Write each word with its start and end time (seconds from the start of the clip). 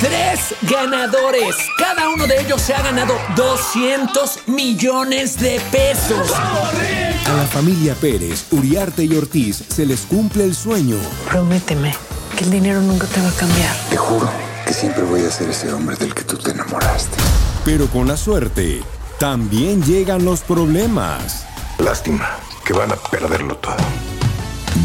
Tres 0.00 0.54
ganadores. 0.70 1.56
Cada 1.78 2.10
uno 2.10 2.26
de 2.26 2.38
ellos 2.38 2.60
se 2.60 2.74
ha 2.74 2.82
ganado 2.82 3.14
200 3.34 4.40
millones 4.46 5.40
de 5.40 5.58
pesos. 5.72 6.32
A 6.34 7.32
la 7.32 7.44
familia 7.44 7.94
Pérez, 7.94 8.44
Uriarte 8.50 9.04
y 9.04 9.16
Ortiz 9.16 9.64
se 9.68 9.86
les 9.86 10.02
cumple 10.02 10.44
el 10.44 10.54
sueño. 10.54 10.96
Prométeme 11.30 11.94
que 12.36 12.44
el 12.44 12.50
dinero 12.50 12.82
nunca 12.82 13.06
te 13.06 13.22
va 13.22 13.28
a 13.30 13.32
cambiar. 13.32 13.74
Te 13.88 13.96
juro 13.96 14.28
que 14.66 14.74
siempre 14.74 15.02
voy 15.02 15.24
a 15.24 15.30
ser 15.30 15.48
ese 15.48 15.72
hombre 15.72 15.96
del 15.96 16.14
que 16.14 16.24
tú 16.24 16.36
te 16.36 16.50
enamoraste. 16.50 17.16
Pero 17.64 17.86
con 17.86 18.06
la 18.06 18.18
suerte, 18.18 18.82
también 19.18 19.82
llegan 19.82 20.26
los 20.26 20.40
problemas. 20.40 21.46
Lástima 21.78 22.28
que 22.66 22.74
van 22.74 22.92
a 22.92 22.96
perderlo 22.96 23.56
todo. 23.56 23.76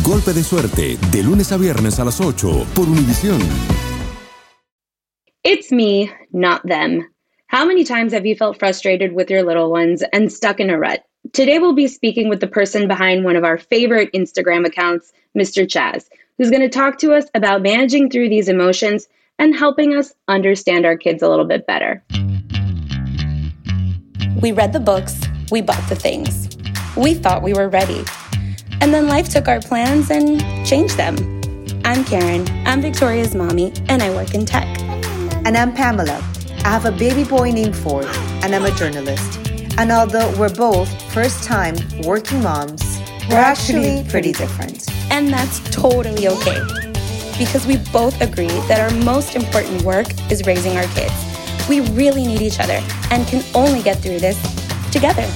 Golpe 0.03 0.31
de 0.31 0.44
suerte, 0.44 0.98
de 1.12 1.23
lunes 1.23 1.52
a 1.52 1.58
viernes 1.58 2.00
a 2.00 2.06
las 2.06 2.22
8 2.22 2.66
por 2.73 2.88
Univisión. 2.88 3.42
It's 5.44 5.72
me, 5.72 6.11
not 6.31 6.64
them. 6.67 7.09
How 7.47 7.66
many 7.66 7.84
times 7.84 8.14
have 8.14 8.28
you 8.28 8.36
felt 8.36 8.59
frustrated 8.59 9.14
with 9.14 9.31
your 9.31 9.42
little 9.42 9.72
ones 9.72 10.03
and 10.14 10.31
stuck 10.31 10.59
in 10.59 10.70
a 10.70 10.78
rut? 10.78 11.03
Today, 11.34 11.58
we'll 11.58 11.73
be 11.73 11.88
speaking 11.88 12.30
with 12.30 12.42
the 12.42 12.47
person 12.47 12.88
behind 12.88 13.23
one 13.23 13.36
of 13.36 13.44
our 13.44 13.58
favorite 13.58 14.14
Instagram 14.14 14.67
accounts, 14.67 15.12
Mr. 15.36 15.66
Chazz, 15.66 16.09
who's 16.38 16.52
going 16.52 16.62
to 16.62 16.69
talk 16.69 17.00
to 17.00 17.14
us 17.14 17.25
about 17.34 17.64
managing 17.64 18.12
through 18.12 18.30
these 18.30 18.50
emotions 18.50 19.08
and 19.39 19.56
helping 19.56 19.95
us 19.95 20.14
understand 20.28 20.86
our 20.86 20.95
kids 20.95 21.23
a 21.23 21.30
little 21.30 21.45
bit 21.45 21.66
better. 21.66 22.03
We 24.44 24.52
read 24.52 24.73
the 24.73 24.80
books, 24.80 25.19
we 25.50 25.62
bought 25.62 25.89
the 25.89 25.95
things. 25.95 26.56
We 26.95 27.16
thought 27.16 27.42
we 27.42 27.56
were 27.56 27.67
ready. 27.67 28.06
And 28.80 28.94
then 28.94 29.08
life 29.08 29.30
took 29.30 29.47
our 29.47 29.59
plans 29.59 30.12
and 30.12 30.39
changed 30.67 30.97
them. 30.97 31.16
I'm 31.84 32.06
Karen, 32.06 32.47
I'm 32.67 32.80
Victoria's 32.80 33.34
mommy, 33.34 33.73
and 33.89 34.03
I 34.03 34.12
work 34.12 34.36
in 34.36 34.45
tech. 34.45 34.67
And 35.44 35.58
I'm 35.58 35.73
Pamela. 35.73 36.23
I 36.64 36.70
have 36.70 36.86
a 36.86 36.92
baby 36.92 37.23
boy 37.23 37.50
named 37.50 37.75
Ford, 37.75 38.06
and 38.44 38.53
I'm 38.53 38.64
a 38.64 38.70
journalist. 38.75 39.39
And 39.80 39.92
although 39.92 40.31
we're 40.38 40.53
both 40.53 40.88
first 41.11 41.44
time 41.44 41.75
working 42.03 42.44
moms, 42.44 42.84
we're 43.28 43.38
actually 43.38 44.06
pretty 44.07 44.34
different. 44.34 44.88
And 45.09 45.30
that's 45.30 45.59
totally 45.72 46.28
okay. 46.28 46.62
Because 47.40 47.66
we 47.66 47.78
both 47.91 48.22
agree 48.22 48.53
that 48.68 48.80
our 48.80 48.96
most 49.03 49.35
important 49.35 49.81
work 49.81 50.06
is 50.31 50.46
raising 50.46 50.78
our 50.78 50.85
kids. 50.94 51.12
We 51.68 51.81
really 51.90 52.28
need 52.28 52.44
each 52.44 52.59
other 52.59 52.80
and 53.09 53.25
can 53.25 53.44
only 53.56 53.81
get 53.81 53.97
through 53.97 54.19
this 54.19 54.38
together. 54.91 55.28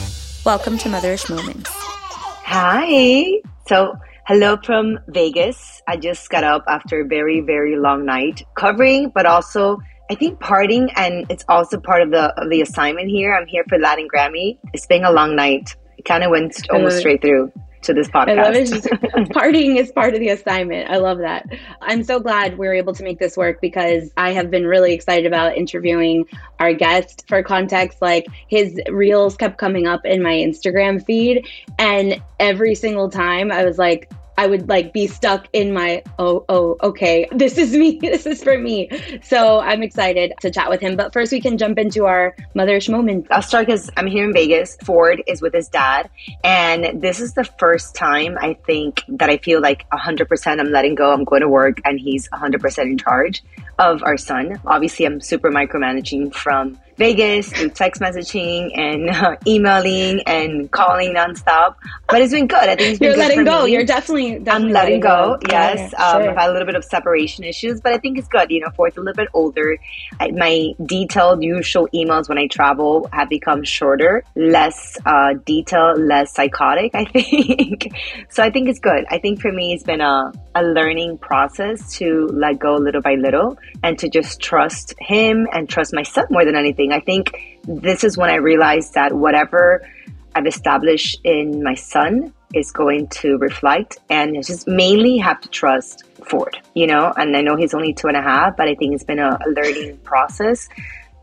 Welcome 0.46 0.78
to 0.80 0.90
Motherish 0.90 1.32
Moments. 1.32 1.72
Hi. 1.74 3.42
So, 3.68 3.96
hello 4.28 4.58
from 4.64 5.00
Vegas. 5.08 5.82
I 5.88 5.98
just 5.98 6.30
got 6.30 6.44
up 6.44 6.64
after 6.68 7.02
a 7.02 7.06
very, 7.06 7.42
very 7.42 7.76
long 7.76 8.06
night 8.06 8.44
covering, 8.54 9.10
but 9.10 9.26
also 9.26 9.80
I 10.10 10.16
think 10.16 10.40
partying, 10.40 10.92
and 10.96 11.26
it's 11.30 11.44
also 11.48 11.80
part 11.80 12.02
of 12.02 12.12
the 12.12 12.34
of 12.42 12.50
the 12.50 12.62
assignment 12.62 13.10
here. 13.10 13.34
I'm 13.34 13.48
here 13.48 13.64
for 13.68 13.80
Latin 13.80 14.08
Grammy. 14.14 14.58
It's 14.74 14.86
been 14.86 15.04
a 15.04 15.12
long 15.12 15.36
night. 15.36 15.76
It 15.98 16.06
kind 16.06 16.24
of 16.24 16.32
went 16.32 16.56
almost 16.70 17.00
straight 17.00 17.22
through 17.22 17.52
to 17.86 17.94
this 17.94 18.08
podcast. 18.10 18.40
I 18.40 18.44
love 18.44 18.56
it. 18.56 18.68
Just, 18.68 18.86
partying 19.34 19.78
is 19.78 19.92
part 19.92 20.14
of 20.14 20.20
the 20.20 20.30
assignment. 20.30 20.90
I 20.90 20.98
love 20.98 21.20
that. 21.20 21.48
I'm 21.82 22.04
so 22.04 22.20
glad 22.20 22.58
we 22.58 22.68
are 22.68 22.74
able 22.74 22.94
to 22.94 23.04
make 23.04 23.20
this 23.20 23.38
work 23.38 23.62
because 23.62 24.12
I 24.18 24.34
have 24.34 24.52
been 24.52 24.66
really 24.66 24.94
excited 24.94 25.26
about 25.26 25.56
interviewing 25.56 26.26
our 26.60 26.74
guest. 26.74 27.26
For 27.28 27.42
context, 27.42 28.02
like 28.02 28.28
his 28.48 28.80
reels 28.90 29.38
kept 29.38 29.58
coming 29.58 29.88
up 29.88 30.06
in 30.06 30.22
my 30.22 30.34
Instagram 30.34 31.04
feed, 31.04 31.48
and 31.80 32.22
every 32.40 32.76
single 32.76 33.10
time 33.10 33.52
I 33.52 33.66
was 33.66 33.78
like, 33.78 34.12
I 34.38 34.48
would 34.48 34.68
like 34.70 34.94
be 34.94 35.08
stuck 35.08 35.48
in 35.54 35.74
my 35.74 36.04
oh 36.20 36.46
oh 36.50 36.78
okay 36.82 37.28
this 37.32 37.58
is 37.58 37.74
me 37.74 38.00
this 38.02 38.26
is 38.26 38.44
for 38.44 38.58
me. 38.58 38.90
So 39.24 39.60
I'm 39.60 39.84
excited 39.84 40.34
to 40.42 40.52
chat 40.52 40.70
with 40.70 40.82
him. 40.82 40.96
But 40.96 41.14
first 41.14 41.32
we 41.32 41.42
can 41.42 41.58
jump 41.58 41.78
into 41.78 42.06
our 42.06 42.36
motherish 42.56 42.90
moment 42.90 43.28
I'll 43.32 43.42
start 43.42 43.68
because 43.68 43.90
I'm 43.98 44.08
here 44.08 44.24
in 44.24 44.34
Vegas. 44.34 44.78
Ford 44.84 45.22
is 45.28 45.42
with 45.42 45.54
his 45.54 45.68
dad. 45.68 46.10
And 46.44 47.02
this 47.02 47.20
is 47.20 47.34
the 47.34 47.44
first 47.44 47.96
time 47.96 48.38
I 48.40 48.58
think 48.66 49.04
that 49.08 49.30
I 49.30 49.38
feel 49.38 49.62
like 49.62 49.90
100% 49.90 50.60
I'm 50.60 50.72
letting 50.72 50.96
go. 50.96 51.12
I'm 51.12 51.24
going 51.24 51.42
to 51.42 51.50
work 51.50 51.80
and 51.86 52.00
he's 52.00 52.30
100% 52.30 52.84
in 52.84 52.98
charge 52.98 53.44
of 53.80 54.04
our 54.04 54.18
son 54.18 54.60
obviously 54.66 55.06
I'm 55.06 55.20
super 55.22 55.52
micromanaging 55.52 56.34
from 56.34 56.80
Vegas 56.98 57.52
through 57.52 57.70
text 57.72 58.02
messaging 58.02 58.72
and 58.78 59.10
uh, 59.12 59.36
emailing 59.46 60.22
and 60.26 60.72
calling 60.72 61.14
nonstop. 61.14 61.76
But 62.08 62.22
it's 62.22 62.32
been 62.32 62.48
good. 62.48 62.58
I 62.58 62.76
think 62.76 62.82
it's 62.92 63.00
been 63.00 63.08
You're 63.08 63.16
good 63.16 63.20
letting 63.20 63.40
for 63.40 63.44
go. 63.44 63.66
me. 63.66 63.74
You're 63.74 63.86
definitely, 63.86 64.40
definitely 64.40 64.52
I'm 64.52 64.72
letting 64.72 65.00
go. 65.02 65.38
Yeah, 65.50 65.74
Yes, 65.74 65.94
yeah, 65.94 66.06
um, 66.08 66.22
sure. 66.22 66.32
I've 66.32 66.38
had 66.38 66.50
a 66.50 66.54
little 66.54 66.66
bit 66.66 66.76
of 66.76 66.86
separation 66.86 67.44
issues, 67.44 67.82
but 67.82 67.94
I 67.94 67.98
think 67.98 68.18
it's 68.18 68.28
good. 68.28 68.50
You 68.50 68.62
know, 68.62 68.70
Ford's 68.76 68.98
a 68.98 69.02
little 69.02 69.14
bit 69.16 69.28
older. 69.34 69.78
I, 70.20 70.32
my 70.32 70.72
detailed, 70.86 71.44
usual 71.44 71.90
emails 71.94 72.30
when 72.30 72.38
I 72.38 72.48
travel 72.48 73.10
have 73.12 73.30
become 73.30 73.64
shorter, 73.64 74.24
less 74.36 74.98
uh, 75.06 75.34
detailed, 75.46 76.00
less 76.00 76.34
psychotic. 76.34 76.96
I 76.96 77.06
think. 77.12 77.90
so 78.30 78.44
I 78.44 78.50
think 78.50 78.70
it's 78.70 78.80
good. 78.80 79.06
I 79.10 79.18
think 79.18 79.42
for 79.42 79.52
me, 79.52 79.74
it's 79.74 79.84
been 79.84 80.02
a 80.02 80.32
a 80.56 80.64
learning 80.64 81.18
process 81.18 81.98
to 81.98 82.28
let 82.32 82.60
go 82.60 82.76
little 82.76 83.02
by 83.02 83.16
little 83.16 83.58
and 83.84 83.98
to 84.00 84.10
just 84.10 84.40
trust 84.40 84.94
him 85.00 85.48
and 85.52 85.70
trust 85.70 85.94
myself 85.94 86.30
more 86.30 86.46
than 86.46 86.56
anything. 86.56 86.92
I 86.92 87.00
think 87.00 87.60
this 87.68 88.04
is 88.04 88.18
when 88.18 88.30
I 88.30 88.36
realized 88.36 88.94
that 88.94 89.14
whatever 89.14 89.88
I've 90.36 90.48
established 90.48 91.20
in 91.24 91.64
my 91.64 91.76
son 91.76 92.34
is 92.54 92.72
going 92.72 93.08
to 93.08 93.38
reflect 93.38 93.98
and 94.10 94.36
just 94.44 94.68
mainly 94.68 95.18
have 95.18 95.42
to 95.42 95.50
trust 95.50 96.04
Ford, 96.26 96.58
you 96.74 96.88
know, 96.88 97.14
and 97.16 97.36
I 97.36 97.42
know 97.42 97.56
he's 97.56 97.74
only 97.74 97.94
two 97.94 98.08
and 98.08 98.18
a 98.18 98.22
half, 98.22 98.58
but 98.58 98.68
I 98.68 98.76
think 98.76 98.94
it's 98.96 99.04
been 99.04 99.20
a 99.20 99.38
learning 99.48 99.98
process 100.00 100.68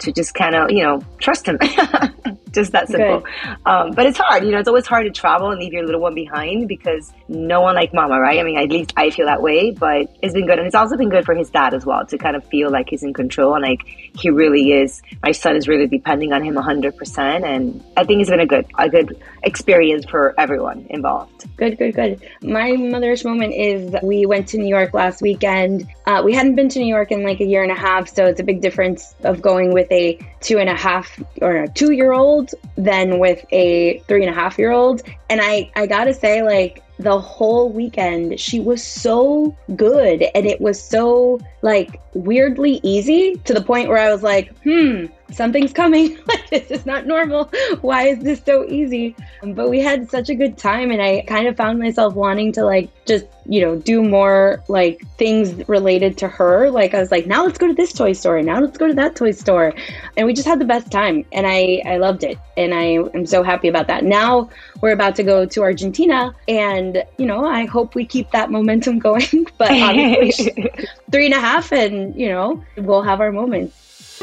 to 0.02 0.12
just 0.12 0.34
kind 0.34 0.54
of, 0.54 0.70
you 0.70 0.82
know, 0.82 1.02
trust 1.18 1.46
him. 1.46 1.58
just 2.52 2.72
that 2.72 2.88
simple. 2.88 3.24
Um, 3.66 3.92
but 3.92 4.06
it's 4.06 4.18
hard, 4.18 4.44
you 4.44 4.50
know, 4.50 4.58
it's 4.58 4.68
always 4.68 4.86
hard 4.86 5.04
to 5.06 5.10
travel 5.10 5.50
and 5.50 5.60
leave 5.60 5.72
your 5.72 5.84
little 5.84 6.00
one 6.00 6.14
behind 6.14 6.68
because 6.68 7.12
no 7.28 7.60
one 7.60 7.74
like 7.74 7.94
mama, 7.94 8.20
right? 8.20 8.38
I 8.38 8.42
mean, 8.42 8.58
at 8.58 8.68
least 8.68 8.92
I 8.96 9.10
feel 9.10 9.26
that 9.26 9.42
way, 9.42 9.70
but 9.70 10.14
it's 10.22 10.34
been 10.34 10.46
good. 10.46 10.58
And 10.58 10.66
it's 10.66 10.74
also 10.74 10.96
been 10.96 11.08
good 11.08 11.24
for 11.24 11.34
his 11.34 11.50
dad 11.50 11.74
as 11.74 11.86
well 11.86 12.04
to 12.06 12.18
kind 12.18 12.36
of 12.36 12.44
feel 12.46 12.70
like 12.70 12.90
he's 12.90 13.02
in 13.02 13.12
control 13.12 13.54
and 13.54 13.64
like 13.64 13.82
he 13.86 14.30
really 14.30 14.72
is. 14.72 15.02
My 15.22 15.32
son 15.32 15.56
is 15.56 15.66
really 15.66 15.86
depending 15.86 16.32
on 16.32 16.42
him 16.42 16.54
100%. 16.54 17.44
And 17.44 17.82
I 17.96 18.04
think 18.04 18.20
it's 18.20 18.30
been 18.30 18.40
a 18.40 18.46
good, 18.46 18.66
a 18.78 18.88
good 18.88 19.20
experience 19.42 20.04
for 20.04 20.34
everyone 20.38 20.86
involved. 20.90 21.46
Good, 21.56 21.78
good, 21.78 21.94
good. 21.94 22.22
My 22.42 22.70
motherish 22.72 23.24
moment 23.24 23.54
is 23.54 23.94
we 24.02 24.26
went 24.26 24.48
to 24.48 24.58
New 24.58 24.68
York 24.68 24.94
last 24.94 25.22
weekend. 25.22 25.86
Uh, 26.06 26.22
we 26.24 26.34
hadn't 26.34 26.54
been 26.54 26.68
to 26.70 26.78
New 26.78 26.86
York 26.86 27.12
in 27.12 27.22
like 27.22 27.40
a 27.40 27.44
year 27.44 27.62
and 27.62 27.72
a 27.72 27.76
half, 27.76 28.08
so 28.08 28.26
it's 28.26 28.40
a 28.40 28.44
big 28.44 28.60
difference 28.60 29.14
of 29.24 29.40
going 29.40 29.72
with 29.72 29.90
a 29.92 30.31
two 30.42 30.58
and 30.58 30.68
a 30.68 30.74
half 30.74 31.20
or 31.40 31.56
a 31.56 31.68
two 31.68 31.92
year 31.92 32.12
old 32.12 32.50
than 32.76 33.18
with 33.18 33.44
a 33.52 33.98
three 34.08 34.24
and 34.24 34.30
a 34.30 34.38
half 34.38 34.58
year 34.58 34.70
old. 34.70 35.02
And 35.30 35.40
I, 35.42 35.70
I 35.76 35.86
gotta 35.86 36.12
say, 36.12 36.42
like, 36.42 36.82
the 37.02 37.20
whole 37.20 37.70
weekend. 37.70 38.38
She 38.38 38.60
was 38.60 38.82
so 38.82 39.56
good 39.76 40.22
and 40.34 40.46
it 40.46 40.60
was 40.60 40.80
so 40.80 41.40
like 41.62 42.00
weirdly 42.14 42.80
easy 42.82 43.36
to 43.44 43.54
the 43.54 43.62
point 43.62 43.88
where 43.88 43.98
I 43.98 44.12
was 44.12 44.22
like, 44.22 44.56
hmm, 44.62 45.06
something's 45.32 45.72
coming. 45.72 46.18
Like 46.32 46.48
this 46.50 46.70
is 46.70 46.86
not 46.86 47.06
normal. 47.06 47.50
Why 47.80 48.08
is 48.08 48.20
this 48.20 48.40
so 48.44 48.64
easy? 48.66 49.14
But 49.42 49.68
we 49.68 49.80
had 49.80 50.10
such 50.10 50.30
a 50.30 50.34
good 50.34 50.56
time, 50.56 50.90
and 50.90 51.02
I 51.02 51.24
kind 51.26 51.46
of 51.46 51.56
found 51.56 51.78
myself 51.78 52.14
wanting 52.14 52.52
to 52.52 52.64
like 52.64 52.88
just, 53.06 53.26
you 53.44 53.60
know, 53.60 53.76
do 53.76 54.02
more 54.02 54.62
like 54.68 55.02
things 55.18 55.68
related 55.68 56.16
to 56.18 56.28
her. 56.28 56.70
Like 56.70 56.94
I 56.94 57.00
was 57.00 57.10
like, 57.10 57.26
now 57.26 57.44
let's 57.44 57.58
go 57.58 57.66
to 57.66 57.74
this 57.74 57.92
toy 57.92 58.12
store. 58.12 58.40
Now 58.40 58.60
let's 58.60 58.78
go 58.78 58.86
to 58.86 58.94
that 58.94 59.16
toy 59.16 59.32
store. 59.32 59.74
And 60.16 60.26
we 60.26 60.31
just 60.32 60.46
had 60.46 60.58
the 60.58 60.64
best 60.64 60.90
time. 60.90 61.24
And 61.32 61.46
I, 61.46 61.82
I 61.86 61.96
loved 61.96 62.24
it. 62.24 62.38
And 62.56 62.74
I 62.74 62.98
am 63.14 63.26
so 63.26 63.42
happy 63.42 63.68
about 63.68 63.86
that. 63.88 64.04
Now 64.04 64.50
we're 64.80 64.92
about 64.92 65.16
to 65.16 65.22
go 65.22 65.46
to 65.46 65.62
Argentina. 65.62 66.34
And, 66.48 67.04
you 67.18 67.26
know, 67.26 67.44
I 67.44 67.66
hope 67.66 67.94
we 67.94 68.04
keep 68.04 68.30
that 68.32 68.50
momentum 68.50 68.98
going. 69.08 69.46
but 69.58 69.70
obviously, 69.70 70.70
three 71.10 71.26
and 71.26 71.34
a 71.34 71.40
half, 71.40 71.72
and, 71.72 72.14
you 72.14 72.28
know, 72.28 72.62
we'll 72.76 73.02
have 73.02 73.20
our 73.20 73.32
moments. 73.32 74.20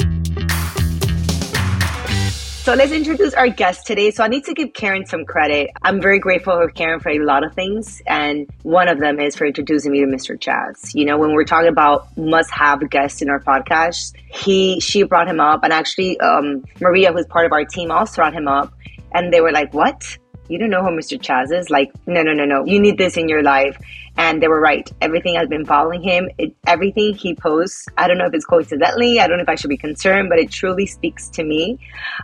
So 2.62 2.74
let's 2.74 2.92
introduce 2.92 3.34
our 3.34 3.48
guest 3.48 3.88
today. 3.88 4.12
So 4.12 4.22
I 4.22 4.28
need 4.28 4.44
to 4.44 4.54
give 4.54 4.74
Karen 4.74 5.06
some 5.06 5.24
credit. 5.24 5.72
I'm 5.82 6.02
very 6.02 6.20
grateful 6.20 6.54
for 6.54 6.70
Karen 6.70 7.00
for 7.00 7.10
a 7.10 7.20
lot 7.20 7.46
of 7.46 7.54
things. 7.54 8.02
And 8.06 8.50
one 8.64 8.90
of 8.90 9.00
them 9.00 9.18
is 9.20 9.36
for 9.38 9.46
introducing 9.46 9.94
me 9.94 10.02
to 10.02 10.06
Mr. 10.06 10.38
Chazz. 10.38 10.94
You 10.94 11.06
know, 11.06 11.18
when 11.18 11.32
we're 11.34 11.46
talking 11.46 11.70
about 11.70 12.16
must 12.18 12.52
have 12.52 12.88
guests 12.90 13.22
in 13.22 13.30
our 13.30 13.40
podcast, 13.40 14.14
he 14.28 14.82
she 14.82 15.04
brought 15.04 15.30
him 15.30 15.40
up 15.40 15.64
and 15.64 15.72
actually 15.72 16.20
um, 16.20 16.66
Maria, 16.82 17.14
who's 17.14 17.26
part 17.26 17.46
of 17.46 17.54
our 17.54 17.64
team, 17.64 17.92
also 17.92 18.18
brought 18.18 18.34
him 18.34 18.50
up. 18.50 18.74
And 19.14 19.34
they 19.34 19.40
were 19.40 19.54
like, 19.54 19.74
What? 19.74 20.18
You 20.50 20.60
don't 20.60 20.70
know 20.70 20.84
who 20.84 20.90
Mr. 20.90 21.18
Chazz 21.18 21.58
is? 21.58 21.70
Like, 21.70 21.92
no, 22.08 22.24
no, 22.24 22.34
no, 22.34 22.44
no. 22.44 22.66
You 22.66 22.80
need 22.80 22.98
this 22.98 23.18
in 23.18 23.30
your 23.30 23.44
life. 23.44 23.78
And 24.20 24.44
they 24.44 24.50
were 24.50 24.60
right. 24.60 24.92
Everything 25.00 25.36
has 25.36 25.48
been 25.48 25.66
following 25.66 26.02
him. 26.04 26.30
It, 26.38 26.54
everything 26.68 27.16
he 27.16 27.36
posts, 27.36 27.88
I 27.98 28.06
don't 28.06 28.18
know 28.18 28.26
if 28.26 28.34
it's 28.34 28.46
coincidentally, 28.46 29.22
I 29.22 29.28
don't 29.28 29.38
know 29.38 29.44
if 29.44 29.50
I 29.50 29.56
should 29.56 29.70
be 29.70 29.78
concerned, 29.78 30.28
but 30.28 30.40
it 30.40 30.52
truly 30.52 30.86
speaks 30.86 31.30
to 31.30 31.44
me. 31.46 31.80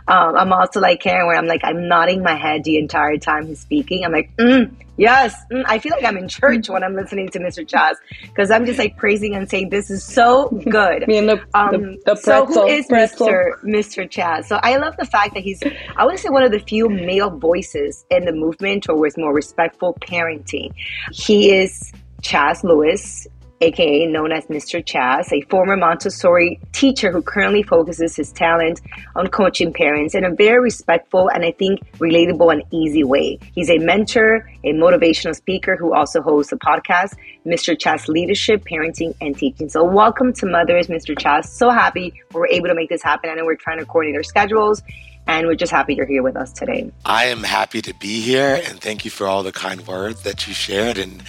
Um, 0.06 0.36
I'm 0.36 0.52
also 0.52 0.78
like 0.78 1.00
Karen, 1.00 1.26
where 1.26 1.36
I'm 1.38 1.46
like, 1.46 1.62
I'm 1.64 1.88
nodding 1.88 2.22
my 2.22 2.34
head 2.34 2.64
the 2.64 2.76
entire 2.76 3.16
time 3.16 3.46
he's 3.46 3.60
speaking. 3.60 4.04
I'm 4.04 4.12
like, 4.12 4.30
mm, 4.36 4.70
yes. 4.98 5.34
Mm, 5.50 5.64
I 5.66 5.78
feel 5.78 5.92
like 5.92 6.04
I'm 6.04 6.18
in 6.18 6.28
church 6.28 6.68
when 6.68 6.84
I'm 6.84 6.94
listening 6.94 7.28
to 7.30 7.38
Mr. 7.38 7.66
Chazz 7.66 7.94
because 8.20 8.50
I'm 8.50 8.66
just 8.66 8.78
like 8.78 8.98
praising 8.98 9.34
and 9.34 9.48
saying, 9.48 9.70
this 9.70 9.90
is 9.90 10.04
so 10.04 10.48
good. 10.68 11.06
Me 11.08 11.16
and 11.16 11.30
the, 11.30 11.40
um, 11.54 11.72
the, 11.72 11.78
the 12.04 12.14
pretzel, 12.16 12.46
so 12.46 12.62
who 12.62 12.66
is 12.66 12.86
pretzel. 12.86 13.26
Mr. 13.26 13.62
Mr. 13.64 14.10
Chazz? 14.10 14.44
So 14.44 14.60
I 14.62 14.76
love 14.76 14.96
the 14.98 15.06
fact 15.06 15.32
that 15.32 15.42
he's, 15.42 15.62
I 15.96 16.04
would 16.04 16.18
say 16.18 16.28
one 16.28 16.42
of 16.42 16.52
the 16.52 16.60
few 16.60 16.90
male 16.90 17.30
voices 17.30 18.04
in 18.10 18.26
the 18.26 18.32
movement 18.32 18.84
towards 18.84 19.16
more 19.16 19.32
respectful 19.32 19.94
parenting. 19.94 20.74
He 21.10 21.54
is 21.54 21.85
Chazz 22.26 22.64
Lewis, 22.64 23.28
aka 23.60 24.04
known 24.06 24.32
as 24.32 24.46
Mr. 24.46 24.84
Chazz, 24.84 25.32
a 25.32 25.42
former 25.42 25.76
Montessori 25.76 26.58
teacher 26.72 27.12
who 27.12 27.22
currently 27.22 27.62
focuses 27.62 28.16
his 28.16 28.32
talent 28.32 28.80
on 29.14 29.28
coaching 29.28 29.72
parents 29.72 30.12
in 30.12 30.24
a 30.24 30.34
very 30.34 30.60
respectful 30.60 31.30
and 31.30 31.44
I 31.44 31.52
think 31.52 31.78
relatable 31.98 32.52
and 32.52 32.64
easy 32.72 33.04
way. 33.04 33.38
He's 33.54 33.70
a 33.70 33.78
mentor, 33.78 34.50
a 34.64 34.72
motivational 34.72 35.36
speaker 35.36 35.76
who 35.76 35.94
also 35.94 36.20
hosts 36.20 36.50
a 36.50 36.56
podcast, 36.56 37.14
Mr. 37.46 37.76
Chazz 37.76 38.08
Leadership, 38.08 38.64
Parenting, 38.64 39.14
and 39.20 39.38
Teaching. 39.38 39.68
So, 39.68 39.84
welcome 39.84 40.32
to 40.32 40.46
Mothers, 40.46 40.88
Mr. 40.88 41.16
Chazz. 41.16 41.44
So 41.44 41.70
happy 41.70 42.12
we 42.34 42.40
are 42.40 42.48
able 42.48 42.66
to 42.66 42.74
make 42.74 42.88
this 42.88 43.04
happen. 43.04 43.30
I 43.30 43.34
know 43.34 43.44
we're 43.44 43.54
trying 43.54 43.78
to 43.78 43.86
coordinate 43.86 44.16
our 44.16 44.24
schedules 44.24 44.82
and 45.26 45.46
we're 45.46 45.54
just 45.54 45.72
happy 45.72 45.94
you're 45.94 46.06
here 46.06 46.22
with 46.22 46.36
us 46.36 46.52
today. 46.52 46.90
I 47.04 47.26
am 47.26 47.42
happy 47.42 47.82
to 47.82 47.94
be 47.94 48.20
here, 48.20 48.60
and 48.66 48.80
thank 48.80 49.04
you 49.04 49.10
for 49.10 49.26
all 49.26 49.42
the 49.42 49.52
kind 49.52 49.86
words 49.86 50.22
that 50.22 50.46
you 50.46 50.54
shared, 50.54 50.98
and 50.98 51.22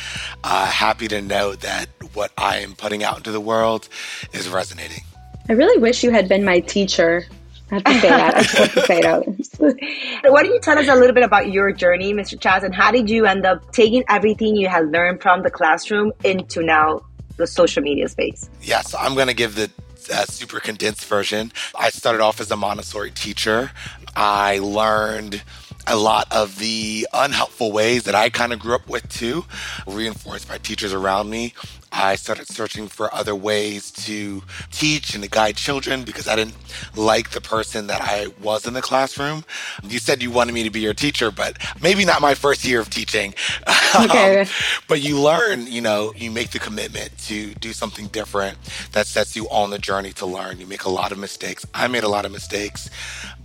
uh, 0.43 0.65
happy 0.65 1.07
to 1.07 1.21
know 1.21 1.55
that 1.55 1.87
what 2.13 2.31
I 2.37 2.57
am 2.57 2.73
putting 2.73 3.03
out 3.03 3.17
into 3.17 3.31
the 3.31 3.41
world 3.41 3.89
is 4.33 4.49
resonating. 4.49 5.03
I 5.49 5.53
really 5.53 5.79
wish 5.79 6.03
you 6.03 6.11
had 6.11 6.27
been 6.27 6.43
my 6.43 6.59
teacher. 6.59 7.25
I 7.71 7.75
have 7.75 7.83
to 7.83 7.99
say 7.99 8.09
that. 8.09 8.35
I 8.35 8.41
have 8.41 8.73
to 8.73 8.81
say 8.81 9.01
that. 9.01 10.21
Why 10.31 10.43
don't 10.43 10.53
you 10.53 10.59
tell 10.61 10.77
us 10.77 10.87
a 10.87 10.95
little 10.95 11.13
bit 11.13 11.23
about 11.23 11.51
your 11.51 11.71
journey, 11.71 12.13
Mr. 12.13 12.37
Chazz, 12.39 12.63
and 12.63 12.73
how 12.73 12.91
did 12.91 13.09
you 13.09 13.25
end 13.25 13.45
up 13.45 13.71
taking 13.71 14.03
everything 14.09 14.55
you 14.55 14.67
had 14.67 14.89
learned 14.91 15.21
from 15.21 15.43
the 15.43 15.51
classroom 15.51 16.13
into 16.23 16.63
now 16.63 17.01
the 17.37 17.47
social 17.47 17.83
media 17.83 18.07
space? 18.07 18.49
Yes, 18.61 18.67
yeah, 18.67 18.81
so 18.81 18.97
I'm 18.97 19.15
going 19.15 19.27
to 19.27 19.33
give 19.33 19.55
the 19.55 19.69
a 20.09 20.31
super 20.31 20.59
condensed 20.59 21.05
version. 21.05 21.51
I 21.75 21.89
started 21.89 22.21
off 22.21 22.39
as 22.39 22.51
a 22.51 22.55
Montessori 22.55 23.11
teacher. 23.11 23.71
I 24.15 24.59
learned 24.59 25.43
a 25.87 25.95
lot 25.95 26.27
of 26.31 26.59
the 26.59 27.07
unhelpful 27.13 27.71
ways 27.71 28.03
that 28.03 28.15
I 28.15 28.29
kind 28.29 28.51
of 28.51 28.59
grew 28.59 28.75
up 28.75 28.89
with 28.89 29.07
too, 29.09 29.45
reinforced 29.85 30.47
by 30.47 30.57
teachers 30.57 30.93
around 30.93 31.29
me. 31.29 31.53
I 31.91 32.15
started 32.15 32.47
searching 32.47 32.87
for 32.87 33.13
other 33.13 33.35
ways 33.35 33.91
to 33.91 34.43
teach 34.71 35.13
and 35.13 35.23
to 35.23 35.29
guide 35.29 35.55
children 35.55 36.03
because 36.03 36.27
I 36.27 36.35
didn't 36.35 36.55
like 36.95 37.31
the 37.31 37.41
person 37.41 37.87
that 37.87 38.01
I 38.01 38.27
was 38.41 38.67
in 38.67 38.73
the 38.73 38.81
classroom. 38.81 39.45
You 39.83 39.99
said 39.99 40.21
you 40.21 40.29
wanted 40.31 40.53
me 40.53 40.63
to 40.63 40.69
be 40.69 40.81
your 40.81 40.93
teacher, 40.93 41.31
but 41.31 41.57
maybe 41.81 42.05
not 42.05 42.21
my 42.21 42.33
first 42.33 42.65
year 42.65 42.79
of 42.79 42.89
teaching. 42.89 43.33
Okay. 43.95 44.41
um, 44.41 44.47
but 44.89 45.01
you 45.01 45.19
learn, 45.19 45.65
you 45.65 45.79
know, 45.81 46.13
you 46.15 46.29
make 46.29 46.51
the 46.51 46.59
commitment 46.59 47.17
to 47.19 47.53
do 47.55 47.71
something 47.71 48.07
different 48.07 48.57
that 48.91 49.07
sets 49.07 49.35
you 49.35 49.47
on 49.49 49.69
the 49.69 49.79
journey 49.79 50.11
to 50.13 50.25
learn. 50.25 50.59
You 50.59 50.67
make 50.67 50.83
a 50.83 50.89
lot 50.89 51.11
of 51.11 51.17
mistakes. 51.17 51.65
I 51.73 51.87
made 51.87 52.03
a 52.03 52.09
lot 52.09 52.25
of 52.25 52.31
mistakes, 52.31 52.89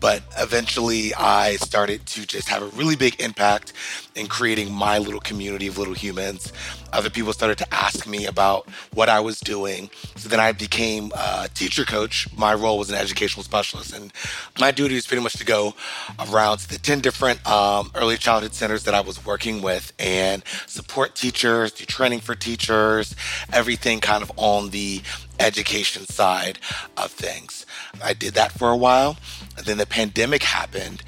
but 0.01 0.23
eventually 0.39 1.15
I 1.15 1.57
started 1.57 2.05
to 2.07 2.27
just 2.27 2.49
have 2.49 2.63
a 2.63 2.67
really 2.77 2.97
big 2.97 3.21
impact 3.21 3.73
in 4.17 4.27
creating 4.27 4.73
my 4.73 4.99
little 4.99 5.21
community 5.21 5.69
of 5.69 5.79
little 5.79 5.95
humans. 5.95 6.53
Other 6.93 7.11
people 7.11 7.33
started 7.33 7.59
to 7.59 7.75
ask 7.75 8.07
me 8.07 8.27
about 8.27 8.69
what 8.95 9.09
I 9.09 9.21
was 9.21 9.41
doing. 9.41 9.91
So 10.17 10.29
then 10.29 10.41
I 10.41 10.53
became 10.53 11.13
a 11.15 11.49
teacher 11.53 11.85
coach. 11.85 12.29
My 12.37 12.55
role 12.55 12.79
was 12.79 12.91
an 12.91 12.97
educational 12.97 13.45
specialist. 13.45 13.95
And 13.95 14.13
my 14.59 14.71
duty 14.71 14.95
was 14.95 15.07
pretty 15.07 15.23
much 15.23 15.35
to 15.35 15.45
go 15.45 15.75
around 16.29 16.59
to 16.59 16.69
the 16.69 16.79
10 16.79 17.01
different 17.01 17.45
um, 17.47 17.91
early 17.95 18.17
childhood 18.17 18.55
centers 18.55 18.85
that 18.85 18.95
I 18.95 19.01
was 19.01 19.25
working 19.25 19.63
with 19.63 19.93
and 19.99 20.43
support 20.67 21.15
teachers, 21.15 21.73
do 21.73 21.85
training 21.85 22.21
for 22.21 22.35
teachers, 22.35 23.15
everything 23.53 24.01
kind 24.01 24.23
of 24.23 24.31
on 24.37 24.71
the 24.71 25.03
education 25.41 26.07
side 26.07 26.59
of 26.97 27.11
things. 27.11 27.67
I 28.03 28.15
did 28.15 28.35
that 28.35 28.53
for 28.53 28.71
a 28.71 28.77
while. 28.77 29.17
And 29.57 29.67
then 29.67 29.79
the 29.79 29.87
pandemic 29.87 30.43
happened 30.43 31.03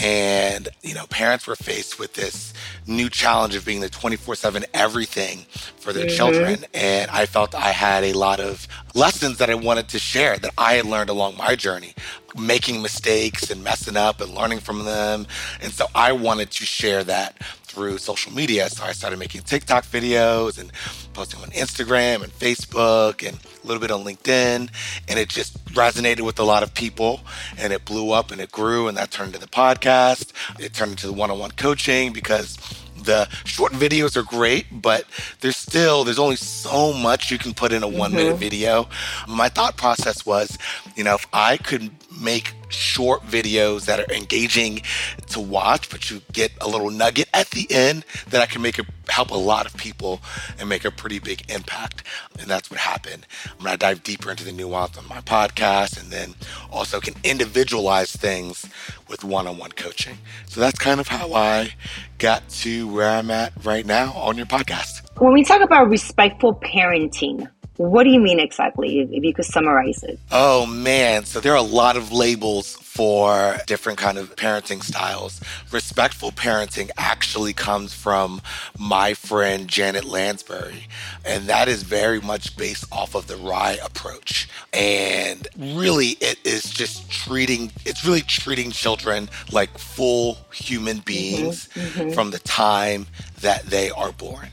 and, 0.00 0.68
you 0.82 0.94
know, 0.94 1.06
parents 1.06 1.46
were 1.46 1.56
faced 1.56 1.98
with 1.98 2.14
this 2.14 2.54
new 2.86 3.10
challenge 3.10 3.54
of 3.54 3.66
being 3.66 3.80
the 3.80 3.90
24 3.90 4.34
7 4.34 4.64
everything 4.72 5.40
for 5.76 5.92
their 5.92 6.06
mm-hmm. 6.06 6.16
children. 6.16 6.64
And 6.72 7.10
I 7.10 7.26
felt 7.26 7.54
I 7.54 7.72
had 7.72 8.04
a 8.04 8.14
lot 8.14 8.40
of 8.40 8.66
lessons 8.94 9.38
that 9.38 9.50
I 9.50 9.54
wanted 9.54 9.88
to 9.88 9.98
share 9.98 10.38
that 10.38 10.52
I 10.56 10.74
had 10.74 10.86
learned 10.86 11.10
along 11.10 11.36
my 11.36 11.54
journey, 11.54 11.94
making 12.38 12.80
mistakes 12.80 13.50
and 13.50 13.62
messing 13.62 13.96
up 13.96 14.22
and 14.22 14.34
learning 14.34 14.60
from 14.60 14.84
them. 14.84 15.26
And 15.60 15.70
so 15.70 15.86
I 15.94 16.12
wanted 16.12 16.50
to 16.52 16.64
share 16.64 17.04
that 17.04 17.36
through 17.70 17.98
social 17.98 18.32
media. 18.32 18.68
So 18.68 18.84
I 18.84 18.92
started 18.92 19.18
making 19.18 19.42
TikTok 19.42 19.84
videos 19.84 20.58
and 20.58 20.72
posting 21.12 21.40
on 21.40 21.50
Instagram 21.50 22.22
and 22.22 22.32
Facebook 22.32 23.26
and 23.26 23.38
a 23.62 23.66
little 23.66 23.80
bit 23.80 23.90
on 23.90 24.04
LinkedIn. 24.04 24.68
And 25.08 25.18
it 25.18 25.28
just 25.28 25.64
resonated 25.66 26.22
with 26.22 26.38
a 26.38 26.44
lot 26.44 26.62
of 26.62 26.74
people 26.74 27.20
and 27.56 27.72
it 27.72 27.84
blew 27.84 28.10
up 28.10 28.32
and 28.32 28.40
it 28.40 28.50
grew. 28.50 28.88
And 28.88 28.96
that 28.96 29.10
turned 29.10 29.34
into 29.34 29.40
the 29.40 29.50
podcast. 29.50 30.32
It 30.58 30.74
turned 30.74 30.92
into 30.92 31.06
the 31.06 31.12
one 31.12 31.30
on 31.30 31.38
one 31.38 31.52
coaching 31.52 32.12
because 32.12 32.56
the 33.04 33.28
short 33.44 33.72
videos 33.72 34.16
are 34.16 34.22
great, 34.22 34.66
but 34.70 35.04
there's 35.40 35.56
still 35.56 36.04
there's 36.04 36.18
only 36.18 36.36
so 36.36 36.92
much 36.92 37.30
you 37.30 37.38
can 37.38 37.54
put 37.54 37.72
in 37.72 37.82
a 37.82 37.88
one 37.88 38.12
minute 38.12 38.32
mm-hmm. 38.32 38.40
video. 38.40 38.88
My 39.28 39.48
thought 39.48 39.76
process 39.76 40.26
was, 40.26 40.58
you 40.96 41.04
know, 41.04 41.14
if 41.14 41.26
I 41.32 41.56
could 41.56 41.90
make 42.20 42.54
short 42.70 43.22
videos 43.22 43.84
that 43.86 44.00
are 44.00 44.12
engaging 44.12 44.82
to 45.28 45.40
watch, 45.40 45.90
but 45.90 46.10
you 46.10 46.22
get 46.32 46.52
a 46.60 46.68
little 46.68 46.90
nugget 46.90 47.28
at 47.34 47.50
the 47.50 47.66
end 47.70 48.04
that 48.30 48.40
I 48.40 48.46
can 48.46 48.62
make 48.62 48.78
it 48.78 48.86
help 49.08 49.30
a 49.30 49.36
lot 49.36 49.66
of 49.66 49.76
people 49.76 50.20
and 50.58 50.68
make 50.68 50.84
a 50.84 50.90
pretty 50.90 51.18
big 51.18 51.50
impact. 51.50 52.04
And 52.38 52.48
that's 52.48 52.70
what 52.70 52.80
happened. 52.80 53.26
When 53.56 53.66
gonna 53.66 53.76
dive 53.76 54.02
deeper 54.02 54.30
into 54.30 54.44
the 54.44 54.52
nuance 54.52 54.96
on 54.96 55.06
my 55.08 55.20
podcast 55.20 56.00
and 56.00 56.10
then 56.10 56.34
also 56.70 57.00
can 57.00 57.14
individualize 57.24 58.12
things 58.12 58.66
with 59.08 59.24
one-on-one 59.24 59.72
coaching. 59.72 60.18
So 60.46 60.60
that's 60.60 60.78
kind 60.78 61.00
of 61.00 61.08
how 61.08 61.32
I 61.34 61.74
got 62.18 62.48
to 62.48 62.92
where 62.92 63.08
I'm 63.08 63.30
at 63.30 63.52
right 63.64 63.84
now 63.84 64.12
on 64.12 64.36
your 64.36 64.46
podcast. 64.46 65.02
When 65.18 65.32
we 65.32 65.44
talk 65.44 65.60
about 65.60 65.88
respectful 65.88 66.54
parenting, 66.54 67.48
what 67.76 68.04
do 68.04 68.10
you 68.10 68.20
mean 68.20 68.40
exactly, 68.40 69.00
if 69.00 69.24
you 69.24 69.32
could 69.32 69.44
summarize 69.44 70.02
it? 70.02 70.18
Oh, 70.30 70.66
man. 70.66 71.24
So 71.24 71.40
there 71.40 71.52
are 71.52 71.56
a 71.56 71.62
lot 71.62 71.96
of 71.96 72.12
labels 72.12 72.76
for 72.90 73.56
different 73.68 74.00
kind 74.00 74.18
of 74.18 74.34
parenting 74.34 74.82
styles. 74.82 75.40
Respectful 75.70 76.32
parenting 76.32 76.90
actually 76.98 77.52
comes 77.52 77.94
from 77.94 78.42
my 78.76 79.14
friend 79.14 79.68
Janet 79.68 80.04
Lansbury, 80.04 80.88
and 81.24 81.44
that 81.44 81.68
is 81.68 81.84
very 81.84 82.20
much 82.20 82.56
based 82.56 82.84
off 82.90 83.14
of 83.14 83.28
the 83.28 83.36
RIE 83.36 83.78
approach. 83.84 84.48
And 84.72 85.46
really, 85.56 86.16
it 86.20 86.40
is 86.44 86.64
just 86.64 87.08
treating, 87.08 87.70
it's 87.86 88.04
really 88.04 88.22
treating 88.22 88.72
children 88.72 89.30
like 89.52 89.78
full 89.78 90.38
human 90.52 90.98
beings 90.98 91.68
mm-hmm, 91.68 92.00
mm-hmm. 92.00 92.10
from 92.10 92.32
the 92.32 92.40
time 92.40 93.06
that 93.40 93.66
they 93.66 93.90
are 93.90 94.10
born 94.10 94.48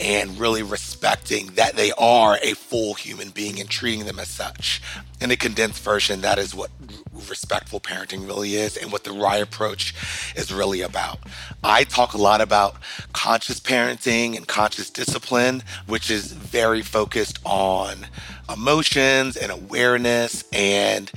and 0.00 0.38
really 0.38 0.62
respecting 0.62 1.46
that 1.54 1.74
they 1.74 1.90
are 1.98 2.38
a 2.42 2.52
full 2.54 2.94
human 2.94 3.30
being 3.30 3.58
and 3.60 3.68
treating 3.68 4.04
them 4.04 4.18
as 4.18 4.28
such. 4.28 4.80
In 5.20 5.30
a 5.30 5.36
condensed 5.36 5.82
version, 5.82 6.20
that 6.20 6.38
is 6.38 6.54
what 6.54 6.70
respectful 7.28 7.77
parenting 7.80 8.26
really 8.26 8.54
is 8.54 8.76
and 8.76 8.92
what 8.92 9.04
the 9.04 9.12
RIE 9.12 9.38
approach 9.38 9.94
is 10.36 10.52
really 10.52 10.82
about. 10.82 11.18
I 11.62 11.84
talk 11.84 12.14
a 12.14 12.18
lot 12.18 12.40
about 12.40 12.76
conscious 13.12 13.60
parenting 13.60 14.36
and 14.36 14.46
conscious 14.46 14.90
discipline, 14.90 15.62
which 15.86 16.10
is 16.10 16.32
very 16.32 16.82
focused 16.82 17.38
on 17.44 18.06
emotions 18.48 19.36
and 19.36 19.52
awareness 19.52 20.44
and 20.52 21.10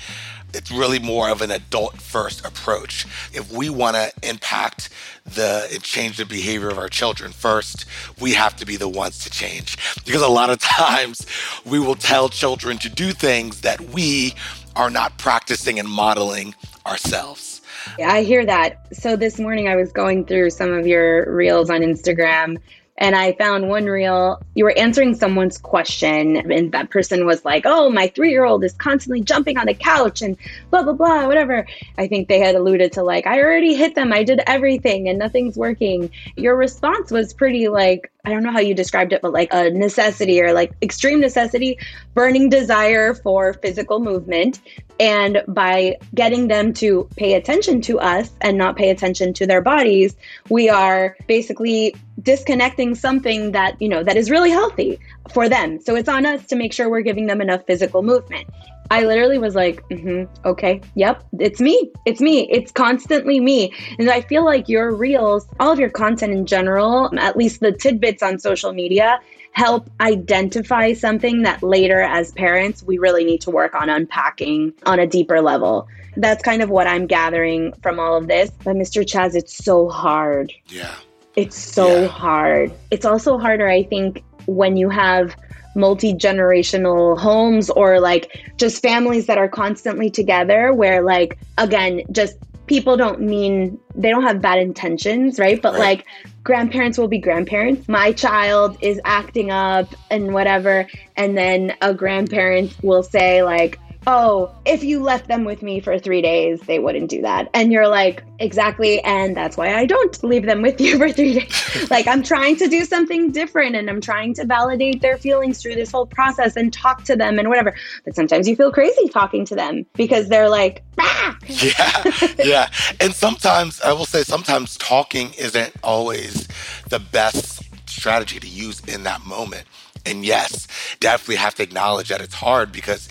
it's 0.53 0.71
really 0.71 0.99
more 0.99 1.29
of 1.29 1.41
an 1.41 1.51
adult 1.51 1.97
first 2.01 2.45
approach. 2.45 3.05
If 3.33 3.51
we 3.51 3.69
want 3.69 3.95
to 3.95 4.11
impact 4.21 4.89
the 5.25 5.67
and 5.71 5.81
change 5.81 6.17
the 6.17 6.25
behavior 6.25 6.69
of 6.69 6.77
our 6.77 6.89
children 6.89 7.31
first, 7.31 7.85
we 8.19 8.33
have 8.33 8.55
to 8.57 8.65
be 8.65 8.75
the 8.75 8.89
ones 8.89 9.19
to 9.19 9.29
change. 9.29 9.77
Because 10.05 10.21
a 10.21 10.27
lot 10.27 10.49
of 10.49 10.59
times 10.61 11.25
we 11.65 11.79
will 11.79 11.95
tell 11.95 12.29
children 12.29 12.77
to 12.79 12.89
do 12.89 13.11
things 13.11 13.61
that 13.61 13.79
we 13.91 14.33
are 14.75 14.89
not 14.89 15.17
practicing 15.17 15.79
and 15.79 15.87
modeling 15.87 16.55
ourselves. 16.85 17.61
Yeah, 17.97 18.11
I 18.11 18.23
hear 18.23 18.45
that. 18.45 18.95
So 18.95 19.15
this 19.15 19.39
morning 19.39 19.67
I 19.67 19.75
was 19.75 19.91
going 19.91 20.25
through 20.25 20.51
some 20.51 20.71
of 20.71 20.85
your 20.85 21.33
reels 21.33 21.69
on 21.69 21.81
Instagram 21.81 22.57
and 22.97 23.15
I 23.15 23.33
found 23.33 23.69
one 23.69 23.85
reel. 23.85 24.41
You 24.53 24.65
were 24.65 24.77
answering 24.77 25.15
someone's 25.15 25.57
question, 25.57 26.37
and 26.51 26.71
that 26.71 26.89
person 26.89 27.25
was 27.25 27.43
like, 27.43 27.63
Oh, 27.65 27.89
my 27.89 28.07
three 28.07 28.31
year 28.31 28.45
old 28.45 28.63
is 28.63 28.73
constantly 28.73 29.21
jumping 29.21 29.57
on 29.57 29.65
the 29.65 29.73
couch 29.73 30.21
and 30.21 30.37
blah, 30.69 30.83
blah, 30.83 30.93
blah, 30.93 31.27
whatever. 31.27 31.65
I 31.97 32.07
think 32.07 32.27
they 32.27 32.39
had 32.39 32.55
alluded 32.55 32.91
to, 32.93 33.03
like, 33.03 33.25
I 33.27 33.39
already 33.39 33.75
hit 33.75 33.95
them. 33.95 34.13
I 34.13 34.23
did 34.23 34.41
everything 34.45 35.09
and 35.09 35.17
nothing's 35.17 35.57
working. 35.57 36.11
Your 36.35 36.55
response 36.55 37.11
was 37.11 37.33
pretty 37.33 37.67
like, 37.67 38.11
I 38.23 38.29
don't 38.29 38.43
know 38.43 38.51
how 38.51 38.59
you 38.59 38.75
described 38.75 39.13
it, 39.13 39.21
but 39.21 39.33
like 39.33 39.49
a 39.51 39.71
necessity 39.71 40.41
or 40.41 40.53
like 40.53 40.71
extreme 40.81 41.19
necessity, 41.19 41.79
burning 42.13 42.49
desire 42.49 43.15
for 43.15 43.53
physical 43.53 43.99
movement. 43.99 44.59
And 45.01 45.41
by 45.47 45.97
getting 46.13 46.47
them 46.47 46.73
to 46.73 47.09
pay 47.17 47.33
attention 47.33 47.81
to 47.81 47.99
us 47.99 48.29
and 48.41 48.55
not 48.55 48.77
pay 48.77 48.91
attention 48.91 49.33
to 49.33 49.47
their 49.47 49.59
bodies, 49.59 50.15
we 50.49 50.69
are 50.69 51.17
basically 51.27 51.95
disconnecting 52.21 52.93
something 52.93 53.51
that, 53.53 53.81
you 53.81 53.89
know, 53.89 54.03
that 54.03 54.15
is 54.15 54.29
really 54.29 54.51
healthy 54.51 54.99
for 55.33 55.49
them. 55.49 55.81
So 55.81 55.95
it's 55.95 56.07
on 56.07 56.27
us 56.27 56.45
to 56.47 56.55
make 56.55 56.71
sure 56.71 56.87
we're 56.87 57.01
giving 57.01 57.25
them 57.25 57.41
enough 57.41 57.65
physical 57.65 58.03
movement. 58.03 58.47
I 58.91 59.05
literally 59.05 59.39
was 59.39 59.55
like, 59.55 59.81
mm-hmm, 59.89 60.31
okay, 60.45 60.81
yep, 60.93 61.23
it's 61.39 61.59
me. 61.59 61.91
It's 62.05 62.21
me. 62.21 62.47
It's 62.51 62.71
constantly 62.71 63.39
me. 63.39 63.73
And 63.97 64.07
I 64.07 64.21
feel 64.21 64.45
like 64.45 64.69
your 64.69 64.93
reels, 64.93 65.47
all 65.59 65.71
of 65.71 65.79
your 65.79 65.89
content 65.89 66.33
in 66.33 66.45
general, 66.45 67.09
at 67.17 67.35
least 67.35 67.61
the 67.61 67.71
tidbits 67.71 68.21
on 68.21 68.37
social 68.37 68.71
media, 68.71 69.19
help 69.53 69.89
identify 69.99 70.93
something 70.93 71.41
that 71.43 71.61
later 71.61 72.01
as 72.01 72.31
parents 72.31 72.83
we 72.83 72.97
really 72.97 73.23
need 73.23 73.41
to 73.41 73.51
work 73.51 73.75
on 73.75 73.89
unpacking 73.89 74.73
on 74.85 74.99
a 74.99 75.07
deeper 75.07 75.41
level. 75.41 75.87
That's 76.17 76.43
kind 76.43 76.61
of 76.61 76.69
what 76.69 76.87
I'm 76.87 77.07
gathering 77.07 77.73
from 77.81 77.99
all 77.99 78.17
of 78.17 78.27
this. 78.27 78.51
But 78.63 78.75
Mr. 78.75 79.03
Chazz, 79.03 79.35
it's 79.35 79.63
so 79.63 79.89
hard. 79.89 80.51
Yeah. 80.67 80.93
It's 81.35 81.57
so 81.57 82.01
yeah. 82.01 82.07
hard. 82.07 82.71
It's 82.91 83.05
also 83.05 83.37
harder, 83.37 83.67
I 83.67 83.83
think, 83.83 84.23
when 84.45 84.75
you 84.75 84.89
have 84.89 85.35
multi 85.73 86.13
generational 86.13 87.17
homes 87.17 87.69
or 87.69 88.01
like 88.01 88.41
just 88.57 88.81
families 88.81 89.25
that 89.27 89.37
are 89.37 89.47
constantly 89.47 90.09
together, 90.09 90.73
where, 90.73 91.01
like, 91.01 91.37
again, 91.57 92.01
just 92.11 92.37
people 92.71 92.95
don't 92.95 93.19
mean 93.19 93.77
they 93.95 94.09
don't 94.09 94.23
have 94.23 94.41
bad 94.41 94.57
intentions, 94.57 95.37
right? 95.37 95.61
But 95.61 95.73
right. 95.73 95.79
like 95.79 96.05
grandparents 96.45 96.97
will 96.97 97.09
be 97.09 97.17
grandparents. 97.17 97.89
My 97.89 98.13
child 98.13 98.77
is 98.79 98.97
acting 99.03 99.51
up 99.51 99.93
and 100.09 100.33
whatever. 100.33 100.87
And 101.17 101.37
then 101.37 101.75
a 101.81 101.93
grandparent 101.93 102.73
will 102.81 103.03
say, 103.03 103.43
like, 103.43 103.77
oh, 104.07 104.51
if 104.65 104.83
you 104.83 105.01
left 105.01 105.27
them 105.27 105.43
with 105.43 105.61
me 105.61 105.79
for 105.79 105.99
three 105.99 106.21
days, 106.21 106.59
they 106.61 106.79
wouldn't 106.79 107.09
do 107.09 107.21
that. 107.21 107.49
And 107.53 107.71
you're 107.71 107.87
like, 107.87 108.23
exactly. 108.39 109.01
And 109.03 109.35
that's 109.35 109.57
why 109.57 109.75
I 109.75 109.85
don't 109.85 110.23
leave 110.23 110.45
them 110.45 110.61
with 110.61 110.81
you 110.81 110.97
for 110.97 111.11
three 111.11 111.39
days. 111.39 111.91
like, 111.91 112.07
I'm 112.07 112.23
trying 112.23 112.55
to 112.57 112.67
do 112.67 112.85
something 112.85 113.31
different 113.31 113.75
and 113.75 113.89
I'm 113.89 114.01
trying 114.01 114.33
to 114.35 114.45
validate 114.45 115.01
their 115.01 115.17
feelings 115.17 115.61
through 115.61 115.75
this 115.75 115.91
whole 115.91 116.05
process 116.05 116.55
and 116.55 116.73
talk 116.73 117.03
to 117.05 117.15
them 117.15 117.37
and 117.37 117.49
whatever. 117.49 117.75
But 118.03 118.15
sometimes 118.15 118.47
you 118.47 118.55
feel 118.55 118.71
crazy 118.71 119.07
talking 119.09 119.45
to 119.45 119.55
them 119.55 119.85
because 119.93 120.29
they're 120.29 120.49
like, 120.49 120.83
ah. 120.99 121.37
yeah, 121.47 122.33
yeah. 122.43 122.69
And 122.99 123.13
sometimes, 123.13 123.81
I 123.81 123.93
will 123.93 124.05
say, 124.05 124.23
sometimes 124.23 124.77
talking 124.77 125.33
isn't 125.37 125.73
always 125.83 126.47
the 126.89 126.99
best 126.99 127.63
strategy 127.87 128.39
to 128.39 128.47
use 128.47 128.79
in 128.85 129.03
that 129.03 129.21
moment. 129.25 129.65
And 130.05 130.25
yes, 130.25 130.67
definitely 130.99 131.35
have 131.35 131.55
to 131.55 131.63
acknowledge 131.63 132.09
that 132.09 132.21
it's 132.21 132.33
hard 132.33 132.71
because 132.71 133.07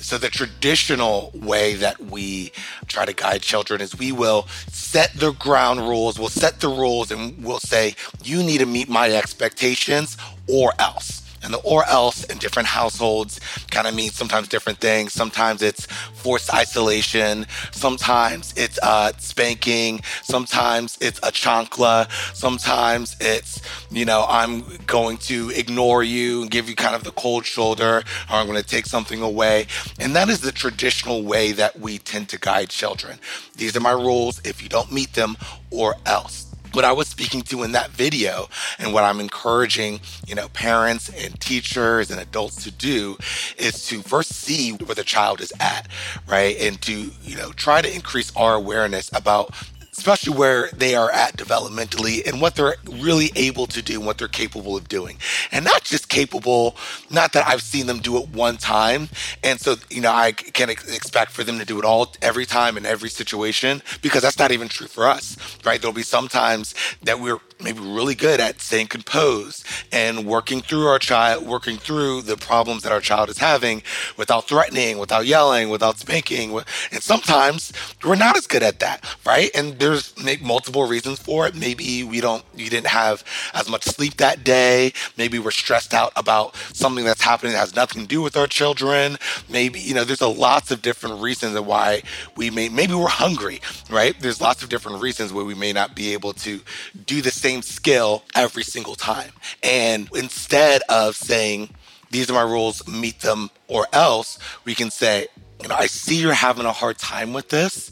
so 0.00 0.18
the 0.18 0.28
traditional 0.28 1.30
way 1.34 1.74
that 1.74 2.00
we 2.00 2.52
try 2.88 3.04
to 3.04 3.12
guide 3.12 3.42
children 3.42 3.80
is 3.80 3.96
we 3.96 4.12
will 4.12 4.46
set 4.68 5.14
the 5.14 5.32
ground 5.32 5.80
rules, 5.80 6.18
we'll 6.18 6.28
set 6.28 6.60
the 6.60 6.68
rules 6.68 7.10
and 7.10 7.42
we'll 7.42 7.60
say, 7.60 7.94
you 8.22 8.42
need 8.42 8.58
to 8.58 8.66
meet 8.66 8.88
my 8.88 9.10
expectations 9.10 10.16
or 10.48 10.72
else. 10.78 11.23
And 11.44 11.52
the 11.52 11.58
or 11.58 11.84
else 11.86 12.24
in 12.24 12.38
different 12.38 12.68
households 12.68 13.38
kind 13.70 13.86
of 13.86 13.94
means 13.94 14.14
sometimes 14.14 14.48
different 14.48 14.78
things. 14.78 15.12
Sometimes 15.12 15.62
it's 15.62 15.86
forced 15.86 16.52
isolation. 16.52 17.46
Sometimes 17.70 18.54
it's 18.56 18.78
uh, 18.82 19.12
spanking. 19.18 20.00
Sometimes 20.22 20.98
it's 21.00 21.18
a 21.18 21.30
chancla. 21.30 22.10
Sometimes 22.34 23.16
it's, 23.20 23.60
you 23.90 24.04
know, 24.04 24.24
I'm 24.28 24.64
going 24.86 25.18
to 25.18 25.50
ignore 25.50 26.02
you 26.02 26.42
and 26.42 26.50
give 26.50 26.68
you 26.68 26.74
kind 26.74 26.94
of 26.94 27.04
the 27.04 27.12
cold 27.12 27.44
shoulder, 27.44 28.02
or 28.30 28.36
I'm 28.36 28.46
going 28.46 28.60
to 28.60 28.68
take 28.68 28.86
something 28.86 29.20
away. 29.20 29.66
And 30.00 30.16
that 30.16 30.28
is 30.28 30.40
the 30.40 30.52
traditional 30.52 31.22
way 31.22 31.52
that 31.52 31.78
we 31.78 31.98
tend 31.98 32.30
to 32.30 32.38
guide 32.38 32.70
children. 32.70 33.18
These 33.56 33.76
are 33.76 33.80
my 33.80 33.92
rules. 33.92 34.40
If 34.44 34.62
you 34.62 34.68
don't 34.68 34.90
meet 34.90 35.12
them, 35.12 35.36
or 35.70 35.96
else 36.06 36.43
what 36.74 36.84
I 36.84 36.92
was 36.92 37.08
speaking 37.08 37.42
to 37.42 37.62
in 37.62 37.72
that 37.72 37.90
video 37.90 38.48
and 38.78 38.92
what 38.92 39.04
I'm 39.04 39.20
encouraging, 39.20 40.00
you 40.26 40.34
know, 40.34 40.48
parents 40.48 41.08
and 41.08 41.38
teachers 41.40 42.10
and 42.10 42.20
adults 42.20 42.64
to 42.64 42.70
do 42.70 43.16
is 43.56 43.86
to 43.86 44.02
first 44.02 44.32
see 44.32 44.72
where 44.72 44.94
the 44.94 45.04
child 45.04 45.40
is 45.40 45.52
at, 45.60 45.88
right? 46.26 46.56
And 46.58 46.80
to, 46.82 47.10
you 47.22 47.36
know, 47.36 47.52
try 47.52 47.80
to 47.80 47.94
increase 47.94 48.34
our 48.36 48.54
awareness 48.54 49.10
about 49.14 49.54
especially 49.96 50.36
where 50.36 50.68
they 50.72 50.94
are 50.94 51.10
at 51.10 51.36
developmentally 51.36 52.26
and 52.26 52.40
what 52.40 52.56
they're 52.56 52.74
really 52.90 53.30
able 53.36 53.66
to 53.66 53.80
do 53.80 53.98
and 53.98 54.06
what 54.06 54.18
they're 54.18 54.28
capable 54.28 54.76
of 54.76 54.88
doing. 54.88 55.16
And 55.52 55.64
not 55.64 55.84
just 55.84 56.08
capable, 56.08 56.76
not 57.10 57.32
that 57.32 57.46
I've 57.46 57.62
seen 57.62 57.86
them 57.86 58.00
do 58.00 58.16
it 58.18 58.28
one 58.30 58.56
time. 58.56 59.08
And 59.42 59.60
so, 59.60 59.76
you 59.90 60.00
know, 60.00 60.12
I 60.12 60.32
can't 60.32 60.70
expect 60.70 61.30
for 61.30 61.44
them 61.44 61.58
to 61.58 61.64
do 61.64 61.78
it 61.78 61.84
all 61.84 62.12
every 62.22 62.44
time 62.44 62.76
in 62.76 62.84
every 62.84 63.08
situation 63.08 63.82
because 64.02 64.22
that's 64.22 64.38
not 64.38 64.52
even 64.52 64.68
true 64.68 64.88
for 64.88 65.06
us, 65.06 65.36
right? 65.64 65.80
There'll 65.80 65.94
be 65.94 66.02
some 66.02 66.28
times 66.28 66.74
that 67.02 67.20
we're 67.20 67.38
maybe 67.62 67.80
really 67.80 68.14
good 68.14 68.40
at 68.40 68.60
staying 68.60 68.88
composed 68.88 69.66
and 69.92 70.26
working 70.26 70.60
through 70.60 70.86
our 70.86 70.98
child, 70.98 71.46
working 71.46 71.76
through 71.76 72.22
the 72.22 72.36
problems 72.36 72.82
that 72.82 72.92
our 72.92 73.00
child 73.00 73.28
is 73.28 73.38
having 73.38 73.82
without 74.16 74.48
threatening, 74.48 74.98
without 74.98 75.26
yelling, 75.26 75.68
without 75.70 75.98
spanking. 75.98 76.52
And 76.92 77.02
sometimes 77.02 77.72
we're 78.04 78.16
not 78.16 78.36
as 78.36 78.46
good 78.46 78.62
at 78.62 78.80
that, 78.80 79.04
right? 79.24 79.50
And 79.54 79.78
there's 79.78 80.14
multiple 80.42 80.86
reasons 80.86 81.18
for 81.18 81.46
it. 81.46 81.54
Maybe 81.54 82.02
we 82.02 82.20
don't, 82.20 82.44
you 82.54 82.68
didn't 82.68 82.88
have 82.88 83.24
as 83.54 83.68
much 83.68 83.84
sleep 83.84 84.16
that 84.16 84.44
day. 84.44 84.92
Maybe 85.16 85.38
we're 85.38 85.50
stressed 85.50 85.94
out 85.94 86.12
about 86.16 86.56
something 86.72 87.04
that's 87.04 87.22
happening 87.22 87.52
that 87.52 87.58
has 87.58 87.76
nothing 87.76 88.02
to 88.02 88.08
do 88.08 88.20
with 88.20 88.36
our 88.36 88.46
children. 88.46 89.16
Maybe, 89.48 89.80
you 89.80 89.94
know, 89.94 90.04
there's 90.04 90.20
a 90.20 90.28
lots 90.28 90.70
of 90.70 90.82
different 90.82 91.22
reasons 91.22 91.54
of 91.56 91.66
why 91.66 92.02
we 92.36 92.50
may, 92.50 92.68
maybe 92.68 92.94
we're 92.94 93.06
hungry, 93.08 93.60
right? 93.90 94.18
There's 94.18 94.40
lots 94.40 94.62
of 94.62 94.68
different 94.68 95.02
reasons 95.02 95.32
where 95.32 95.44
we 95.44 95.54
may 95.54 95.72
not 95.72 95.94
be 95.94 96.12
able 96.12 96.32
to 96.34 96.60
do 97.06 97.22
the 97.22 97.30
same 97.44 97.60
skill 97.60 98.22
every 98.34 98.62
single 98.62 98.94
time. 98.94 99.30
And 99.62 100.08
instead 100.14 100.80
of 100.88 101.14
saying, 101.14 101.68
these 102.10 102.30
are 102.30 102.32
my 102.32 102.50
rules, 102.56 102.88
meet 102.88 103.20
them 103.20 103.50
or 103.68 103.86
else, 103.92 104.38
we 104.64 104.74
can 104.74 104.90
say, 104.90 105.26
you 105.60 105.68
know, 105.68 105.74
I 105.74 105.86
see 105.86 106.16
you're 106.16 106.32
having 106.32 106.64
a 106.64 106.72
hard 106.72 106.96
time 106.96 107.34
with 107.34 107.50
this. 107.50 107.90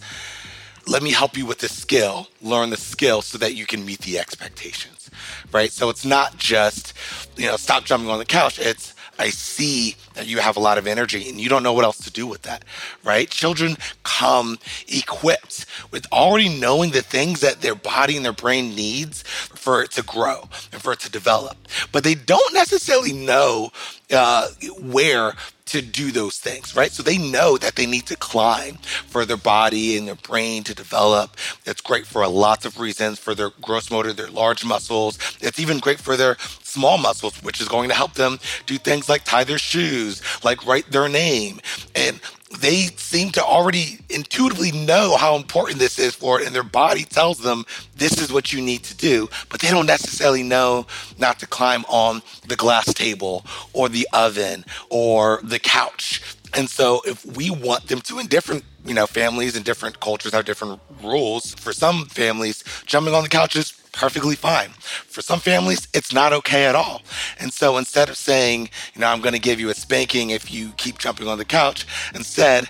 Let 0.86 1.02
me 1.02 1.12
help 1.12 1.36
you 1.36 1.44
with 1.44 1.58
the 1.58 1.68
skill, 1.68 2.28
learn 2.40 2.70
the 2.70 2.78
skill 2.78 3.20
so 3.20 3.36
that 3.38 3.54
you 3.54 3.66
can 3.66 3.84
meet 3.84 4.00
the 4.00 4.18
expectations, 4.18 5.10
right? 5.52 5.70
So 5.70 5.90
it's 5.90 6.06
not 6.06 6.38
just, 6.38 6.94
you 7.36 7.46
know, 7.46 7.58
stop 7.58 7.84
jumping 7.84 8.08
on 8.08 8.18
the 8.18 8.24
couch. 8.24 8.58
It's, 8.58 8.94
I 9.22 9.30
see 9.30 9.94
that 10.14 10.26
you 10.26 10.38
have 10.38 10.56
a 10.56 10.60
lot 10.60 10.78
of 10.78 10.88
energy 10.88 11.28
and 11.28 11.40
you 11.40 11.48
don't 11.48 11.62
know 11.62 11.72
what 11.72 11.84
else 11.84 11.98
to 11.98 12.10
do 12.10 12.26
with 12.26 12.42
that, 12.42 12.64
right? 13.04 13.30
Children 13.30 13.76
come 14.02 14.58
equipped 14.88 15.64
with 15.92 16.06
already 16.10 16.48
knowing 16.48 16.90
the 16.90 17.02
things 17.02 17.40
that 17.40 17.60
their 17.60 17.76
body 17.76 18.16
and 18.16 18.24
their 18.24 18.32
brain 18.32 18.74
needs 18.74 19.22
for 19.22 19.80
it 19.80 19.92
to 19.92 20.02
grow 20.02 20.48
and 20.72 20.82
for 20.82 20.92
it 20.92 20.98
to 21.00 21.10
develop. 21.10 21.56
But 21.92 22.02
they 22.02 22.16
don't 22.16 22.52
necessarily 22.52 23.12
know 23.12 23.70
uh, 24.12 24.48
where 24.80 25.34
to 25.72 25.80
do 25.80 26.12
those 26.12 26.38
things, 26.38 26.76
right? 26.76 26.92
So 26.92 27.02
they 27.02 27.16
know 27.16 27.56
that 27.56 27.76
they 27.76 27.86
need 27.86 28.04
to 28.06 28.16
climb 28.16 28.76
for 29.08 29.24
their 29.24 29.38
body 29.38 29.96
and 29.96 30.06
their 30.06 30.16
brain 30.16 30.64
to 30.64 30.74
develop. 30.74 31.38
It's 31.64 31.80
great 31.80 32.06
for 32.06 32.26
lots 32.28 32.66
of 32.66 32.78
reasons 32.78 33.18
for 33.18 33.34
their 33.34 33.48
gross 33.62 33.90
motor, 33.90 34.12
their 34.12 34.28
large 34.28 34.66
muscles. 34.66 35.18
It's 35.40 35.58
even 35.58 35.78
great 35.78 35.98
for 35.98 36.14
their 36.14 36.36
small 36.62 36.98
muscles, 36.98 37.42
which 37.42 37.58
is 37.58 37.68
going 37.68 37.88
to 37.88 37.94
help 37.94 38.12
them 38.12 38.38
do 38.66 38.76
things 38.76 39.08
like 39.08 39.24
tie 39.24 39.44
their 39.44 39.56
shoes, 39.56 40.20
like 40.44 40.66
write 40.66 40.90
their 40.90 41.08
name. 41.08 41.58
And 41.94 42.20
they 42.60 42.86
seem 42.96 43.30
to 43.30 43.42
already 43.42 43.98
intuitively 44.10 44.72
know 44.72 45.16
how 45.16 45.36
important 45.36 45.78
this 45.78 45.98
is 45.98 46.14
for 46.14 46.40
it, 46.40 46.46
and 46.46 46.54
their 46.54 46.62
body 46.62 47.04
tells 47.04 47.38
them 47.38 47.64
this 47.96 48.20
is 48.20 48.32
what 48.32 48.52
you 48.52 48.60
need 48.60 48.82
to 48.84 48.96
do, 48.96 49.28
but 49.48 49.60
they 49.60 49.70
don't 49.70 49.86
necessarily 49.86 50.42
know 50.42 50.86
not 51.18 51.38
to 51.40 51.46
climb 51.46 51.84
on 51.88 52.22
the 52.48 52.56
glass 52.56 52.92
table 52.94 53.44
or 53.72 53.88
the 53.88 54.06
oven 54.12 54.64
or 54.90 55.40
the 55.42 55.58
couch. 55.58 56.22
And 56.54 56.68
so, 56.68 57.00
if 57.06 57.24
we 57.36 57.50
want 57.50 57.88
them 57.88 58.00
to, 58.02 58.18
in 58.18 58.26
different 58.26 58.64
you 58.84 58.94
know 58.94 59.06
families 59.06 59.56
and 59.56 59.64
different 59.64 60.00
cultures 60.00 60.32
have 60.32 60.44
different 60.44 60.80
rules. 61.02 61.54
For 61.54 61.72
some 61.72 62.06
families, 62.06 62.64
jumping 62.86 63.14
on 63.14 63.22
the 63.22 63.28
couch 63.28 63.56
is 63.56 63.72
perfectly 63.92 64.34
fine. 64.34 64.70
For 64.70 65.22
some 65.22 65.40
families, 65.40 65.86
it's 65.94 66.12
not 66.12 66.32
okay 66.32 66.66
at 66.66 66.74
all. 66.74 67.02
And 67.38 67.52
so 67.52 67.76
instead 67.76 68.08
of 68.08 68.16
saying, 68.16 68.70
you 68.94 69.00
know, 69.00 69.08
I'm 69.08 69.20
going 69.20 69.34
to 69.34 69.40
give 69.40 69.60
you 69.60 69.70
a 69.70 69.74
spanking 69.74 70.30
if 70.30 70.52
you 70.52 70.72
keep 70.76 70.98
jumping 70.98 71.28
on 71.28 71.38
the 71.38 71.44
couch, 71.44 71.86
instead, 72.14 72.68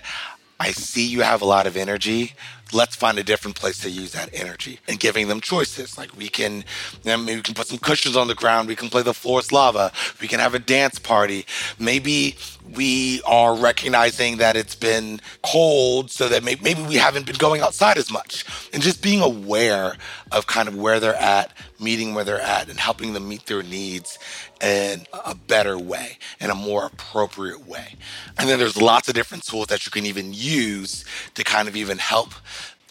I 0.59 0.71
see 0.71 1.05
you 1.05 1.21
have 1.21 1.41
a 1.41 1.45
lot 1.45 1.67
of 1.67 1.75
energy 1.75 2.33
let's 2.73 2.95
find 2.95 3.17
a 3.17 3.23
different 3.23 3.55
place 3.55 3.79
to 3.79 3.89
use 3.89 4.11
that 4.13 4.29
energy 4.33 4.79
and 4.87 4.99
giving 4.99 5.27
them 5.27 5.41
choices. 5.41 5.97
Like 5.97 6.15
we 6.17 6.29
can, 6.29 6.63
maybe 7.05 7.35
we 7.35 7.41
can 7.41 7.53
put 7.53 7.67
some 7.67 7.77
cushions 7.77 8.15
on 8.15 8.27
the 8.27 8.35
ground. 8.35 8.67
We 8.67 8.75
can 8.75 8.89
play 8.89 9.01
the 9.01 9.13
floor 9.13 9.41
lava. 9.51 9.91
We 10.21 10.27
can 10.27 10.39
have 10.39 10.53
a 10.53 10.59
dance 10.59 10.99
party. 10.99 11.45
Maybe 11.79 12.37
we 12.75 13.21
are 13.25 13.55
recognizing 13.55 14.37
that 14.37 14.55
it's 14.55 14.75
been 14.75 15.19
cold 15.43 16.11
so 16.11 16.29
that 16.29 16.43
maybe 16.43 16.81
we 16.83 16.95
haven't 16.95 17.25
been 17.25 17.35
going 17.35 17.61
outside 17.61 17.97
as 17.97 18.11
much 18.11 18.45
and 18.73 18.81
just 18.81 19.01
being 19.01 19.21
aware 19.21 19.95
of 20.31 20.47
kind 20.47 20.67
of 20.67 20.75
where 20.75 20.99
they're 20.99 21.15
at, 21.15 21.51
meeting 21.83 22.13
where 22.13 22.23
they're 22.23 22.41
at 22.41 22.69
and 22.69 22.79
helping 22.79 23.13
them 23.13 23.27
meet 23.27 23.45
their 23.45 23.63
needs 23.63 24.17
in 24.61 25.05
a 25.25 25.35
better 25.35 25.77
way, 25.77 26.17
in 26.39 26.49
a 26.49 26.55
more 26.55 26.85
appropriate 26.85 27.67
way. 27.67 27.95
And 28.37 28.49
then 28.49 28.59
there's 28.59 28.81
lots 28.81 29.07
of 29.09 29.15
different 29.15 29.45
tools 29.45 29.67
that 29.67 29.85
you 29.85 29.91
can 29.91 30.05
even 30.05 30.33
use 30.33 31.05
to 31.35 31.43
kind 31.43 31.67
of 31.67 31.75
even 31.75 31.97
help 31.97 32.33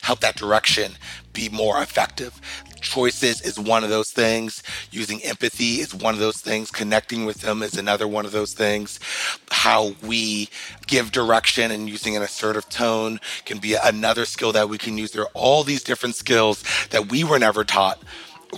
help 0.03 0.21
that 0.21 0.37
direction 0.37 0.93
be 1.33 1.49
more 1.49 1.81
effective. 1.81 2.41
Choices 2.81 3.41
is 3.41 3.59
one 3.59 3.85
of 3.85 3.91
those 3.91 4.11
things. 4.11 4.63
Using 4.91 5.23
empathy 5.23 5.81
is 5.81 5.95
one 5.95 6.13
of 6.15 6.21
those 6.21 6.39
things. 6.39 6.71
Connecting 6.71 7.25
with 7.25 7.41
them 7.41 7.63
is 7.63 7.79
another 7.79 8.09
one 8.09 8.27
of 8.27 8.33
those 8.33 8.53
things. 8.53 8.99
How 9.51 9.95
we 10.03 10.49
give 10.89 11.13
direction 11.13 11.71
and 11.71 11.89
using 11.89 12.17
an 12.17 12.23
assertive 12.23 12.69
tone 12.69 13.21
can 13.45 13.59
be 13.59 13.77
another 13.83 14.25
skill 14.25 14.53
that 14.53 14.69
we 14.69 14.79
can 14.79 14.99
use. 14.99 15.13
There 15.13 15.23
are 15.23 15.31
all 15.35 15.63
these 15.63 15.85
different 15.85 16.17
skills 16.17 16.65
that 16.91 17.11
we 17.11 17.23
were 17.23 17.39
never 17.39 17.63
taught 17.63 18.03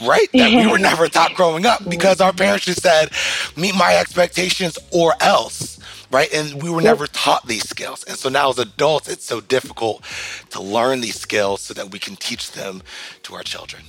right? 0.02 0.28
That 0.32 0.52
we 0.54 0.66
were 0.70 0.78
never 0.90 1.08
taught 1.08 1.34
growing 1.34 1.66
up 1.66 1.88
because 1.88 2.20
our 2.20 2.32
parents 2.32 2.64
just 2.66 2.82
said, 2.82 3.10
meet 3.56 3.74
my 3.74 3.96
expectations 3.96 4.78
or 4.90 5.14
else, 5.20 5.78
right? 6.10 6.32
And 6.32 6.62
we 6.62 6.70
were 6.70 6.82
never 6.82 7.06
taught 7.06 7.46
these 7.46 7.68
skills. 7.68 8.04
And 8.04 8.16
so 8.16 8.28
now 8.28 8.50
as 8.50 8.58
adults, 8.58 9.08
it's 9.08 9.24
so 9.24 9.40
difficult 9.40 10.04
to 10.50 10.62
learn 10.62 11.00
these 11.00 11.18
skills 11.18 11.60
so 11.62 11.74
that 11.74 11.90
we 11.90 11.98
can 11.98 12.16
teach 12.16 12.52
them 12.52 12.82
to 13.24 13.34
our 13.34 13.42
children. 13.42 13.82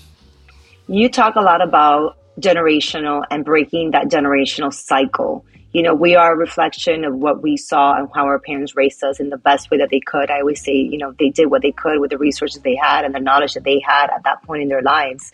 You 0.87 1.09
talk 1.09 1.35
a 1.35 1.41
lot 1.41 1.61
about 1.61 2.17
generational 2.39 3.23
and 3.31 3.45
breaking 3.45 3.91
that 3.91 4.07
generational 4.07 4.73
cycle 4.73 5.45
you 5.75 5.81
know, 5.81 5.93
we 5.93 6.15
are 6.15 6.31
a 6.31 6.37
reflection 6.37 7.03
of 7.03 7.13
what 7.15 7.43
we 7.43 7.57
saw 7.57 7.97
and 7.97 8.07
how 8.15 8.23
our 8.23 8.39
parents 8.39 8.77
raised 8.77 9.03
us 9.03 9.19
in 9.19 9.29
the 9.29 9.37
best 9.37 9.69
way 9.69 9.77
that 9.77 9.89
they 9.89 9.99
could. 9.99 10.31
I 10.31 10.39
always 10.39 10.63
say, 10.63 10.71
you 10.71 10.97
know, 10.97 11.13
they 11.19 11.29
did 11.29 11.47
what 11.47 11.63
they 11.63 11.73
could 11.73 11.99
with 11.99 12.11
the 12.11 12.17
resources 12.17 12.61
they 12.61 12.77
had 12.81 13.03
and 13.03 13.13
the 13.13 13.19
knowledge 13.19 13.55
that 13.55 13.65
they 13.65 13.81
had 13.85 14.09
at 14.09 14.23
that 14.23 14.41
point 14.43 14.61
in 14.61 14.69
their 14.69 14.81
lives. 14.81 15.33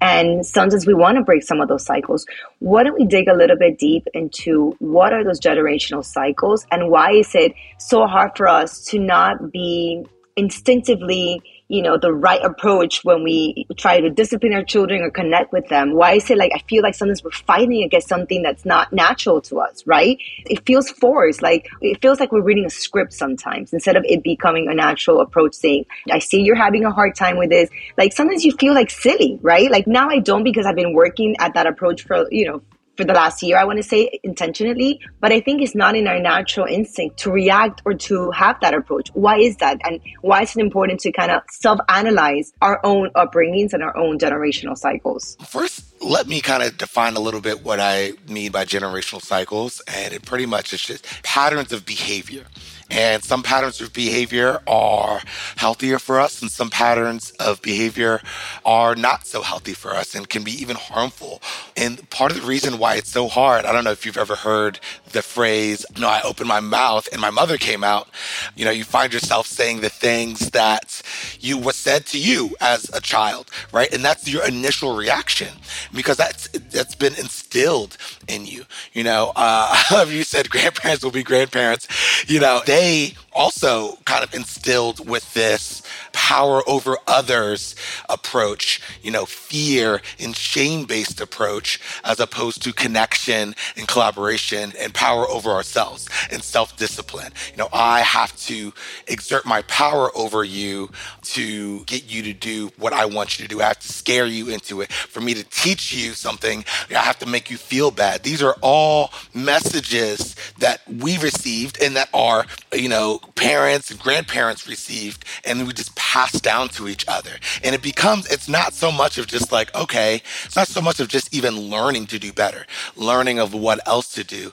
And 0.00 0.46
sometimes 0.46 0.86
we 0.86 0.94
want 0.94 1.18
to 1.18 1.22
break 1.22 1.42
some 1.42 1.60
of 1.60 1.68
those 1.68 1.84
cycles. 1.84 2.24
Why 2.60 2.84
don't 2.84 2.98
we 2.98 3.04
dig 3.04 3.28
a 3.28 3.34
little 3.34 3.58
bit 3.58 3.78
deep 3.78 4.06
into 4.14 4.74
what 4.78 5.12
are 5.12 5.24
those 5.24 5.38
generational 5.38 6.02
cycles 6.02 6.66
and 6.72 6.88
why 6.88 7.12
is 7.12 7.34
it 7.34 7.52
so 7.78 8.06
hard 8.06 8.30
for 8.34 8.48
us 8.48 8.86
to 8.86 8.98
not 8.98 9.52
be 9.52 10.06
instinctively 10.36 11.42
you 11.72 11.80
know 11.80 11.96
the 11.96 12.12
right 12.12 12.44
approach 12.44 13.02
when 13.02 13.24
we 13.24 13.66
try 13.78 13.98
to 13.98 14.10
discipline 14.10 14.52
our 14.52 14.62
children 14.62 15.00
or 15.02 15.10
connect 15.10 15.52
with 15.52 15.66
them. 15.68 15.94
Why 15.94 16.12
is 16.12 16.30
it 16.30 16.36
like 16.36 16.52
i 16.54 16.60
feel 16.68 16.82
like 16.82 16.94
sometimes 16.94 17.24
we're 17.24 17.30
fighting 17.30 17.82
against 17.82 18.08
something 18.08 18.42
that's 18.42 18.66
not 18.66 18.92
natural 18.92 19.40
to 19.48 19.60
us 19.60 19.82
right? 19.86 20.18
It 20.44 20.64
feels 20.66 20.90
forced 20.90 21.40
like 21.40 21.70
it 21.80 22.02
feels 22.02 22.20
like 22.20 22.30
we're 22.30 22.42
reading 22.42 22.66
a 22.66 22.70
script 22.70 23.14
sometimes 23.14 23.72
instead 23.72 23.96
of 23.96 24.04
it 24.04 24.22
becoming 24.22 24.68
a 24.68 24.74
natural 24.74 25.20
approach 25.20 25.54
saying 25.54 25.86
i 26.10 26.18
see 26.18 26.42
you're 26.42 26.62
having 26.66 26.84
a 26.84 26.92
hard 26.92 27.14
time 27.14 27.38
with 27.38 27.48
this. 27.48 27.70
Like 27.96 28.12
sometimes 28.12 28.44
you 28.44 28.52
feel 28.52 28.74
like 28.74 28.90
silly 28.90 29.38
right? 29.40 29.70
Like 29.70 29.86
now 29.86 30.10
i 30.10 30.18
don't 30.18 30.44
because 30.44 30.66
i've 30.66 30.76
been 30.76 30.92
working 30.92 31.36
at 31.38 31.54
that 31.54 31.66
approach 31.66 32.02
for 32.02 32.26
you 32.30 32.46
know 32.48 32.62
for 32.96 33.04
the 33.04 33.12
last 33.12 33.42
year, 33.42 33.56
I 33.56 33.64
want 33.64 33.78
to 33.78 33.82
say 33.82 34.18
intentionally, 34.22 35.00
but 35.20 35.32
I 35.32 35.40
think 35.40 35.62
it's 35.62 35.74
not 35.74 35.96
in 35.96 36.06
our 36.06 36.18
natural 36.20 36.66
instinct 36.66 37.18
to 37.20 37.30
react 37.30 37.82
or 37.84 37.94
to 37.94 38.30
have 38.32 38.58
that 38.60 38.74
approach. 38.74 39.10
Why 39.14 39.38
is 39.38 39.56
that? 39.56 39.78
And 39.84 40.00
why 40.20 40.42
is 40.42 40.56
it 40.56 40.60
important 40.60 41.00
to 41.00 41.12
kind 41.12 41.30
of 41.30 41.42
self 41.50 41.80
analyze 41.88 42.52
our 42.60 42.80
own 42.84 43.10
upbringings 43.16 43.72
and 43.72 43.82
our 43.82 43.96
own 43.96 44.18
generational 44.18 44.76
cycles? 44.76 45.36
First, 45.46 45.84
let 46.02 46.26
me 46.26 46.40
kind 46.40 46.62
of 46.62 46.76
define 46.78 47.14
a 47.16 47.20
little 47.20 47.40
bit 47.40 47.64
what 47.64 47.80
I 47.80 48.12
mean 48.28 48.52
by 48.52 48.64
generational 48.64 49.22
cycles. 49.22 49.80
And 49.86 50.12
it 50.12 50.24
pretty 50.24 50.46
much 50.46 50.72
is 50.72 50.82
just 50.82 51.06
patterns 51.22 51.72
of 51.72 51.86
behavior. 51.86 52.44
And 52.90 53.22
some 53.22 53.42
patterns 53.42 53.80
of 53.80 53.92
behavior 53.92 54.60
are 54.66 55.20
healthier 55.56 55.98
for 55.98 56.20
us, 56.20 56.42
and 56.42 56.50
some 56.50 56.70
patterns 56.70 57.30
of 57.32 57.62
behavior 57.62 58.20
are 58.64 58.94
not 58.94 59.26
so 59.26 59.42
healthy 59.42 59.74
for 59.74 59.92
us 59.92 60.14
and 60.14 60.28
can 60.28 60.44
be 60.44 60.52
even 60.52 60.76
harmful. 60.76 61.42
And 61.76 62.08
part 62.10 62.32
of 62.32 62.40
the 62.40 62.46
reason 62.46 62.78
why 62.78 62.96
it's 62.96 63.10
so 63.10 63.28
hard, 63.28 63.64
I 63.64 63.72
don't 63.72 63.84
know 63.84 63.92
if 63.92 64.04
you've 64.04 64.16
ever 64.18 64.36
heard 64.36 64.80
the 65.12 65.22
phrase, 65.22 65.84
you 65.94 66.02
know, 66.02 66.08
I 66.08 66.20
opened 66.22 66.48
my 66.48 66.60
mouth 66.60 67.08
and 67.12 67.20
my 67.20 67.30
mother 67.30 67.56
came 67.56 67.84
out. 67.84 68.08
You 68.56 68.64
know, 68.64 68.70
you 68.70 68.84
find 68.84 69.12
yourself 69.12 69.46
saying 69.46 69.80
the 69.80 69.88
things 69.88 70.50
that 70.50 71.02
you 71.40 71.58
was 71.58 71.76
said 71.76 72.06
to 72.06 72.18
you 72.18 72.56
as 72.60 72.90
a 72.94 73.00
child, 73.00 73.50
right? 73.72 73.92
And 73.92 74.04
that's 74.04 74.28
your 74.28 74.46
initial 74.46 74.96
reaction 74.96 75.48
because 75.92 76.16
that's 76.16 76.48
that's 76.48 76.94
been 76.94 77.14
instilled 77.14 77.96
in 78.28 78.46
you. 78.46 78.64
You 78.92 79.04
know, 79.04 79.32
uh, 79.36 80.06
you 80.08 80.24
said 80.24 80.50
grandparents 80.50 81.04
will 81.04 81.10
be 81.10 81.22
grandparents. 81.22 81.88
You 82.28 82.40
know, 82.40 82.62
they 82.66 82.81
they 82.82 83.14
also 83.34 83.96
kind 84.04 84.24
of 84.24 84.34
instilled 84.34 85.08
with 85.08 85.32
this 85.34 85.82
power 86.12 86.62
over 86.66 86.96
others 87.06 87.74
approach, 88.08 88.80
you 89.02 89.10
know, 89.10 89.24
fear 89.24 90.00
and 90.20 90.36
shame 90.36 90.84
based 90.84 91.20
approach, 91.20 91.80
as 92.04 92.20
opposed 92.20 92.62
to 92.62 92.72
connection 92.72 93.54
and 93.76 93.88
collaboration 93.88 94.72
and 94.78 94.94
power 94.94 95.28
over 95.28 95.50
ourselves 95.50 96.08
and 96.30 96.42
self 96.42 96.76
discipline. 96.76 97.32
You 97.50 97.58
know, 97.58 97.68
I 97.72 98.00
have 98.00 98.36
to 98.46 98.72
exert 99.06 99.46
my 99.46 99.62
power 99.62 100.10
over 100.16 100.44
you 100.44 100.90
to 101.22 101.84
get 101.84 102.10
you 102.10 102.22
to 102.22 102.32
do 102.32 102.70
what 102.78 102.92
I 102.92 103.06
want 103.06 103.38
you 103.38 103.44
to 103.46 103.48
do. 103.48 103.60
I 103.60 103.68
have 103.68 103.80
to 103.80 103.92
scare 103.92 104.26
you 104.26 104.48
into 104.48 104.80
it. 104.80 104.92
For 104.92 105.20
me 105.20 105.34
to 105.34 105.44
teach 105.44 105.94
you 105.94 106.12
something, 106.12 106.64
I 106.90 106.94
have 106.94 107.18
to 107.20 107.26
make 107.26 107.50
you 107.50 107.56
feel 107.56 107.90
bad. 107.90 108.22
These 108.22 108.42
are 108.42 108.56
all 108.60 109.10
messages 109.34 110.36
that 110.58 110.80
we 111.00 111.18
received 111.18 111.82
and 111.82 111.96
that 111.96 112.08
are, 112.12 112.46
you 112.72 112.88
know, 112.88 113.20
parents 113.34 113.90
and 113.90 113.98
grandparents 114.00 114.68
received, 114.68 115.24
and 115.44 115.66
we 115.66 115.72
just 115.72 115.94
pass 115.96 116.40
down 116.40 116.68
to 116.70 116.88
each 116.88 117.06
other. 117.08 117.32
And 117.64 117.74
it 117.74 117.82
becomes, 117.82 118.30
it's 118.30 118.48
not 118.48 118.74
so 118.74 118.92
much 118.92 119.18
of 119.18 119.26
just 119.26 119.52
like, 119.52 119.74
okay, 119.74 120.22
it's 120.44 120.56
not 120.56 120.68
so 120.68 120.80
much 120.80 121.00
of 121.00 121.08
just 121.08 121.34
even 121.34 121.58
learning 121.58 122.06
to 122.06 122.18
do 122.18 122.32
better, 122.32 122.66
learning 122.96 123.38
of 123.38 123.54
what 123.54 123.80
else 123.86 124.12
to 124.14 124.24
do. 124.24 124.52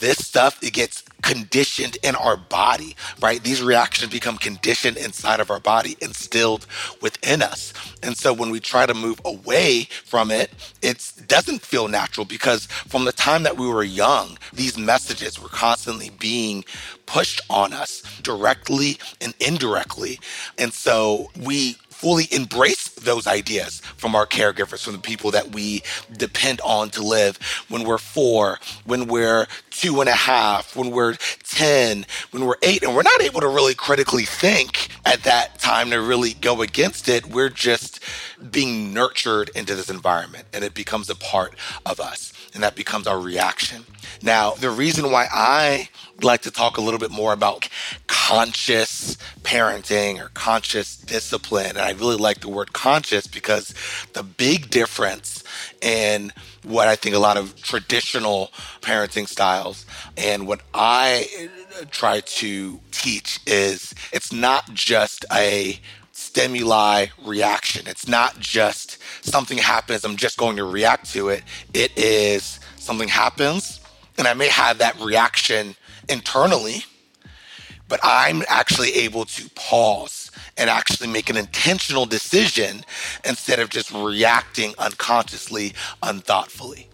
This 0.00 0.18
stuff, 0.18 0.62
it 0.62 0.72
gets 0.72 1.02
conditioned 1.22 1.96
in 2.02 2.14
our 2.14 2.36
body, 2.36 2.96
right? 3.20 3.42
These 3.42 3.62
reactions 3.62 4.12
become 4.12 4.38
conditioned 4.38 4.96
inside 4.96 5.40
of 5.40 5.50
our 5.50 5.60
body, 5.60 5.96
instilled 6.00 6.66
within 7.02 7.42
us. 7.42 7.72
And 8.02 8.16
so 8.16 8.32
when 8.32 8.50
we 8.50 8.60
try 8.60 8.86
to 8.86 8.94
move 8.94 9.20
away 9.24 9.88
from 10.04 10.30
it, 10.30 10.50
it 10.82 11.12
doesn't 11.26 11.62
feel 11.62 11.88
natural 11.88 12.24
because 12.24 12.66
from 12.66 13.04
the 13.04 13.12
time 13.12 13.42
that 13.42 13.56
we 13.56 13.66
were 13.66 13.84
young, 13.84 14.38
these 14.52 14.78
messages 14.78 15.40
were 15.40 15.48
constantly 15.48 16.10
being 16.10 16.64
pushed 17.06 17.40
on 17.50 17.72
us 17.72 18.02
directly 18.22 18.98
and 19.20 19.34
indirectly. 19.40 20.20
And 20.58 20.72
so 20.72 21.30
we 21.40 21.76
fully 21.98 22.28
embrace 22.30 22.90
those 22.90 23.26
ideas 23.26 23.80
from 23.96 24.14
our 24.14 24.24
caregivers, 24.24 24.84
from 24.84 24.92
the 24.92 25.00
people 25.00 25.32
that 25.32 25.52
we 25.52 25.82
depend 26.16 26.60
on 26.60 26.90
to 26.90 27.02
live 27.02 27.38
when 27.68 27.82
we're 27.82 27.98
four, 27.98 28.60
when 28.84 29.08
we're 29.08 29.48
two 29.70 30.00
and 30.00 30.08
a 30.08 30.14
half, 30.14 30.76
when 30.76 30.92
we're 30.92 31.14
10, 31.42 32.06
when 32.30 32.46
we're 32.46 32.54
eight, 32.62 32.84
and 32.84 32.94
we're 32.94 33.02
not 33.02 33.20
able 33.20 33.40
to 33.40 33.48
really 33.48 33.74
critically 33.74 34.24
think 34.24 34.90
at 35.04 35.24
that 35.24 35.58
time 35.58 35.90
to 35.90 36.00
really 36.00 36.34
go 36.34 36.62
against 36.62 37.08
it. 37.08 37.26
We're 37.26 37.48
just 37.48 38.00
being 38.52 38.94
nurtured 38.94 39.50
into 39.56 39.74
this 39.74 39.90
environment 39.90 40.46
and 40.52 40.62
it 40.62 40.74
becomes 40.74 41.10
a 41.10 41.16
part 41.16 41.54
of 41.84 41.98
us 41.98 42.32
and 42.54 42.62
that 42.62 42.76
becomes 42.76 43.06
our 43.06 43.20
reaction. 43.20 43.84
Now, 44.22 44.52
the 44.52 44.70
reason 44.70 45.10
why 45.10 45.28
I 45.32 45.88
like 46.22 46.42
to 46.42 46.50
talk 46.50 46.76
a 46.76 46.80
little 46.80 46.98
bit 46.98 47.10
more 47.10 47.32
about 47.32 47.68
conscious 48.06 49.16
parenting 49.42 50.20
or 50.20 50.30
conscious 50.30 50.96
discipline, 50.96 51.70
and 51.70 51.78
I 51.78 51.92
really 51.92 52.16
like 52.16 52.40
the 52.40 52.48
word 52.48 52.72
conscious 52.72 53.26
because 53.26 53.74
the 54.14 54.22
big 54.22 54.70
difference 54.70 55.44
in 55.80 56.32
what 56.64 56.88
I 56.88 56.96
think 56.96 57.14
a 57.14 57.20
lot 57.20 57.36
of 57.36 57.60
traditional 57.62 58.50
parenting 58.80 59.28
styles 59.28 59.86
and 60.16 60.46
what 60.46 60.60
I 60.74 61.48
try 61.90 62.20
to 62.20 62.80
teach 62.90 63.40
is 63.46 63.94
it's 64.12 64.32
not 64.32 64.74
just 64.74 65.24
a 65.32 65.78
stimuli 66.12 67.06
reaction. 67.24 67.86
It's 67.86 68.08
not 68.08 68.40
just 68.40 68.97
something 69.28 69.58
happens, 69.58 70.04
I'm 70.04 70.16
just 70.16 70.38
going 70.38 70.56
to 70.56 70.64
react 70.64 71.12
to 71.12 71.28
it. 71.28 71.42
It 71.74 71.96
is 71.96 72.60
something 72.76 73.08
happens, 73.08 73.80
and 74.16 74.26
I 74.26 74.34
may 74.34 74.48
have 74.48 74.78
that 74.78 74.98
reaction 75.00 75.76
internally, 76.08 76.84
but 77.88 78.00
I'm 78.02 78.42
actually 78.48 78.92
able 78.94 79.24
to 79.24 79.50
pause 79.50 80.30
and 80.56 80.68
actually 80.68 81.08
make 81.08 81.30
an 81.30 81.36
intentional 81.36 82.06
decision 82.06 82.84
instead 83.24 83.60
of 83.60 83.70
just 83.70 83.92
reacting 83.92 84.74
unconsciously, 84.78 85.74
unthoughtfully 86.02 86.88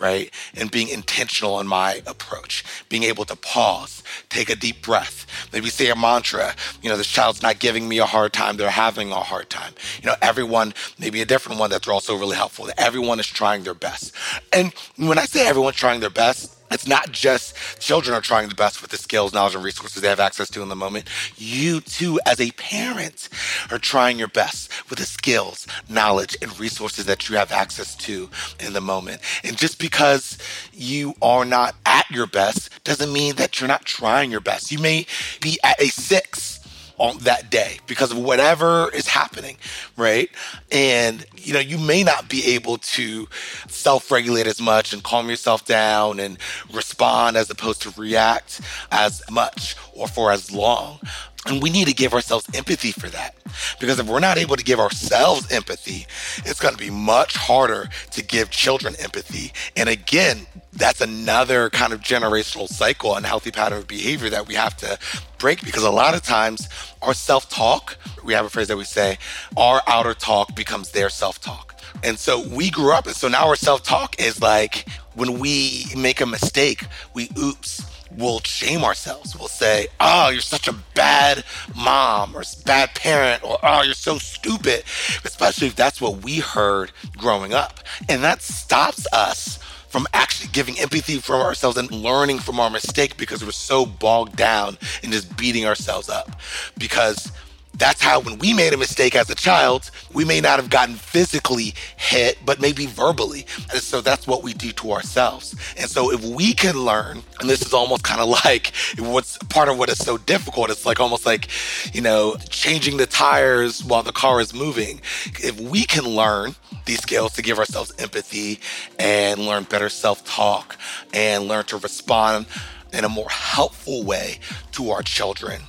right? 0.00 0.30
And 0.54 0.70
being 0.70 0.88
intentional 0.88 1.60
in 1.60 1.66
my 1.66 2.02
approach, 2.06 2.64
being 2.88 3.04
able 3.04 3.24
to 3.26 3.36
pause, 3.36 4.02
take 4.28 4.50
a 4.50 4.56
deep 4.56 4.82
breath, 4.82 5.26
maybe 5.52 5.68
say 5.68 5.90
a 5.90 5.96
mantra. 5.96 6.54
You 6.82 6.90
know, 6.90 6.96
this 6.96 7.06
child's 7.06 7.42
not 7.42 7.58
giving 7.58 7.88
me 7.88 7.98
a 7.98 8.06
hard 8.06 8.32
time, 8.32 8.56
they're 8.56 8.70
having 8.70 9.12
a 9.12 9.16
hard 9.16 9.50
time. 9.50 9.74
You 10.02 10.08
know, 10.08 10.16
everyone, 10.22 10.74
maybe 10.98 11.20
a 11.20 11.26
different 11.26 11.60
one 11.60 11.70
that's 11.70 11.86
also 11.86 12.16
really 12.16 12.36
helpful. 12.36 12.66
That 12.66 12.80
everyone 12.80 13.20
is 13.20 13.26
trying 13.26 13.62
their 13.62 13.74
best. 13.74 14.14
And 14.52 14.72
when 14.96 15.18
I 15.18 15.26
say 15.26 15.46
everyone's 15.46 15.76
trying 15.76 16.00
their 16.00 16.10
best, 16.10 16.56
it's 16.70 16.86
not 16.86 17.10
just 17.10 17.54
children 17.80 18.16
are 18.16 18.20
trying 18.20 18.48
the 18.48 18.54
best 18.54 18.80
with 18.80 18.90
the 18.90 18.96
skills, 18.96 19.32
knowledge, 19.32 19.54
and 19.54 19.64
resources 19.64 20.02
they 20.02 20.08
have 20.08 20.20
access 20.20 20.48
to 20.50 20.62
in 20.62 20.68
the 20.68 20.76
moment. 20.76 21.08
You 21.36 21.80
too, 21.80 22.20
as 22.26 22.40
a 22.40 22.50
parent, 22.52 23.28
are 23.70 23.78
trying 23.78 24.18
your 24.18 24.28
best 24.28 24.70
with 24.88 24.98
the 24.98 25.06
skills, 25.06 25.66
knowledge, 25.88 26.36
and 26.40 26.58
resources 26.58 27.06
that 27.06 27.28
you 27.28 27.36
have 27.36 27.52
access 27.52 27.96
to 27.96 28.30
in 28.60 28.72
the 28.72 28.80
moment. 28.80 29.20
And 29.42 29.56
just 29.56 29.78
because 29.78 30.38
you 30.72 31.14
are 31.20 31.44
not 31.44 31.74
at 31.86 32.08
your 32.10 32.26
best 32.26 32.84
doesn't 32.84 33.12
mean 33.12 33.36
that 33.36 33.60
you're 33.60 33.68
not 33.68 33.84
trying 33.84 34.30
your 34.30 34.40
best. 34.40 34.70
You 34.70 34.78
may 34.78 35.06
be 35.40 35.58
at 35.64 35.80
a 35.80 35.88
six 35.88 36.59
on 37.00 37.16
that 37.20 37.50
day 37.50 37.78
because 37.86 38.12
of 38.12 38.18
whatever 38.18 38.90
is 38.94 39.08
happening, 39.08 39.56
right? 39.96 40.30
And 40.70 41.24
you 41.34 41.54
know, 41.54 41.58
you 41.58 41.78
may 41.78 42.04
not 42.04 42.28
be 42.28 42.54
able 42.54 42.76
to 42.78 43.26
self-regulate 43.68 44.46
as 44.46 44.60
much 44.60 44.92
and 44.92 45.02
calm 45.02 45.30
yourself 45.30 45.64
down 45.64 46.20
and 46.20 46.36
respond 46.72 47.38
as 47.38 47.48
opposed 47.48 47.80
to 47.82 47.94
react 47.98 48.60
as 48.92 49.22
much 49.30 49.76
or 49.94 50.06
for 50.06 50.30
as 50.30 50.52
long. 50.52 51.00
And 51.46 51.62
we 51.62 51.70
need 51.70 51.88
to 51.88 51.94
give 51.94 52.12
ourselves 52.12 52.46
empathy 52.54 52.92
for 52.92 53.08
that. 53.08 53.34
Because 53.80 53.98
if 53.98 54.06
we're 54.06 54.20
not 54.20 54.36
able 54.36 54.56
to 54.56 54.64
give 54.64 54.78
ourselves 54.78 55.50
empathy, 55.50 56.06
it's 56.44 56.60
going 56.60 56.74
to 56.74 56.78
be 56.78 56.90
much 56.90 57.36
harder 57.36 57.88
to 58.10 58.22
give 58.22 58.50
children 58.50 58.94
empathy. 58.98 59.52
And 59.74 59.88
again, 59.88 60.46
that's 60.72 61.00
another 61.00 61.70
kind 61.70 61.92
of 61.92 62.00
generational 62.00 62.68
cycle 62.68 63.16
and 63.16 63.24
healthy 63.24 63.50
pattern 63.50 63.78
of 63.78 63.88
behavior 63.88 64.28
that 64.30 64.46
we 64.46 64.54
have 64.54 64.76
to 64.78 64.98
break 65.38 65.64
because 65.64 65.82
a 65.82 65.90
lot 65.90 66.14
of 66.14 66.22
times 66.22 66.68
our 67.02 67.14
self 67.14 67.48
talk, 67.48 67.96
we 68.22 68.34
have 68.34 68.44
a 68.44 68.50
phrase 68.50 68.68
that 68.68 68.76
we 68.76 68.84
say, 68.84 69.18
our 69.56 69.82
outer 69.86 70.14
talk 70.14 70.54
becomes 70.54 70.90
their 70.90 71.08
self 71.08 71.40
talk. 71.40 71.80
And 72.04 72.18
so 72.18 72.46
we 72.48 72.70
grew 72.70 72.92
up, 72.92 73.06
and 73.06 73.16
so 73.16 73.28
now 73.28 73.48
our 73.48 73.56
self 73.56 73.82
talk 73.82 74.20
is 74.20 74.40
like 74.40 74.88
when 75.14 75.38
we 75.38 75.86
make 75.96 76.20
a 76.20 76.26
mistake, 76.26 76.84
we 77.14 77.28
oops 77.36 77.89
we'll 78.16 78.40
shame 78.40 78.84
ourselves. 78.84 79.36
We'll 79.36 79.48
say, 79.48 79.88
oh, 80.00 80.30
you're 80.30 80.40
such 80.40 80.68
a 80.68 80.74
bad 80.94 81.44
mom 81.76 82.36
or 82.36 82.42
bad 82.64 82.94
parent 82.94 83.44
or 83.44 83.58
oh, 83.62 83.82
you're 83.82 83.94
so 83.94 84.18
stupid, 84.18 84.84
especially 85.24 85.68
if 85.68 85.76
that's 85.76 86.00
what 86.00 86.22
we 86.22 86.38
heard 86.38 86.92
growing 87.16 87.54
up. 87.54 87.80
And 88.08 88.22
that 88.22 88.42
stops 88.42 89.06
us 89.12 89.58
from 89.88 90.06
actually 90.14 90.50
giving 90.52 90.78
empathy 90.78 91.18
from 91.18 91.40
ourselves 91.40 91.76
and 91.76 91.90
learning 91.90 92.38
from 92.38 92.60
our 92.60 92.70
mistake 92.70 93.16
because 93.16 93.44
we're 93.44 93.50
so 93.50 93.84
bogged 93.84 94.36
down 94.36 94.78
and 95.02 95.12
just 95.12 95.36
beating 95.36 95.66
ourselves 95.66 96.08
up. 96.08 96.40
Because 96.78 97.32
that's 97.74 98.00
how 98.00 98.20
when 98.20 98.38
we 98.38 98.52
made 98.52 98.72
a 98.72 98.76
mistake 98.76 99.14
as 99.14 99.30
a 99.30 99.34
child, 99.34 99.90
we 100.12 100.24
may 100.24 100.40
not 100.40 100.58
have 100.58 100.70
gotten 100.70 100.96
physically 100.96 101.74
hit, 101.96 102.38
but 102.44 102.60
maybe 102.60 102.86
verbally. 102.86 103.46
And 103.72 103.80
so 103.80 104.00
that's 104.00 104.26
what 104.26 104.42
we 104.42 104.52
do 104.52 104.72
to 104.72 104.92
ourselves. 104.92 105.54
And 105.76 105.88
so 105.88 106.12
if 106.12 106.22
we 106.22 106.52
can 106.52 106.76
learn, 106.76 107.22
and 107.40 107.48
this 107.48 107.62
is 107.62 107.72
almost 107.72 108.02
kind 108.02 108.20
of 108.20 108.28
like 108.44 108.72
what's 108.98 109.38
part 109.38 109.68
of 109.68 109.78
what 109.78 109.88
is 109.88 109.98
so 109.98 110.18
difficult, 110.18 110.70
it's 110.70 110.84
like 110.84 111.00
almost 111.00 111.24
like, 111.24 111.48
you 111.94 112.00
know, 112.00 112.36
changing 112.48 112.96
the 112.96 113.06
tires 113.06 113.84
while 113.84 114.02
the 114.02 114.12
car 114.12 114.40
is 114.40 114.52
moving. 114.52 115.00
If 115.42 115.58
we 115.60 115.84
can 115.84 116.04
learn 116.04 116.56
these 116.84 117.00
skills 117.00 117.32
to 117.34 117.42
give 117.42 117.58
ourselves 117.58 117.92
empathy 117.98 118.60
and 118.98 119.40
learn 119.40 119.64
better 119.64 119.88
self 119.88 120.24
talk 120.24 120.76
and 121.14 121.44
learn 121.44 121.64
to 121.66 121.78
respond 121.78 122.46
in 122.92 123.04
a 123.04 123.08
more 123.08 123.30
helpful 123.30 124.02
way 124.02 124.40
to 124.72 124.90
our 124.90 125.02
children 125.02 125.62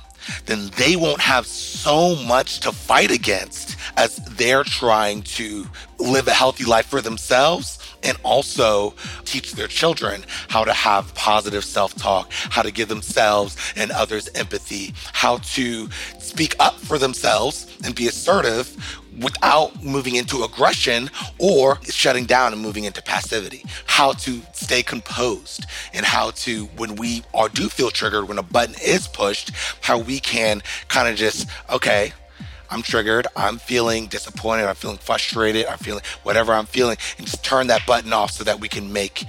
then 0.46 0.70
they 0.76 0.96
won't 0.96 1.20
have 1.20 1.46
so 1.46 2.16
much 2.16 2.60
to 2.60 2.72
fight 2.72 3.10
against 3.10 3.76
as 3.96 4.16
they're 4.36 4.64
trying 4.64 5.22
to 5.22 5.66
live 5.98 6.28
a 6.28 6.32
healthy 6.32 6.64
life 6.64 6.86
for 6.86 7.00
themselves 7.00 7.78
and 8.02 8.16
also 8.24 8.94
teach 9.24 9.52
their 9.52 9.68
children 9.68 10.24
how 10.48 10.64
to 10.64 10.72
have 10.72 11.14
positive 11.14 11.64
self 11.64 11.94
talk, 11.94 12.30
how 12.32 12.62
to 12.62 12.70
give 12.70 12.88
themselves 12.88 13.56
and 13.76 13.90
others 13.90 14.28
empathy, 14.34 14.94
how 15.12 15.38
to 15.38 15.88
speak 16.18 16.54
up 16.58 16.74
for 16.74 16.98
themselves 16.98 17.66
and 17.84 17.94
be 17.94 18.08
assertive 18.08 19.01
without 19.20 19.82
moving 19.82 20.16
into 20.16 20.42
aggression 20.42 21.10
or 21.38 21.78
shutting 21.82 22.24
down 22.24 22.52
and 22.52 22.62
moving 22.62 22.84
into 22.84 23.02
passivity. 23.02 23.64
How 23.86 24.12
to 24.12 24.40
stay 24.52 24.82
composed 24.82 25.66
and 25.92 26.06
how 26.06 26.30
to, 26.30 26.66
when 26.76 26.96
we 26.96 27.22
are 27.34 27.48
do 27.48 27.68
feel 27.68 27.90
triggered, 27.90 28.28
when 28.28 28.38
a 28.38 28.42
button 28.42 28.74
is 28.82 29.06
pushed, 29.08 29.50
how 29.80 29.98
we 29.98 30.20
can 30.20 30.62
kind 30.88 31.08
of 31.08 31.16
just, 31.16 31.48
okay, 31.70 32.12
I'm 32.72 32.82
triggered. 32.82 33.26
I'm 33.36 33.58
feeling 33.58 34.06
disappointed. 34.06 34.66
I'm 34.66 34.74
feeling 34.74 34.96
frustrated. 34.96 35.66
I'm 35.66 35.78
feeling 35.78 36.02
whatever 36.22 36.52
I'm 36.54 36.66
feeling, 36.66 36.96
and 37.18 37.26
just 37.26 37.44
turn 37.44 37.66
that 37.66 37.84
button 37.86 38.12
off 38.12 38.30
so 38.30 38.44
that 38.44 38.60
we 38.60 38.68
can 38.68 38.92
make 38.92 39.24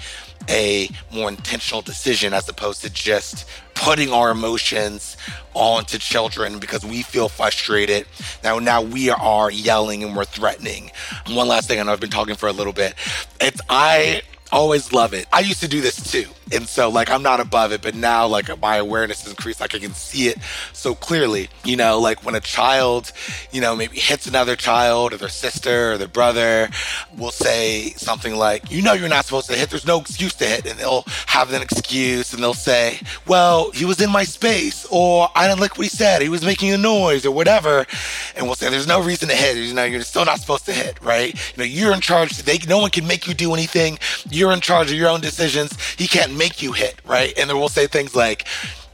a 0.49 0.89
more 1.13 1.29
intentional 1.29 1.81
decision 1.81 2.33
as 2.33 2.47
opposed 2.49 2.81
to 2.81 2.89
just 2.89 3.47
putting 3.75 4.11
our 4.11 4.31
emotions 4.31 5.17
onto 5.53 5.97
children 5.97 6.59
because 6.59 6.85
we 6.85 7.01
feel 7.01 7.29
frustrated. 7.29 8.05
Now, 8.43 8.59
now 8.59 8.81
we 8.81 9.09
are 9.09 9.51
yelling 9.51 10.03
and 10.03 10.15
we're 10.15 10.25
threatening. 10.25 10.91
One 11.29 11.47
last 11.47 11.67
thing, 11.67 11.79
I 11.79 11.83
know 11.83 11.93
I've 11.93 11.99
been 11.99 12.09
talking 12.09 12.35
for 12.35 12.47
a 12.47 12.53
little 12.53 12.73
bit. 12.73 12.95
It's 13.39 13.61
I 13.69 14.21
always 14.53 14.93
love 14.93 15.13
it. 15.13 15.27
I 15.33 15.39
used 15.39 15.59
to 15.61 15.67
do 15.67 15.81
this 15.81 16.11
too. 16.11 16.25
And 16.51 16.67
so, 16.67 16.89
like, 16.89 17.09
I'm 17.09 17.23
not 17.23 17.39
above 17.39 17.71
it, 17.71 17.81
but 17.81 17.95
now, 17.95 18.27
like, 18.27 18.47
my 18.61 18.77
awareness 18.77 19.23
is 19.23 19.29
increased. 19.29 19.59
Like, 19.59 19.73
I 19.73 19.79
can 19.79 19.93
see 19.93 20.27
it 20.27 20.37
so 20.71 20.93
clearly. 20.93 21.49
You 21.63 21.77
know, 21.77 21.99
like 21.99 22.23
when 22.23 22.35
a 22.35 22.39
child, 22.39 23.11
you 23.51 23.59
know, 23.59 23.75
maybe 23.75 23.97
hits 23.97 24.27
another 24.27 24.55
child 24.55 25.13
or 25.13 25.17
their 25.17 25.29
sister 25.29 25.93
or 25.93 25.97
their 25.97 26.07
brother, 26.07 26.69
will 27.17 27.31
say 27.31 27.91
something 27.97 28.35
like, 28.35 28.69
You 28.71 28.81
know, 28.83 28.93
you're 28.93 29.09
not 29.09 29.25
supposed 29.25 29.49
to 29.49 29.55
hit. 29.55 29.69
There's 29.69 29.87
no 29.87 29.99
excuse 29.99 30.35
to 30.35 30.45
hit. 30.45 30.67
And 30.67 30.77
they'll 30.77 31.05
have 31.27 31.51
an 31.51 31.61
excuse 31.61 32.33
and 32.33 32.43
they'll 32.43 32.53
say, 32.53 32.99
Well, 33.25 33.71
he 33.71 33.85
was 33.85 33.99
in 33.99 34.11
my 34.11 34.23
space, 34.23 34.85
or 34.91 35.29
I 35.35 35.47
didn't 35.47 35.61
like 35.61 35.77
what 35.77 35.85
he 35.85 35.89
said. 35.89 36.21
He 36.21 36.29
was 36.29 36.45
making 36.45 36.71
a 36.71 36.77
noise, 36.77 37.25
or 37.25 37.31
whatever. 37.31 37.87
And 38.35 38.45
we'll 38.45 38.55
say, 38.55 38.69
There's 38.69 38.87
no 38.87 39.01
reason 39.01 39.29
to 39.29 39.35
hit. 39.35 39.57
You 39.57 39.73
know, 39.73 39.83
you're 39.83 40.01
still 40.01 40.25
not 40.25 40.39
supposed 40.39 40.65
to 40.65 40.73
hit, 40.73 41.01
right? 41.01 41.33
You 41.33 41.57
know, 41.57 41.63
you're 41.63 41.93
in 41.93 42.01
charge. 42.01 42.37
They, 42.37 42.57
no 42.67 42.79
one 42.79 42.89
can 42.89 43.07
make 43.07 43.27
you 43.27 43.33
do 43.33 43.53
anything. 43.53 43.99
You're 44.29 44.51
in 44.51 44.61
charge 44.61 44.91
of 44.91 44.97
your 44.97 45.09
own 45.09 45.21
decisions. 45.21 45.79
He 45.93 46.07
can't 46.07 46.35
make 46.35 46.61
you 46.61 46.71
hit, 46.71 46.95
right? 47.05 47.33
And 47.37 47.49
then 47.49 47.57
we'll 47.57 47.69
say 47.69 47.87
things 47.87 48.15
like, 48.15 48.47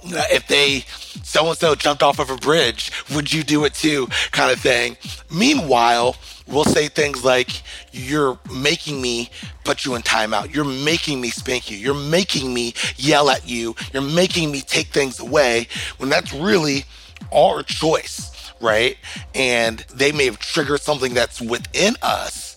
uh, 0.05 0.23
if 0.31 0.47
they 0.47 0.79
so 1.23 1.47
and 1.47 1.57
so 1.57 1.75
jumped 1.75 2.03
off 2.03 2.19
of 2.19 2.29
a 2.29 2.37
bridge, 2.37 2.91
would 3.13 3.31
you 3.31 3.43
do 3.43 3.65
it 3.65 3.73
too? 3.73 4.07
Kind 4.31 4.51
of 4.51 4.59
thing. 4.59 4.97
Meanwhile, 5.29 6.15
we'll 6.47 6.65
say 6.65 6.87
things 6.87 7.23
like, 7.23 7.61
You're 7.91 8.39
making 8.53 9.01
me 9.01 9.29
put 9.63 9.85
you 9.85 9.95
in 9.95 10.01
timeout. 10.01 10.53
You're 10.53 10.65
making 10.65 11.21
me 11.21 11.29
spank 11.29 11.69
you. 11.69 11.77
You're 11.77 11.93
making 11.93 12.53
me 12.53 12.73
yell 12.95 13.29
at 13.29 13.47
you. 13.47 13.75
You're 13.93 14.01
making 14.01 14.51
me 14.51 14.61
take 14.61 14.87
things 14.87 15.19
away 15.19 15.67
when 15.97 16.09
that's 16.09 16.33
really 16.33 16.85
our 17.33 17.63
choice, 17.63 18.31
right? 18.61 18.97
And 19.33 19.79
they 19.93 20.11
may 20.11 20.25
have 20.25 20.39
triggered 20.39 20.81
something 20.81 21.13
that's 21.13 21.41
within 21.41 21.95
us 22.01 22.49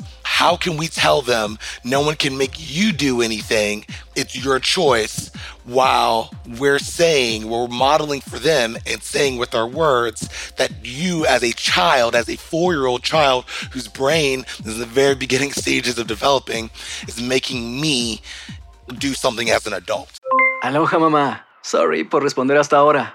how 0.43 0.57
can 0.57 0.77
we 0.77 0.89
tell 0.89 1.23
them 1.23 1.59
no 1.85 2.01
one 2.01 2.17
can 2.17 2.37
make 2.37 2.55
you 2.57 2.93
do 2.93 3.21
anything? 3.23 3.85
It's 4.17 4.35
your 4.35 4.59
choice 4.59 5.31
while 5.65 6.33
we're 6.59 6.79
saying, 6.79 7.49
we're 7.49 7.69
modeling 7.69 8.23
for 8.23 8.39
them 8.39 8.77
and 8.87 9.03
saying 9.03 9.37
with 9.37 9.55
our 9.55 9.69
words 9.69 10.29
that 10.57 10.73
you, 10.83 11.27
as 11.27 11.45
a 11.45 11.53
child, 11.53 12.15
as 12.15 12.29
a 12.29 12.37
four 12.37 12.73
year 12.73 12.87
old 12.87 13.03
child 13.03 13.45
whose 13.73 13.89
brain 13.89 14.45
is 14.65 14.75
in 14.75 14.81
the 14.81 14.87
very 14.87 15.15
beginning 15.15 15.53
stages 15.53 15.99
of 15.99 16.07
developing, 16.07 16.71
is 17.07 17.21
making 17.21 17.81
me 17.81 18.23
do 18.99 19.15
something 19.15 19.51
as 19.51 19.67
an 19.67 19.75
adult. 19.75 20.19
Aloha, 20.65 20.99
mamá. 20.99 21.41
Sorry 21.63 22.05
por 22.05 22.21
responder 22.23 22.57
hasta 22.57 22.77
ahora. 22.77 23.15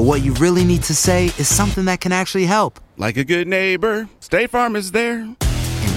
But 0.00 0.06
what 0.06 0.22
you 0.22 0.32
really 0.36 0.64
need 0.64 0.82
to 0.84 0.94
say 0.94 1.26
is 1.26 1.46
something 1.46 1.84
that 1.84 2.00
can 2.00 2.10
actually 2.10 2.46
help. 2.46 2.80
Like 2.96 3.18
a 3.18 3.22
good 3.22 3.46
neighbor, 3.46 4.08
State 4.20 4.48
Farm 4.48 4.74
is 4.74 4.92
there. 4.92 5.18
And 5.18 5.36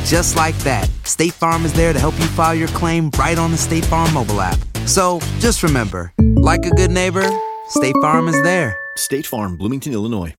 just 0.04 0.36
like 0.36 0.58
that, 0.66 0.90
State 1.06 1.32
Farm 1.32 1.64
is 1.64 1.72
there 1.72 1.94
to 1.94 2.00
help 2.00 2.14
you 2.20 2.26
file 2.36 2.54
your 2.54 2.68
claim 2.76 3.12
right 3.18 3.38
on 3.38 3.52
the 3.52 3.58
State 3.58 3.86
Farm 3.86 4.14
mobile 4.14 4.42
app. 4.42 4.60
So 4.86 5.22
just 5.40 5.64
remember, 5.64 6.12
like 6.36 6.66
a 6.66 6.72
good 6.72 6.92
neighbor, 6.92 7.24
State 7.70 7.96
Farm 8.02 8.28
is 8.28 8.36
there. 8.44 8.76
State 8.98 9.26
Farm, 9.26 9.56
Bloomington, 9.56 9.94
Illinois. 9.94 10.36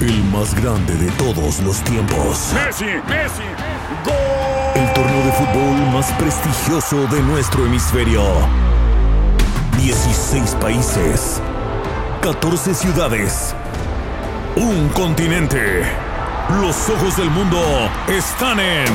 El 0.00 0.24
más 0.32 0.54
grande 0.54 0.94
de 0.94 1.10
todos 1.18 1.60
los 1.60 1.84
tiempos. 1.84 2.54
Messi, 2.54 2.86
Messi, 3.06 3.44
gol. 4.06 4.14
El 4.74 4.90
torneo 4.94 5.22
de 5.22 5.32
fútbol 5.32 5.92
más 5.92 6.10
prestigioso 6.12 7.06
de 7.08 7.20
nuestro 7.24 7.66
hemisferio. 7.66 8.22
16 9.76 10.54
países. 10.62 11.42
14 12.24 12.72
ciudades. 12.72 13.54
Un 14.56 14.88
continente. 14.94 15.82
Los 16.58 16.88
ojos 16.88 17.18
del 17.18 17.28
mundo 17.28 17.60
están 18.08 18.58
en. 18.60 18.86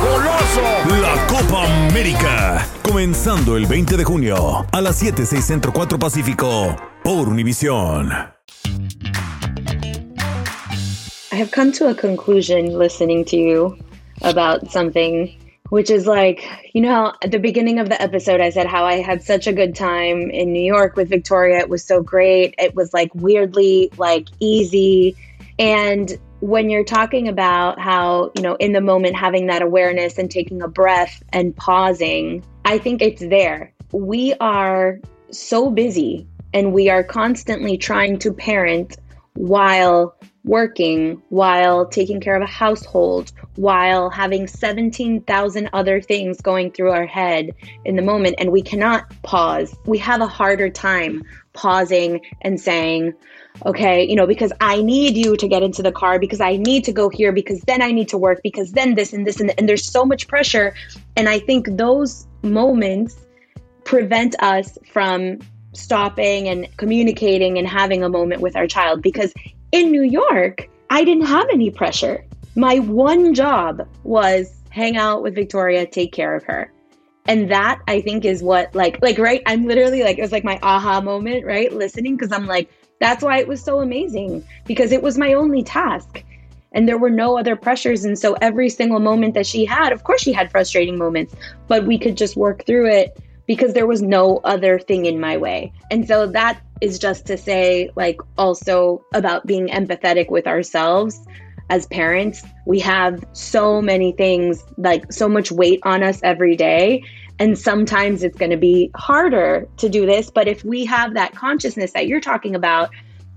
¡Goloso! 0.00 0.62
La 1.02 1.26
Copa 1.26 1.64
América. 1.88 2.64
Comenzando 2.84 3.56
el 3.56 3.66
20 3.66 3.96
de 3.96 4.04
junio 4.04 4.66
a 4.70 4.80
las 4.80 4.98
7, 4.98 5.26
6 5.26 5.44
Centro 5.44 5.72
4 5.72 5.98
Pacífico 5.98 6.76
por 7.02 7.28
Univisión. 7.28 8.12
I 11.32 11.40
have 11.40 11.50
come 11.50 11.72
to 11.72 11.88
a 11.88 11.94
conclusion 11.94 12.78
listening 12.78 13.24
to 13.24 13.36
you 13.36 13.76
about 14.22 14.70
something, 14.70 15.28
which 15.70 15.90
is 15.90 16.06
like, 16.06 16.44
you 16.72 16.80
know, 16.80 17.12
at 17.22 17.30
the 17.30 17.38
beginning 17.38 17.78
of 17.78 17.88
the 17.88 18.00
episode, 18.00 18.40
I 18.40 18.50
said 18.50 18.66
how 18.66 18.84
I 18.84 19.00
had 19.00 19.22
such 19.22 19.46
a 19.46 19.52
good 19.52 19.74
time 19.74 20.30
in 20.30 20.52
New 20.52 20.64
York 20.64 20.96
with 20.96 21.08
Victoria. 21.08 21.58
It 21.58 21.68
was 21.68 21.84
so 21.84 22.02
great. 22.02 22.54
It 22.58 22.74
was 22.74 22.94
like 22.94 23.14
weirdly 23.14 23.90
like 23.98 24.28
easy. 24.40 25.16
And 25.58 26.18
when 26.40 26.70
you're 26.70 26.84
talking 26.84 27.28
about 27.28 27.80
how, 27.80 28.30
you 28.34 28.42
know, 28.42 28.54
in 28.56 28.72
the 28.72 28.80
moment 28.80 29.16
having 29.16 29.48
that 29.48 29.60
awareness 29.60 30.18
and 30.18 30.30
taking 30.30 30.62
a 30.62 30.68
breath 30.68 31.22
and 31.32 31.54
pausing, 31.56 32.44
I 32.64 32.78
think 32.78 33.02
it's 33.02 33.20
there. 33.20 33.72
We 33.92 34.34
are 34.34 35.00
so 35.30 35.70
busy 35.70 36.26
and 36.54 36.72
we 36.72 36.88
are 36.88 37.02
constantly 37.02 37.76
trying 37.76 38.18
to 38.20 38.32
parent 38.32 38.96
while 39.38 40.16
working, 40.42 41.22
while 41.28 41.86
taking 41.86 42.20
care 42.20 42.34
of 42.34 42.42
a 42.42 42.46
household, 42.46 43.30
while 43.54 44.10
having 44.10 44.48
17,000 44.48 45.70
other 45.72 46.00
things 46.00 46.40
going 46.40 46.72
through 46.72 46.90
our 46.90 47.06
head 47.06 47.54
in 47.84 47.94
the 47.94 48.02
moment. 48.02 48.34
And 48.38 48.50
we 48.50 48.62
cannot 48.62 49.04
pause. 49.22 49.76
We 49.86 49.96
have 49.98 50.20
a 50.20 50.26
harder 50.26 50.68
time 50.68 51.22
pausing 51.52 52.20
and 52.40 52.60
saying, 52.60 53.12
okay, 53.64 54.04
you 54.08 54.16
know, 54.16 54.26
because 54.26 54.52
I 54.60 54.82
need 54.82 55.16
you 55.16 55.36
to 55.36 55.46
get 55.46 55.62
into 55.62 55.84
the 55.84 55.92
car, 55.92 56.18
because 56.18 56.40
I 56.40 56.56
need 56.56 56.82
to 56.84 56.92
go 56.92 57.08
here, 57.08 57.30
because 57.30 57.60
then 57.60 57.80
I 57.80 57.92
need 57.92 58.08
to 58.08 58.18
work, 58.18 58.40
because 58.42 58.72
then 58.72 58.96
this 58.96 59.12
and 59.12 59.24
this 59.24 59.38
and, 59.38 59.54
and 59.56 59.68
there's 59.68 59.88
so 59.88 60.04
much 60.04 60.26
pressure. 60.26 60.74
And 61.16 61.28
I 61.28 61.38
think 61.38 61.68
those 61.76 62.26
moments 62.42 63.16
prevent 63.84 64.34
us 64.42 64.78
from 64.90 65.38
stopping 65.78 66.48
and 66.48 66.68
communicating 66.76 67.58
and 67.58 67.66
having 67.66 68.02
a 68.02 68.08
moment 68.08 68.40
with 68.40 68.56
our 68.56 68.66
child 68.66 69.02
because 69.02 69.32
in 69.72 69.90
New 69.90 70.02
York, 70.02 70.68
I 70.90 71.04
didn't 71.04 71.26
have 71.26 71.46
any 71.52 71.70
pressure. 71.70 72.24
My 72.56 72.78
one 72.78 73.34
job 73.34 73.86
was 74.04 74.52
hang 74.70 74.96
out 74.96 75.22
with 75.22 75.34
Victoria, 75.34 75.86
take 75.86 76.12
care 76.12 76.34
of 76.34 76.44
her. 76.44 76.72
And 77.26 77.50
that 77.50 77.80
I 77.86 78.00
think 78.00 78.24
is 78.24 78.42
what 78.42 78.74
like 78.74 79.02
like 79.02 79.18
right 79.18 79.42
I'm 79.44 79.66
literally 79.66 80.02
like 80.02 80.18
it 80.18 80.22
was 80.22 80.32
like 80.32 80.44
my 80.44 80.58
aha 80.62 81.00
moment, 81.00 81.44
right? 81.44 81.70
Listening 81.72 82.16
because 82.16 82.32
I'm 82.32 82.46
like 82.46 82.70
that's 83.00 83.22
why 83.22 83.38
it 83.38 83.46
was 83.46 83.62
so 83.62 83.80
amazing 83.80 84.44
because 84.66 84.92
it 84.92 85.02
was 85.02 85.18
my 85.18 85.34
only 85.34 85.62
task. 85.62 86.24
And 86.72 86.88
there 86.88 86.98
were 86.98 87.10
no 87.10 87.38
other 87.38 87.54
pressures 87.54 88.04
and 88.04 88.18
so 88.18 88.34
every 88.40 88.70
single 88.70 88.98
moment 89.00 89.34
that 89.34 89.46
she 89.46 89.64
had, 89.64 89.92
of 89.92 90.04
course 90.04 90.22
she 90.22 90.32
had 90.32 90.50
frustrating 90.50 90.96
moments, 90.96 91.34
but 91.66 91.84
we 91.84 91.98
could 91.98 92.16
just 92.16 92.36
work 92.36 92.64
through 92.64 92.86
it 92.88 93.18
because 93.48 93.72
there 93.72 93.86
was 93.86 94.02
no 94.02 94.36
other 94.44 94.78
thing 94.78 95.06
in 95.06 95.18
my 95.18 95.36
way. 95.36 95.72
And 95.90 96.06
so 96.06 96.28
that 96.28 96.60
is 96.80 96.98
just 96.98 97.26
to 97.26 97.36
say, 97.36 97.90
like, 97.96 98.20
also 98.36 99.04
about 99.14 99.46
being 99.46 99.68
empathetic 99.68 100.30
with 100.30 100.46
ourselves 100.46 101.26
as 101.70 101.86
parents. 101.86 102.44
We 102.66 102.78
have 102.80 103.24
so 103.32 103.82
many 103.82 104.12
things, 104.12 104.62
like, 104.76 105.12
so 105.12 105.28
much 105.28 105.50
weight 105.50 105.80
on 105.82 106.02
us 106.02 106.20
every 106.22 106.54
day. 106.54 107.02
And 107.40 107.58
sometimes 107.58 108.22
it's 108.22 108.36
going 108.36 108.50
to 108.50 108.58
be 108.58 108.90
harder 108.94 109.66
to 109.78 109.88
do 109.88 110.04
this. 110.04 110.30
But 110.30 110.46
if 110.46 110.62
we 110.62 110.84
have 110.84 111.14
that 111.14 111.34
consciousness 111.34 111.92
that 111.92 112.06
you're 112.06 112.20
talking 112.20 112.54
about, 112.54 112.90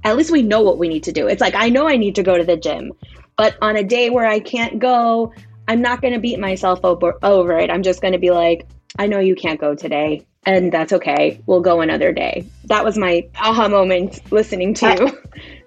at 0.04 0.18
least 0.18 0.32
we 0.32 0.42
know 0.42 0.62
what 0.62 0.78
we 0.78 0.90
need 0.90 1.04
to 1.04 1.12
do. 1.12 1.28
It's 1.28 1.42
like, 1.42 1.56
I 1.56 1.70
know 1.70 1.88
I 1.88 1.96
need 1.96 2.16
to 2.16 2.24
go 2.24 2.38
to 2.38 2.44
the 2.44 2.58
gym, 2.58 2.92
but 3.38 3.56
on 3.62 3.78
a 3.78 3.84
day 3.84 4.10
where 4.10 4.28
I 4.28 4.40
can't 4.40 4.80
go, 4.80 5.32
I'm 5.68 5.82
not 5.82 6.02
going 6.02 6.14
to 6.14 6.20
beat 6.20 6.40
myself 6.40 6.82
over, 6.84 7.18
over 7.24 7.58
it. 7.60 7.70
I'm 7.70 7.84
just 7.84 8.02
going 8.02 8.14
to 8.14 8.20
be 8.20 8.32
like, 8.32 8.68
I 8.98 9.08
know 9.08 9.20
you 9.20 9.36
can't 9.36 9.60
go 9.60 9.76
today, 9.76 10.26
and 10.46 10.72
that's 10.72 10.94
okay. 10.94 11.42
We'll 11.46 11.62
go 11.62 11.82
another 11.82 12.12
day. 12.12 12.46
That 12.66 12.84
was 12.84 12.98
my 12.98 13.28
aha 13.36 13.68
moment 13.68 14.20
listening 14.32 14.74
to 14.76 14.88
you. 14.88 15.20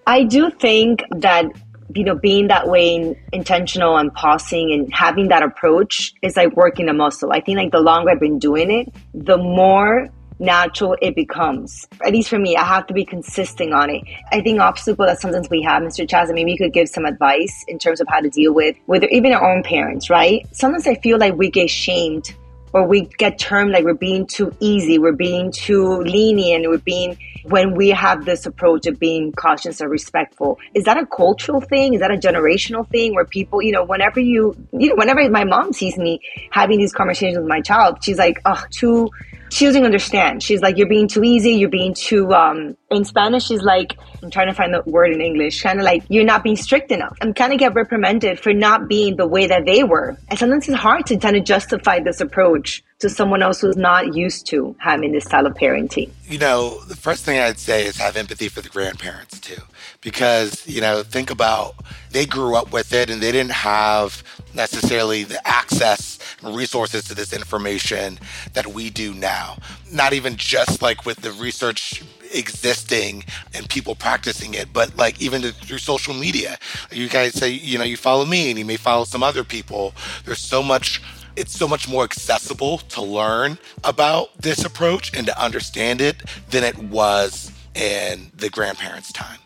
I, 0.06 0.18
I 0.18 0.24
do 0.24 0.50
think 0.50 1.02
that 1.10 1.46
you 1.94 2.04
know 2.04 2.14
being 2.14 2.48
that 2.48 2.68
way 2.68 2.96
and 2.96 3.16
intentional 3.32 3.96
and 3.96 4.12
pausing 4.12 4.72
and 4.72 4.92
having 4.92 5.28
that 5.28 5.42
approach 5.42 6.12
is 6.22 6.36
like 6.36 6.54
working 6.56 6.88
a 6.88 6.92
muscle. 6.92 7.32
I 7.32 7.40
think 7.40 7.58
like 7.58 7.72
the 7.72 7.80
longer 7.80 8.10
I've 8.10 8.20
been 8.20 8.38
doing 8.38 8.70
it, 8.70 8.92
the 9.14 9.38
more 9.38 10.08
natural 10.38 10.96
it 11.00 11.14
becomes. 11.14 11.86
At 12.04 12.12
least 12.12 12.28
for 12.28 12.38
me, 12.38 12.56
I 12.56 12.64
have 12.64 12.86
to 12.88 12.94
be 12.94 13.04
consistent 13.04 13.72
on 13.72 13.90
it. 13.90 14.02
I 14.32 14.40
think 14.40 14.60
obstacle 14.60 15.06
that 15.06 15.20
sometimes 15.20 15.48
we 15.48 15.62
have, 15.62 15.82
Mr. 15.82 16.06
Chazz, 16.06 16.32
maybe 16.34 16.52
you 16.52 16.58
could 16.58 16.72
give 16.72 16.88
some 16.88 17.04
advice 17.04 17.64
in 17.68 17.78
terms 17.78 18.00
of 18.00 18.08
how 18.08 18.20
to 18.20 18.28
deal 18.28 18.52
with, 18.52 18.76
with 18.86 19.04
even 19.04 19.32
our 19.32 19.48
own 19.48 19.62
parents, 19.62 20.10
right? 20.10 20.46
Sometimes 20.52 20.86
I 20.86 20.96
feel 20.96 21.18
like 21.18 21.34
we 21.34 21.50
get 21.50 21.70
shamed 21.70 22.34
or 22.74 22.86
we 22.86 23.02
get 23.18 23.38
termed 23.38 23.70
like 23.70 23.84
we're 23.84 23.94
being 23.94 24.26
too 24.26 24.52
easy, 24.58 24.98
we're 24.98 25.12
being 25.12 25.52
too 25.52 26.02
lenient, 26.02 26.68
we're 26.68 26.78
being 26.78 27.16
when 27.44 27.74
we 27.76 27.90
have 27.90 28.24
this 28.24 28.46
approach 28.46 28.86
of 28.86 28.98
being 28.98 29.30
cautious 29.32 29.80
or 29.80 29.88
respectful. 29.88 30.58
Is 30.74 30.84
that 30.84 30.96
a 30.96 31.06
cultural 31.06 31.60
thing? 31.60 31.94
Is 31.94 32.00
that 32.00 32.10
a 32.10 32.16
generational 32.16 32.88
thing 32.88 33.14
where 33.14 33.24
people, 33.24 33.62
you 33.62 33.70
know, 33.70 33.84
whenever 33.84 34.18
you, 34.18 34.56
you 34.72 34.88
know, 34.88 34.96
whenever 34.96 35.28
my 35.30 35.44
mom 35.44 35.72
sees 35.72 35.96
me 35.96 36.20
having 36.50 36.78
these 36.78 36.92
conversations 36.92 37.38
with 37.38 37.46
my 37.46 37.60
child, 37.60 38.02
she's 38.02 38.18
like, 38.18 38.40
oh, 38.44 38.62
too, 38.70 39.08
she 39.50 39.66
doesn't 39.66 39.84
understand. 39.84 40.42
She's 40.42 40.60
like, 40.60 40.76
you're 40.76 40.88
being 40.88 41.08
too 41.08 41.22
easy, 41.22 41.52
you're 41.52 41.68
being 41.68 41.94
too, 41.94 42.32
um, 42.32 42.76
in 42.90 43.04
Spanish, 43.04 43.46
she's 43.46 43.62
like, 43.62 43.96
I'm 44.22 44.30
trying 44.30 44.48
to 44.48 44.54
find 44.54 44.72
the 44.72 44.82
word 44.86 45.12
in 45.12 45.20
English, 45.20 45.62
kind 45.62 45.78
of 45.78 45.84
like, 45.84 46.04
you're 46.08 46.24
not 46.24 46.42
being 46.42 46.56
strict 46.56 46.90
enough. 46.92 47.16
I'm 47.20 47.34
kind 47.34 47.52
of 47.52 47.58
get 47.58 47.74
reprimanded 47.74 48.40
for 48.40 48.52
not 48.52 48.88
being 48.88 49.16
the 49.16 49.26
way 49.26 49.46
that 49.46 49.64
they 49.66 49.84
were. 49.84 50.16
And 50.28 50.38
sometimes 50.38 50.68
it's 50.68 50.78
hard 50.78 51.06
to 51.06 51.16
kind 51.16 51.36
of 51.36 51.44
justify 51.44 52.00
this 52.00 52.20
approach 52.20 52.82
to 53.00 53.08
someone 53.10 53.42
else 53.42 53.60
who's 53.60 53.76
not 53.76 54.14
used 54.14 54.46
to 54.46 54.74
having 54.78 55.12
this 55.12 55.24
style 55.24 55.46
of 55.46 55.54
parenting. 55.54 56.10
You 56.26 56.38
know, 56.38 56.80
the 56.84 56.96
first 56.96 57.24
thing 57.24 57.38
I'd 57.38 57.58
say 57.58 57.84
is 57.84 57.96
have 57.98 58.16
empathy 58.16 58.48
for 58.48 58.60
the 58.60 58.68
grandparents 58.68 59.40
too. 59.40 59.60
Because, 60.04 60.66
you 60.68 60.80
know, 60.80 61.02
think 61.02 61.30
about 61.30 61.74
they 62.10 62.26
grew 62.26 62.54
up 62.54 62.72
with 62.72 62.92
it 62.92 63.10
and 63.10 63.20
they 63.20 63.32
didn't 63.32 63.52
have 63.52 64.22
necessarily 64.54 65.24
the 65.24 65.44
access 65.46 66.18
and 66.42 66.54
resources 66.54 67.04
to 67.04 67.14
this 67.14 67.32
information 67.32 68.20
that 68.52 68.68
we 68.68 68.90
do 68.90 69.12
now. 69.14 69.56
Not 69.92 70.12
even 70.12 70.36
just 70.36 70.82
like 70.82 71.04
with 71.04 71.22
the 71.22 71.32
research 71.32 72.04
existing 72.32 73.24
and 73.54 73.68
people 73.68 73.94
practicing 73.94 74.54
it, 74.54 74.72
but 74.72 74.96
like 74.96 75.20
even 75.20 75.42
through 75.42 75.78
social 75.78 76.14
media. 76.14 76.58
You 76.90 77.08
guys 77.08 77.34
say, 77.34 77.50
you 77.50 77.78
know, 77.78 77.84
you 77.84 77.96
follow 77.96 78.24
me 78.24 78.50
and 78.50 78.58
you 78.58 78.64
may 78.64 78.76
follow 78.76 79.04
some 79.04 79.22
other 79.22 79.44
people. 79.44 79.94
There's 80.24 80.40
so 80.40 80.62
much 80.62 81.00
it's 81.36 81.52
so 81.52 81.66
much 81.66 81.88
more 81.88 82.04
accessible 82.04 82.78
to 82.78 83.02
learn 83.02 83.58
about 83.82 84.36
this 84.38 84.64
approach 84.64 85.12
and 85.16 85.26
to 85.26 85.42
understand 85.42 86.00
it 86.00 86.22
than 86.50 86.62
it 86.62 86.78
was 86.78 87.50
in 87.74 88.30
the 88.36 88.48
grandparents' 88.48 89.12
time. 89.12 89.38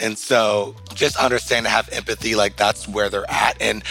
And 0.00 0.16
so 0.16 0.76
just 0.94 1.16
understand 1.16 1.66
to 1.66 1.70
have 1.70 1.88
empathy, 1.90 2.34
like 2.34 2.56
that's 2.56 2.86
where 2.86 3.08
they're 3.08 3.30
at. 3.30 3.60
And 3.60 3.82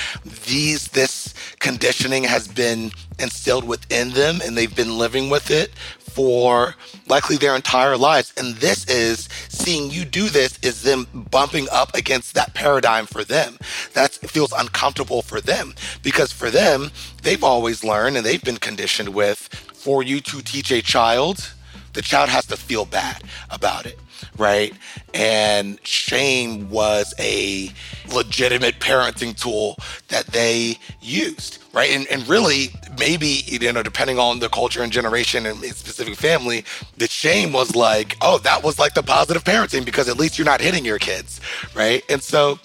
these, 0.46 0.90
this 0.90 1.34
conditioning 1.60 2.24
has 2.24 2.48
been 2.48 2.92
instilled 3.20 3.66
within 3.66 4.12
them 4.12 4.40
and 4.44 4.58
they've 4.58 4.76
been 4.76 4.98
living 4.98 5.30
with 5.30 5.52
it 5.52 5.72
for 6.00 6.74
likely 7.08 7.38
their 7.38 7.56
entire 7.56 7.96
lives. 7.96 8.34
And 8.38 8.56
this 8.56 8.88
is 8.88 9.30
seeing 9.50 9.92
you 9.92 10.04
do 10.04 10.30
this 10.30 10.58
is 10.64 10.82
them 10.82 11.08
bumping 11.30 11.68
up 11.72 11.94
against 11.96 12.34
that 12.34 12.54
paradigm 12.54 13.06
for 13.06 13.24
them. 13.24 13.58
That 13.94 14.14
feels 14.14 14.52
uncomfortable 14.52 15.22
for 15.22 15.42
them 15.42 15.76
because 16.02 16.32
for 16.32 16.50
them, 16.50 16.92
they've 17.22 17.44
always 17.44 17.84
learned 17.84 18.18
and 18.18 18.26
they've 18.26 18.44
been 18.44 18.58
conditioned 18.58 19.10
with 19.10 19.38
for 19.74 20.02
you 20.04 20.20
to 20.22 20.42
teach 20.42 20.72
a 20.72 20.82
child, 20.82 21.54
the 21.94 22.02
child 22.02 22.30
has 22.30 22.46
to 22.48 22.58
feel 22.58 22.86
bad 22.86 23.22
about 23.50 23.86
it 23.86 24.00
right? 24.38 24.74
And 25.14 25.80
shame 25.86 26.70
was 26.70 27.14
a 27.20 27.72
legitimate 28.14 28.80
parenting 28.80 29.40
tool 29.40 29.78
that 30.10 30.28
they 30.28 30.78
used, 31.02 31.60
right? 31.74 31.90
And, 31.92 32.08
and 32.08 32.28
really, 32.28 32.70
maybe, 33.00 33.44
you 33.46 33.72
know, 33.72 33.84
depending 33.84 34.20
on 34.20 34.40
the 34.40 34.50
culture 34.50 34.84
and 34.84 34.92
generation 34.92 35.46
and 35.46 35.64
specific 35.64 36.16
family, 36.16 36.66
the 36.98 37.08
shame 37.08 37.54
was 37.54 37.76
like, 37.76 38.16
oh, 38.22 38.40
that 38.40 38.64
was 38.64 38.80
like 38.80 38.94
the 38.94 39.04
positive 39.04 39.44
parenting 39.44 39.86
because 39.86 40.08
at 40.10 40.18
least 40.18 40.38
you're 40.38 40.46
not 40.46 40.62
hitting 40.62 40.86
your 40.86 41.00
kids, 41.00 41.40
right? 41.76 42.04
And 42.10 42.22
so, 42.22 42.60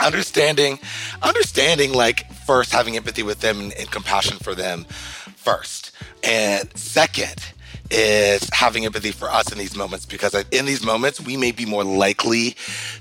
understanding, 0.00 0.78
understanding, 1.22 1.92
like, 1.92 2.30
first 2.32 2.72
having 2.72 2.96
empathy 2.96 3.22
with 3.22 3.40
them 3.40 3.60
and, 3.60 3.72
and 3.74 3.90
compassion 3.90 4.38
for 4.38 4.54
them 4.54 4.84
first. 5.36 5.92
And 6.24 6.68
second, 6.76 7.52
is 7.92 8.48
having 8.52 8.86
empathy 8.86 9.10
for 9.10 9.30
us 9.30 9.52
in 9.52 9.58
these 9.58 9.76
moments 9.76 10.06
because 10.06 10.34
in 10.50 10.64
these 10.64 10.84
moments 10.84 11.20
we 11.20 11.36
may 11.36 11.52
be 11.52 11.66
more 11.66 11.84
likely 11.84 12.56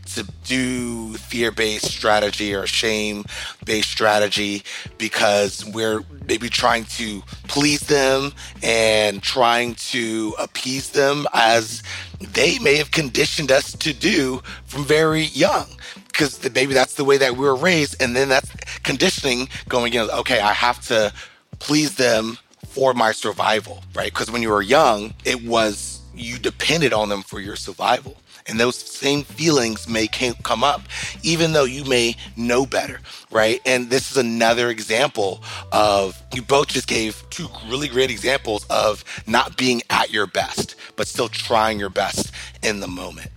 to 0.06 0.28
do 0.44 1.14
fear-based 1.14 1.86
strategy 1.86 2.54
or 2.54 2.68
shame-based 2.68 3.90
strategy 3.90 4.64
because 4.98 5.66
we're 5.66 6.02
maybe 6.28 6.50
trying 6.50 6.84
to 6.84 7.22
please 7.48 7.82
them 7.82 8.34
and 8.62 9.24
trying 9.24 9.76
to 9.76 10.34
appease 10.38 10.90
them 10.90 11.26
as 11.34 11.82
they 12.20 12.60
may 12.60 12.76
have 12.76 12.92
conditioned 12.92 13.52
us 13.52 13.72
to 13.72 13.94
do 13.94 14.42
from 14.66 14.84
very 14.84 15.24
young. 15.24 15.68
Because 16.08 16.44
maybe 16.54 16.74
that's 16.74 16.96
the 16.96 17.06
way 17.06 17.18
that 17.18 17.38
we 17.38 17.46
were 17.46 17.56
raised 17.56 18.02
and 18.02 18.16
then 18.16 18.28
that's 18.28 18.52
conditioning 18.84 19.48
going 19.70 19.94
in 19.94 20.10
okay 20.10 20.40
i 20.40 20.52
have 20.52 20.86
to 20.88 21.12
please 21.60 21.96
them 21.96 22.38
for 22.72 22.94
my 22.94 23.12
survival, 23.12 23.84
right? 23.94 24.12
Because 24.12 24.32
when 24.32 24.42
you 24.42 24.50
were 24.50 24.62
young, 24.62 25.14
it 25.26 25.44
was 25.44 26.00
you 26.16 26.40
depended 26.40 26.94
on 26.94 27.10
them 27.10 27.22
for 27.22 27.42
your 27.42 27.58
survival. 27.58 28.16
And 28.48 28.60
those 28.60 28.76
same 28.76 29.24
feelings 29.24 29.88
may 29.88 30.08
come 30.08 30.64
up, 30.64 30.82
even 31.22 31.52
though 31.52 31.66
you 31.66 31.84
may 31.84 32.16
know 32.36 32.66
better, 32.66 33.00
right? 33.30 33.62
And 33.66 33.90
this 33.90 34.10
is 34.10 34.18
another 34.18 34.70
example 34.70 35.44
of 35.72 36.22
you 36.34 36.42
both 36.42 36.70
just 36.70 36.88
gave 36.88 37.24
two 37.30 37.48
really 37.68 37.88
great 37.88 38.10
examples 38.10 38.66
of 38.70 39.04
not 39.28 39.58
being 39.58 39.82
at 39.90 40.12
your 40.12 40.26
best, 40.26 40.76
but 40.96 41.08
still 41.08 41.30
trying 41.30 41.78
your 41.78 41.90
best 41.90 42.32
in 42.64 42.80
the 42.80 42.88
moment. 42.88 43.30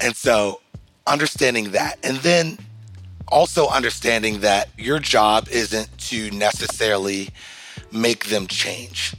And 0.00 0.16
so 0.16 0.60
understanding 1.06 1.72
that. 1.72 1.98
And 2.02 2.18
then 2.18 2.58
also 3.28 3.68
understanding 3.68 4.40
that 4.40 4.68
your 4.78 5.00
job 5.00 5.48
isn't 5.50 5.98
to 5.98 6.30
necessarily 6.30 7.30
make 7.92 8.26
them 8.26 8.46
change, 8.46 9.14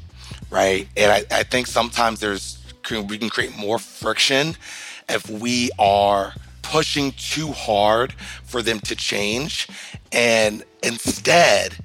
right? 0.50 0.88
And 0.98 1.12
I, 1.12 1.26
I 1.32 1.44
think 1.44 1.68
sometimes 1.68 2.20
there's 2.20 2.60
we 2.92 3.18
can 3.18 3.30
create 3.30 3.58
more 3.58 3.80
friction 3.80 4.56
if 5.08 5.30
we 5.30 5.70
are 5.80 6.34
pushing 6.62 7.12
too 7.14 7.52
hard 7.52 8.14
for 8.44 8.62
them 8.62 8.80
to 8.82 8.96
change 8.96 9.68
and 10.12 10.64
instead 10.82 11.76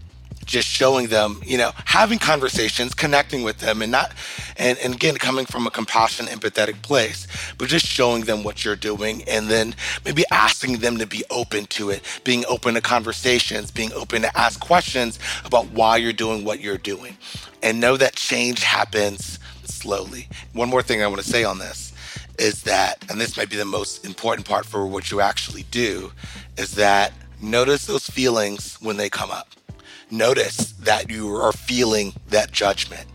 just 0.48 0.66
showing 0.66 1.08
them, 1.08 1.40
you 1.44 1.58
know, 1.58 1.70
having 1.84 2.18
conversations, 2.18 2.94
connecting 2.94 3.42
with 3.42 3.58
them, 3.58 3.82
and 3.82 3.92
not, 3.92 4.12
and, 4.56 4.78
and 4.78 4.94
again, 4.94 5.14
coming 5.14 5.44
from 5.44 5.66
a 5.66 5.70
compassionate, 5.70 6.32
empathetic 6.32 6.80
place, 6.82 7.28
but 7.58 7.68
just 7.68 7.86
showing 7.86 8.22
them 8.24 8.42
what 8.42 8.64
you're 8.64 8.74
doing 8.74 9.22
and 9.28 9.48
then 9.48 9.74
maybe 10.04 10.24
asking 10.32 10.78
them 10.78 10.96
to 10.96 11.06
be 11.06 11.22
open 11.30 11.66
to 11.66 11.90
it, 11.90 12.02
being 12.24 12.44
open 12.46 12.74
to 12.74 12.80
conversations, 12.80 13.70
being 13.70 13.92
open 13.92 14.22
to 14.22 14.38
ask 14.38 14.58
questions 14.58 15.18
about 15.44 15.66
why 15.70 15.98
you're 15.98 16.12
doing 16.14 16.44
what 16.44 16.60
you're 16.60 16.78
doing. 16.78 17.16
And 17.62 17.78
know 17.78 17.98
that 17.98 18.16
change 18.16 18.62
happens 18.62 19.38
slowly. 19.64 20.28
One 20.54 20.70
more 20.70 20.82
thing 20.82 21.02
I 21.02 21.06
want 21.06 21.20
to 21.20 21.28
say 21.28 21.44
on 21.44 21.58
this 21.58 21.92
is 22.38 22.62
that, 22.62 23.04
and 23.10 23.20
this 23.20 23.36
might 23.36 23.50
be 23.50 23.56
the 23.56 23.64
most 23.66 24.06
important 24.06 24.48
part 24.48 24.64
for 24.64 24.86
what 24.86 25.10
you 25.10 25.20
actually 25.20 25.64
do, 25.64 26.10
is 26.56 26.72
that 26.76 27.12
notice 27.42 27.84
those 27.84 28.06
feelings 28.06 28.78
when 28.80 28.96
they 28.96 29.10
come 29.10 29.30
up 29.30 29.48
notice 30.10 30.72
that 30.72 31.10
you 31.10 31.34
are 31.36 31.52
feeling 31.52 32.12
that 32.28 32.52
judgment. 32.52 33.06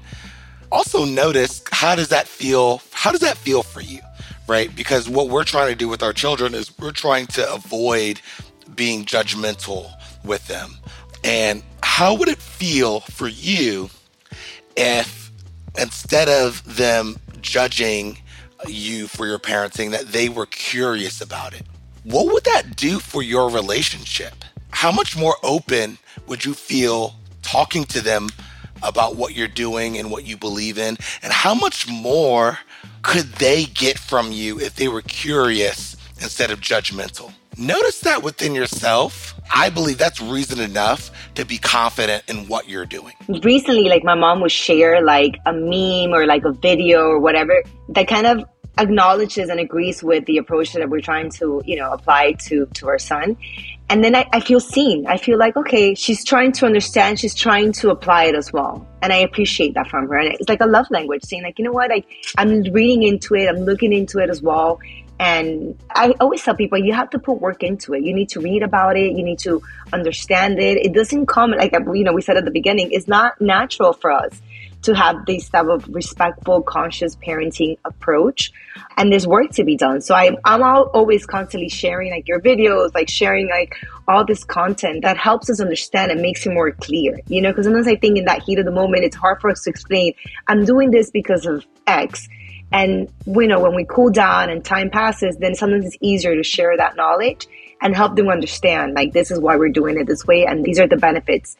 Also 0.71 1.05
notice 1.05 1.63
how 1.71 1.95
does 1.95 2.09
that 2.09 2.27
feel? 2.27 2.81
How 2.91 3.11
does 3.11 3.21
that 3.21 3.37
feel 3.37 3.63
for 3.63 3.81
you? 3.81 3.99
Right? 4.47 4.75
Because 4.75 5.07
what 5.07 5.29
we're 5.29 5.43
trying 5.43 5.69
to 5.69 5.75
do 5.75 5.87
with 5.87 6.03
our 6.03 6.13
children 6.13 6.53
is 6.53 6.77
we're 6.77 6.91
trying 6.91 7.27
to 7.27 7.53
avoid 7.53 8.21
being 8.75 9.05
judgmental 9.05 9.91
with 10.23 10.47
them. 10.47 10.75
And 11.23 11.63
how 11.81 12.15
would 12.15 12.27
it 12.27 12.39
feel 12.39 13.01
for 13.01 13.27
you 13.27 13.89
if 14.75 15.31
instead 15.77 16.27
of 16.27 16.75
them 16.75 17.17
judging 17.41 18.17
you 18.67 19.07
for 19.07 19.27
your 19.27 19.39
parenting 19.39 19.91
that 19.91 20.07
they 20.07 20.29
were 20.29 20.45
curious 20.45 21.21
about 21.21 21.53
it? 21.53 21.63
What 22.03 22.33
would 22.33 22.43
that 22.45 22.75
do 22.75 22.99
for 22.99 23.21
your 23.21 23.49
relationship? 23.49 24.33
How 24.73 24.91
much 24.91 25.15
more 25.15 25.37
open 25.43 25.97
would 26.27 26.43
you 26.43 26.53
feel 26.53 27.15
talking 27.41 27.85
to 27.85 28.01
them 28.01 28.27
about 28.81 29.15
what 29.15 29.33
you're 29.33 29.47
doing 29.47 29.97
and 29.97 30.11
what 30.11 30.25
you 30.25 30.35
believe 30.35 30.77
in? 30.77 30.97
And 31.21 31.31
how 31.31 31.53
much 31.53 31.87
more 31.87 32.57
could 33.03 33.31
they 33.33 33.65
get 33.65 33.97
from 33.97 34.31
you 34.31 34.59
if 34.59 34.75
they 34.75 34.87
were 34.89 35.03
curious 35.03 35.95
instead 36.15 36.51
of 36.51 36.59
judgmental? 36.59 37.31
Notice 37.57 37.99
that 38.01 38.23
within 38.23 38.55
yourself. 38.55 39.39
I 39.53 39.69
believe 39.69 39.99
that's 39.99 40.19
reason 40.19 40.59
enough 40.59 41.11
to 41.35 41.45
be 41.45 41.59
confident 41.59 42.23
in 42.27 42.47
what 42.47 42.67
you're 42.67 42.87
doing. 42.87 43.13
Recently, 43.43 43.83
like 43.83 44.03
my 44.03 44.15
mom 44.15 44.41
would 44.41 44.51
share 44.51 45.03
like 45.03 45.39
a 45.45 45.53
meme 45.53 46.13
or 46.13 46.25
like 46.25 46.43
a 46.45 46.51
video 46.51 47.03
or 47.03 47.19
whatever 47.19 47.61
that 47.89 48.07
kind 48.07 48.25
of 48.25 48.43
acknowledges 48.79 49.49
and 49.49 49.59
agrees 49.59 50.01
with 50.01 50.25
the 50.25 50.39
approach 50.39 50.73
that 50.73 50.89
we're 50.89 50.99
trying 50.99 51.29
to, 51.29 51.61
you 51.63 51.75
know, 51.75 51.91
apply 51.91 52.31
to 52.47 52.65
to 52.73 52.87
our 52.87 52.97
son 52.97 53.37
and 53.89 54.03
then 54.03 54.15
I, 54.15 54.27
I, 54.33 54.39
feel 54.39 54.59
seen. 54.59 55.05
I 55.07 55.17
feel 55.17 55.37
like, 55.37 55.55
okay, 55.55 55.93
she's 55.93 56.23
trying 56.23 56.51
to 56.53 56.65
understand, 56.65 57.19
she's 57.19 57.35
trying 57.35 57.71
to 57.73 57.89
apply 57.89 58.25
it 58.25 58.35
as 58.35 58.51
well. 58.51 58.87
And 59.01 59.13
I 59.13 59.17
appreciate 59.17 59.73
that 59.75 59.87
from 59.87 60.07
her. 60.07 60.17
And 60.17 60.33
it's 60.33 60.49
like 60.49 60.61
a 60.61 60.65
love 60.65 60.87
language, 60.89 61.23
saying 61.23 61.43
like, 61.43 61.59
you 61.59 61.65
know 61.65 61.71
what, 61.71 61.91
I, 61.91 62.03
I'm 62.37 62.63
reading 62.63 63.03
into 63.03 63.35
it, 63.35 63.47
I'm 63.47 63.59
looking 63.59 63.93
into 63.93 64.19
it 64.19 64.29
as 64.29 64.41
well. 64.41 64.79
And 65.19 65.77
I 65.91 66.13
always 66.19 66.43
tell 66.43 66.55
people, 66.55 66.77
you 66.77 66.93
have 66.93 67.09
to 67.11 67.19
put 67.19 67.39
work 67.39 67.61
into 67.61 67.93
it. 67.93 68.03
You 68.03 68.13
need 68.13 68.29
to 68.29 68.41
read 68.41 68.63
about 68.63 68.97
it. 68.97 69.11
You 69.11 69.23
need 69.23 69.39
to 69.39 69.61
understand 69.93 70.59
it. 70.59 70.77
It 70.77 70.91
doesn't 70.93 71.27
come 71.27 71.51
like, 71.51 71.71
you 71.71 72.03
know, 72.03 72.13
we 72.13 72.21
said 72.21 72.35
at 72.35 72.45
the 72.45 72.51
beginning, 72.51 72.91
it's 72.91 73.07
not 73.07 73.39
natural 73.39 73.93
for 73.93 74.11
us 74.11 74.41
to 74.83 74.93
have 74.93 75.25
this 75.25 75.49
type 75.49 75.67
of 75.67 75.87
respectful, 75.89 76.61
conscious 76.61 77.15
parenting 77.15 77.77
approach. 77.85 78.51
And 78.97 79.11
there's 79.11 79.25
work 79.25 79.51
to 79.51 79.63
be 79.63 79.75
done. 79.75 80.01
So 80.01 80.13
I, 80.13 80.31
I'm 80.45 80.61
always 80.61 81.25
constantly 81.25 81.69
sharing 81.69 82.11
like 82.11 82.27
your 82.27 82.41
videos, 82.41 82.93
like 82.93 83.09
sharing 83.09 83.49
like 83.49 83.75
all 84.07 84.25
this 84.25 84.43
content 84.43 85.01
that 85.03 85.17
helps 85.17 85.49
us 85.49 85.59
understand 85.59 86.11
and 86.11 86.21
makes 86.21 86.45
it 86.45 86.53
more 86.53 86.71
clear, 86.71 87.19
you 87.27 87.41
know, 87.41 87.51
because 87.51 87.65
sometimes 87.65 87.87
I 87.87 87.95
think 87.95 88.17
in 88.17 88.25
that 88.25 88.43
heat 88.43 88.59
of 88.59 88.65
the 88.65 88.71
moment, 88.71 89.03
it's 89.03 89.15
hard 89.15 89.39
for 89.41 89.49
us 89.49 89.63
to 89.63 89.69
explain, 89.69 90.13
I'm 90.47 90.65
doing 90.65 90.91
this 90.91 91.09
because 91.11 91.45
of 91.45 91.65
X. 91.87 92.27
And 92.71 93.11
you 93.27 93.47
know, 93.47 93.59
when 93.59 93.75
we 93.75 93.85
cool 93.85 94.09
down 94.09 94.49
and 94.49 94.65
time 94.65 94.89
passes, 94.89 95.37
then 95.37 95.55
sometimes 95.55 95.85
it's 95.85 95.97
easier 96.01 96.35
to 96.35 96.43
share 96.43 96.75
that 96.75 96.95
knowledge 96.95 97.47
and 97.83 97.95
help 97.95 98.15
them 98.15 98.29
understand 98.29 98.93
like 98.93 99.11
this 99.11 99.29
is 99.29 99.39
why 99.39 99.57
we're 99.57 99.69
doing 99.69 99.99
it 99.99 100.07
this 100.07 100.25
way 100.25 100.45
and 100.45 100.63
these 100.63 100.79
are 100.79 100.87
the 100.87 100.97
benefits 100.97 101.57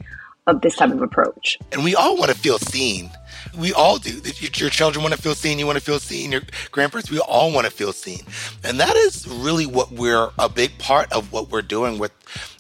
of 0.48 0.62
this 0.62 0.76
type 0.76 0.92
of 0.92 1.02
approach. 1.02 1.58
And 1.72 1.84
we 1.84 1.96
all 1.96 2.18
want 2.18 2.32
to 2.32 2.38
feel 2.38 2.60
seen. 2.60 3.10
We 3.58 3.72
all 3.74 3.98
do. 3.98 4.22
Your 4.56 4.70
children 4.70 5.04
want 5.04 5.16
to 5.16 5.22
feel 5.22 5.36
seen. 5.36 5.60
You 5.60 5.66
want 5.66 5.78
to 5.78 5.84
feel 5.84 6.00
seen. 6.00 6.32
Your 6.32 6.42
grandparents, 6.72 7.10
we 7.10 7.20
all 7.20 7.52
want 7.52 7.66
to 7.66 7.72
feel 7.72 7.94
seen. 7.94 8.22
And 8.64 8.80
that 8.80 8.96
is 8.96 9.28
really 9.28 9.66
what 9.66 9.92
we're 9.92 10.30
a 10.38 10.50
big 10.50 10.78
part 10.80 11.12
of 11.12 11.32
what 11.32 11.50
we're 11.50 11.62
doing 11.62 11.98
with 11.98 12.12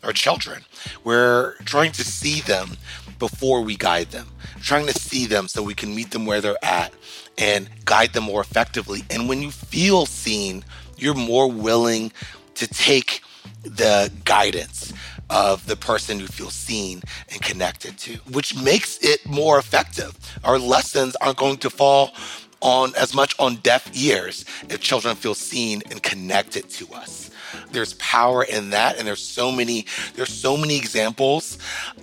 our 0.03 0.13
children. 0.13 0.63
We're 1.03 1.55
trying 1.65 1.91
to 1.93 2.03
see 2.03 2.41
them 2.41 2.77
before 3.19 3.61
we 3.61 3.75
guide 3.75 4.11
them, 4.11 4.27
trying 4.61 4.85
to 4.87 4.93
see 4.93 5.25
them 5.25 5.47
so 5.47 5.63
we 5.63 5.73
can 5.73 5.95
meet 5.95 6.11
them 6.11 6.25
where 6.25 6.41
they're 6.41 6.63
at 6.63 6.93
and 7.37 7.69
guide 7.85 8.13
them 8.13 8.25
more 8.25 8.41
effectively. 8.41 9.03
And 9.09 9.27
when 9.27 9.41
you 9.41 9.51
feel 9.51 10.05
seen, 10.05 10.63
you're 10.97 11.13
more 11.13 11.49
willing 11.49 12.11
to 12.55 12.67
take 12.67 13.21
the 13.63 14.11
guidance 14.25 14.93
of 15.33 15.65
the 15.65 15.75
person 15.75 16.19
who 16.19 16.27
feels 16.27 16.53
seen 16.53 17.01
and 17.31 17.41
connected 17.41 17.97
to, 17.97 18.13
which 18.31 18.55
makes 18.55 18.99
it 19.01 19.25
more 19.25 19.57
effective. 19.57 20.15
Our 20.43 20.59
lessons 20.59 21.15
aren't 21.17 21.37
going 21.37 21.57
to 21.57 21.69
fall 21.71 22.11
on 22.61 22.93
as 22.95 23.13
much 23.13 23.35
on 23.39 23.55
deaf 23.57 23.89
ears 23.95 24.45
if 24.69 24.79
children 24.79 25.15
feel 25.15 25.35
seen 25.35 25.81
and 25.91 26.01
connected 26.01 26.69
to 26.69 26.93
us 26.93 27.22
there's 27.71 27.93
power 27.95 28.43
in 28.43 28.69
that 28.71 28.97
and 28.97 29.07
there's 29.07 29.21
so 29.21 29.51
many 29.51 29.85
there's 30.15 30.33
so 30.33 30.57
many 30.57 30.77
examples 30.77 31.57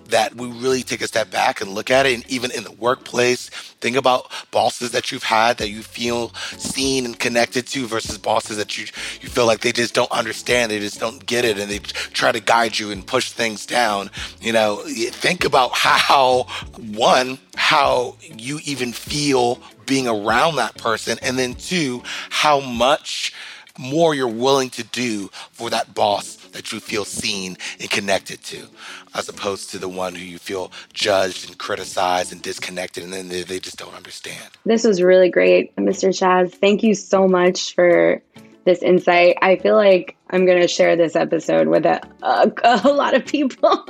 that 0.09 0.35
we 0.35 0.49
really 0.49 0.83
take 0.83 1.01
a 1.01 1.07
step 1.07 1.31
back 1.31 1.61
and 1.61 1.71
look 1.73 1.91
at 1.91 2.07
it 2.07 2.15
and 2.15 2.29
even 2.31 2.51
in 2.51 2.65
the 2.65 2.73
workplace 2.73 3.49
think 3.81 3.97
about 3.97 4.31
bosses 4.51 4.91
that 4.91 5.11
you've 5.13 5.23
had 5.23 5.57
that 5.59 5.69
you 5.69 5.83
feel 5.83 6.33
seen 6.57 7.05
and 7.05 7.19
connected 7.19 7.67
to 7.67 7.87
versus 7.87 8.19
bosses 8.19 8.57
that 8.57 8.77
you 8.77 8.87
you 9.21 9.29
feel 9.29 9.47
like 9.47 9.61
they 9.61 9.73
just 9.73 9.95
don't 9.95 10.11
understand 10.11 10.71
they 10.71 10.79
just 10.79 11.01
don't 11.01 11.25
get 11.27 11.45
it 11.45 11.59
and 11.59 11.71
they 11.71 11.79
try 11.79 12.33
to 12.33 12.41
guide 12.41 12.79
you 12.79 12.91
and 12.91 13.07
push 13.07 13.31
things 13.33 13.67
down. 13.67 14.11
You 14.41 14.53
know 14.53 14.83
think 14.87 15.45
about 15.45 15.71
how 15.73 16.47
one 16.93 17.39
how 17.55 18.17
you 18.21 18.61
even 18.65 18.93
feel 18.93 19.61
being 19.87 20.09
around 20.09 20.57
that 20.57 20.77
person 20.77 21.19
and 21.23 21.39
then 21.39 21.55
two 21.55 22.03
how 22.31 22.61
much 22.61 23.33
more 23.79 24.15
you're 24.15 24.29
willing 24.29 24.71
to 24.71 24.85
do 24.85 25.29
for 25.53 25.71
that 25.71 25.95
boss 25.95 26.37
that 26.53 26.73
you 26.73 26.81
feel 26.81 27.05
seen 27.05 27.57
and 27.79 27.91
connected 27.91 28.43
to, 28.45 28.67
as 29.15 29.29
opposed 29.29 29.71
to 29.71 29.79
the 29.79 29.89
one 29.89 30.15
who 30.15 30.25
you 30.25 30.39
feel 30.39 30.73
judged 30.93 31.49
and 31.49 31.59
criticized 31.59 32.33
and 32.33 32.43
disconnected, 32.43 33.05
and 33.05 33.13
then 33.13 33.29
they, 33.29 33.43
they 33.43 33.61
just 33.61 33.79
don't 33.79 33.95
understand. 33.95 34.51
This 34.65 34.85
was 34.85 35.03
really 35.03 35.31
great, 35.31 35.75
Mr. 35.77 36.09
Chazz. 36.09 36.53
Thank 36.53 36.83
you 36.83 36.95
so 36.95 37.29
much 37.29 37.75
for 37.75 38.23
this 38.65 38.83
insight. 38.83 39.39
I 39.43 39.57
feel 39.57 39.77
like 39.77 40.17
I'm 40.31 40.47
going 40.47 40.61
to 40.61 40.69
share 40.69 40.97
this 40.97 41.17
episode 41.17 41.67
with 41.67 41.85
a, 41.85 42.01
a, 42.23 42.53
a 42.65 42.89
lot 42.93 43.15
of 43.15 43.27
people. 43.27 43.85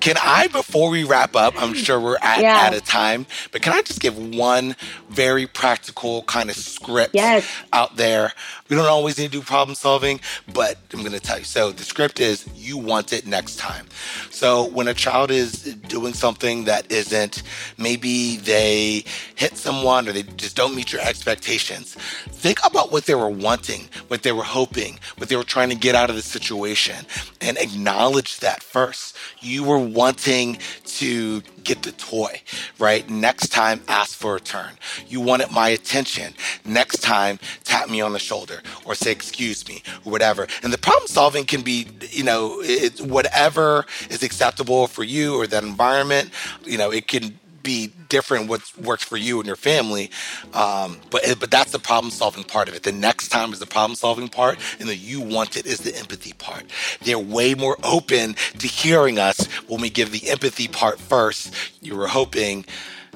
can 0.00 0.16
I, 0.22 0.48
before 0.48 0.88
we 0.88 1.04
wrap 1.04 1.34
up, 1.34 1.60
I'm 1.60 1.74
sure 1.74 2.00
we're 2.00 2.16
at, 2.22 2.40
yeah. 2.40 2.60
at 2.66 2.74
a 2.74 2.80
time, 2.80 3.26
but 3.50 3.62
can 3.62 3.72
I 3.72 3.82
just 3.82 4.00
give 4.00 4.16
one 4.36 4.76
very 5.08 5.46
practical 5.46 6.22
kind 6.22 6.48
of 6.48 6.56
script 6.56 7.14
yes. 7.14 7.48
out 7.72 7.96
there? 7.96 8.32
We 8.68 8.76
don't 8.76 8.86
always 8.86 9.18
need 9.18 9.32
to 9.32 9.38
do 9.38 9.42
problem 9.42 9.74
solving, 9.74 10.20
but 10.52 10.78
I'm 10.92 11.00
going 11.00 11.12
to 11.12 11.20
tell 11.20 11.38
you. 11.38 11.44
So 11.44 11.70
the 11.70 11.84
script 11.84 12.18
is 12.18 12.48
you 12.54 12.78
want 12.78 13.12
it 13.12 13.26
next 13.26 13.56
time. 13.56 13.86
So 14.30 14.68
when 14.68 14.88
a 14.88 14.94
child 14.94 15.30
is 15.30 15.74
doing 15.74 16.14
something 16.14 16.64
that 16.64 16.90
isn't, 16.90 17.42
maybe 17.76 18.36
they 18.36 19.04
hit 19.34 19.56
someone 19.56 20.08
or 20.08 20.12
they 20.12 20.22
just 20.22 20.56
don't 20.56 20.74
meet 20.74 20.92
your 20.92 21.02
expectations, 21.02 21.94
think 22.28 22.58
about 22.64 22.90
what 22.90 23.04
they 23.04 23.14
were 23.14 23.28
wanting, 23.28 23.88
what 24.08 24.22
they 24.22 24.32
were 24.32 24.44
hoping, 24.44 24.98
what 25.18 25.28
they 25.28 25.36
were 25.36 25.44
trying 25.44 25.63
trying 25.64 25.74
to 25.74 25.82
get 25.82 25.94
out 25.94 26.10
of 26.10 26.16
the 26.16 26.22
situation 26.22 27.06
and 27.40 27.56
acknowledge 27.56 28.40
that 28.40 28.62
first. 28.62 29.16
You 29.40 29.64
were 29.64 29.78
wanting 29.78 30.58
to 30.98 31.40
get 31.62 31.82
the 31.82 31.92
toy, 31.92 32.42
right? 32.78 33.08
Next 33.08 33.48
time, 33.48 33.80
ask 33.88 34.14
for 34.14 34.36
a 34.36 34.40
turn. 34.40 34.72
You 35.08 35.22
wanted 35.22 35.50
my 35.50 35.70
attention. 35.70 36.34
Next 36.66 37.00
time, 37.00 37.38
tap 37.64 37.88
me 37.88 38.02
on 38.02 38.12
the 38.12 38.18
shoulder 38.18 38.60
or 38.84 38.94
say, 38.94 39.10
excuse 39.10 39.66
me, 39.66 39.82
or 40.04 40.12
whatever. 40.12 40.46
And 40.62 40.70
the 40.70 40.76
problem 40.76 41.06
solving 41.06 41.46
can 41.46 41.62
be, 41.62 41.86
you 42.10 42.24
know, 42.24 42.60
it's 42.60 43.00
whatever 43.00 43.86
is 44.10 44.22
acceptable 44.22 44.86
for 44.86 45.02
you 45.02 45.40
or 45.40 45.46
that 45.46 45.64
environment. 45.64 46.28
You 46.64 46.76
know, 46.76 46.90
it 46.92 47.08
can 47.08 47.38
be 47.64 47.90
different 48.08 48.48
what 48.48 48.62
works 48.78 49.02
for 49.02 49.16
you 49.16 49.38
and 49.38 49.46
your 49.46 49.56
family. 49.56 50.10
Um, 50.52 50.98
but 51.10 51.22
but 51.40 51.50
that's 51.50 51.72
the 51.72 51.80
problem 51.80 52.12
solving 52.12 52.44
part 52.44 52.68
of 52.68 52.74
it. 52.74 52.84
The 52.84 52.92
next 52.92 53.30
time 53.30 53.52
is 53.52 53.58
the 53.58 53.66
problem 53.66 53.96
solving 53.96 54.28
part, 54.28 54.58
and 54.78 54.88
the 54.88 54.94
you 54.94 55.20
want 55.20 55.56
it 55.56 55.66
is 55.66 55.78
the 55.80 55.96
empathy 55.96 56.34
part. 56.34 56.64
They're 57.02 57.18
way 57.18 57.54
more 57.54 57.76
open 57.82 58.34
to 58.58 58.66
hearing 58.68 59.18
us 59.18 59.46
when 59.66 59.80
we 59.80 59.90
give 59.90 60.12
the 60.12 60.30
empathy 60.30 60.68
part 60.68 61.00
first. 61.00 61.52
You 61.82 61.96
were 61.96 62.06
hoping 62.06 62.64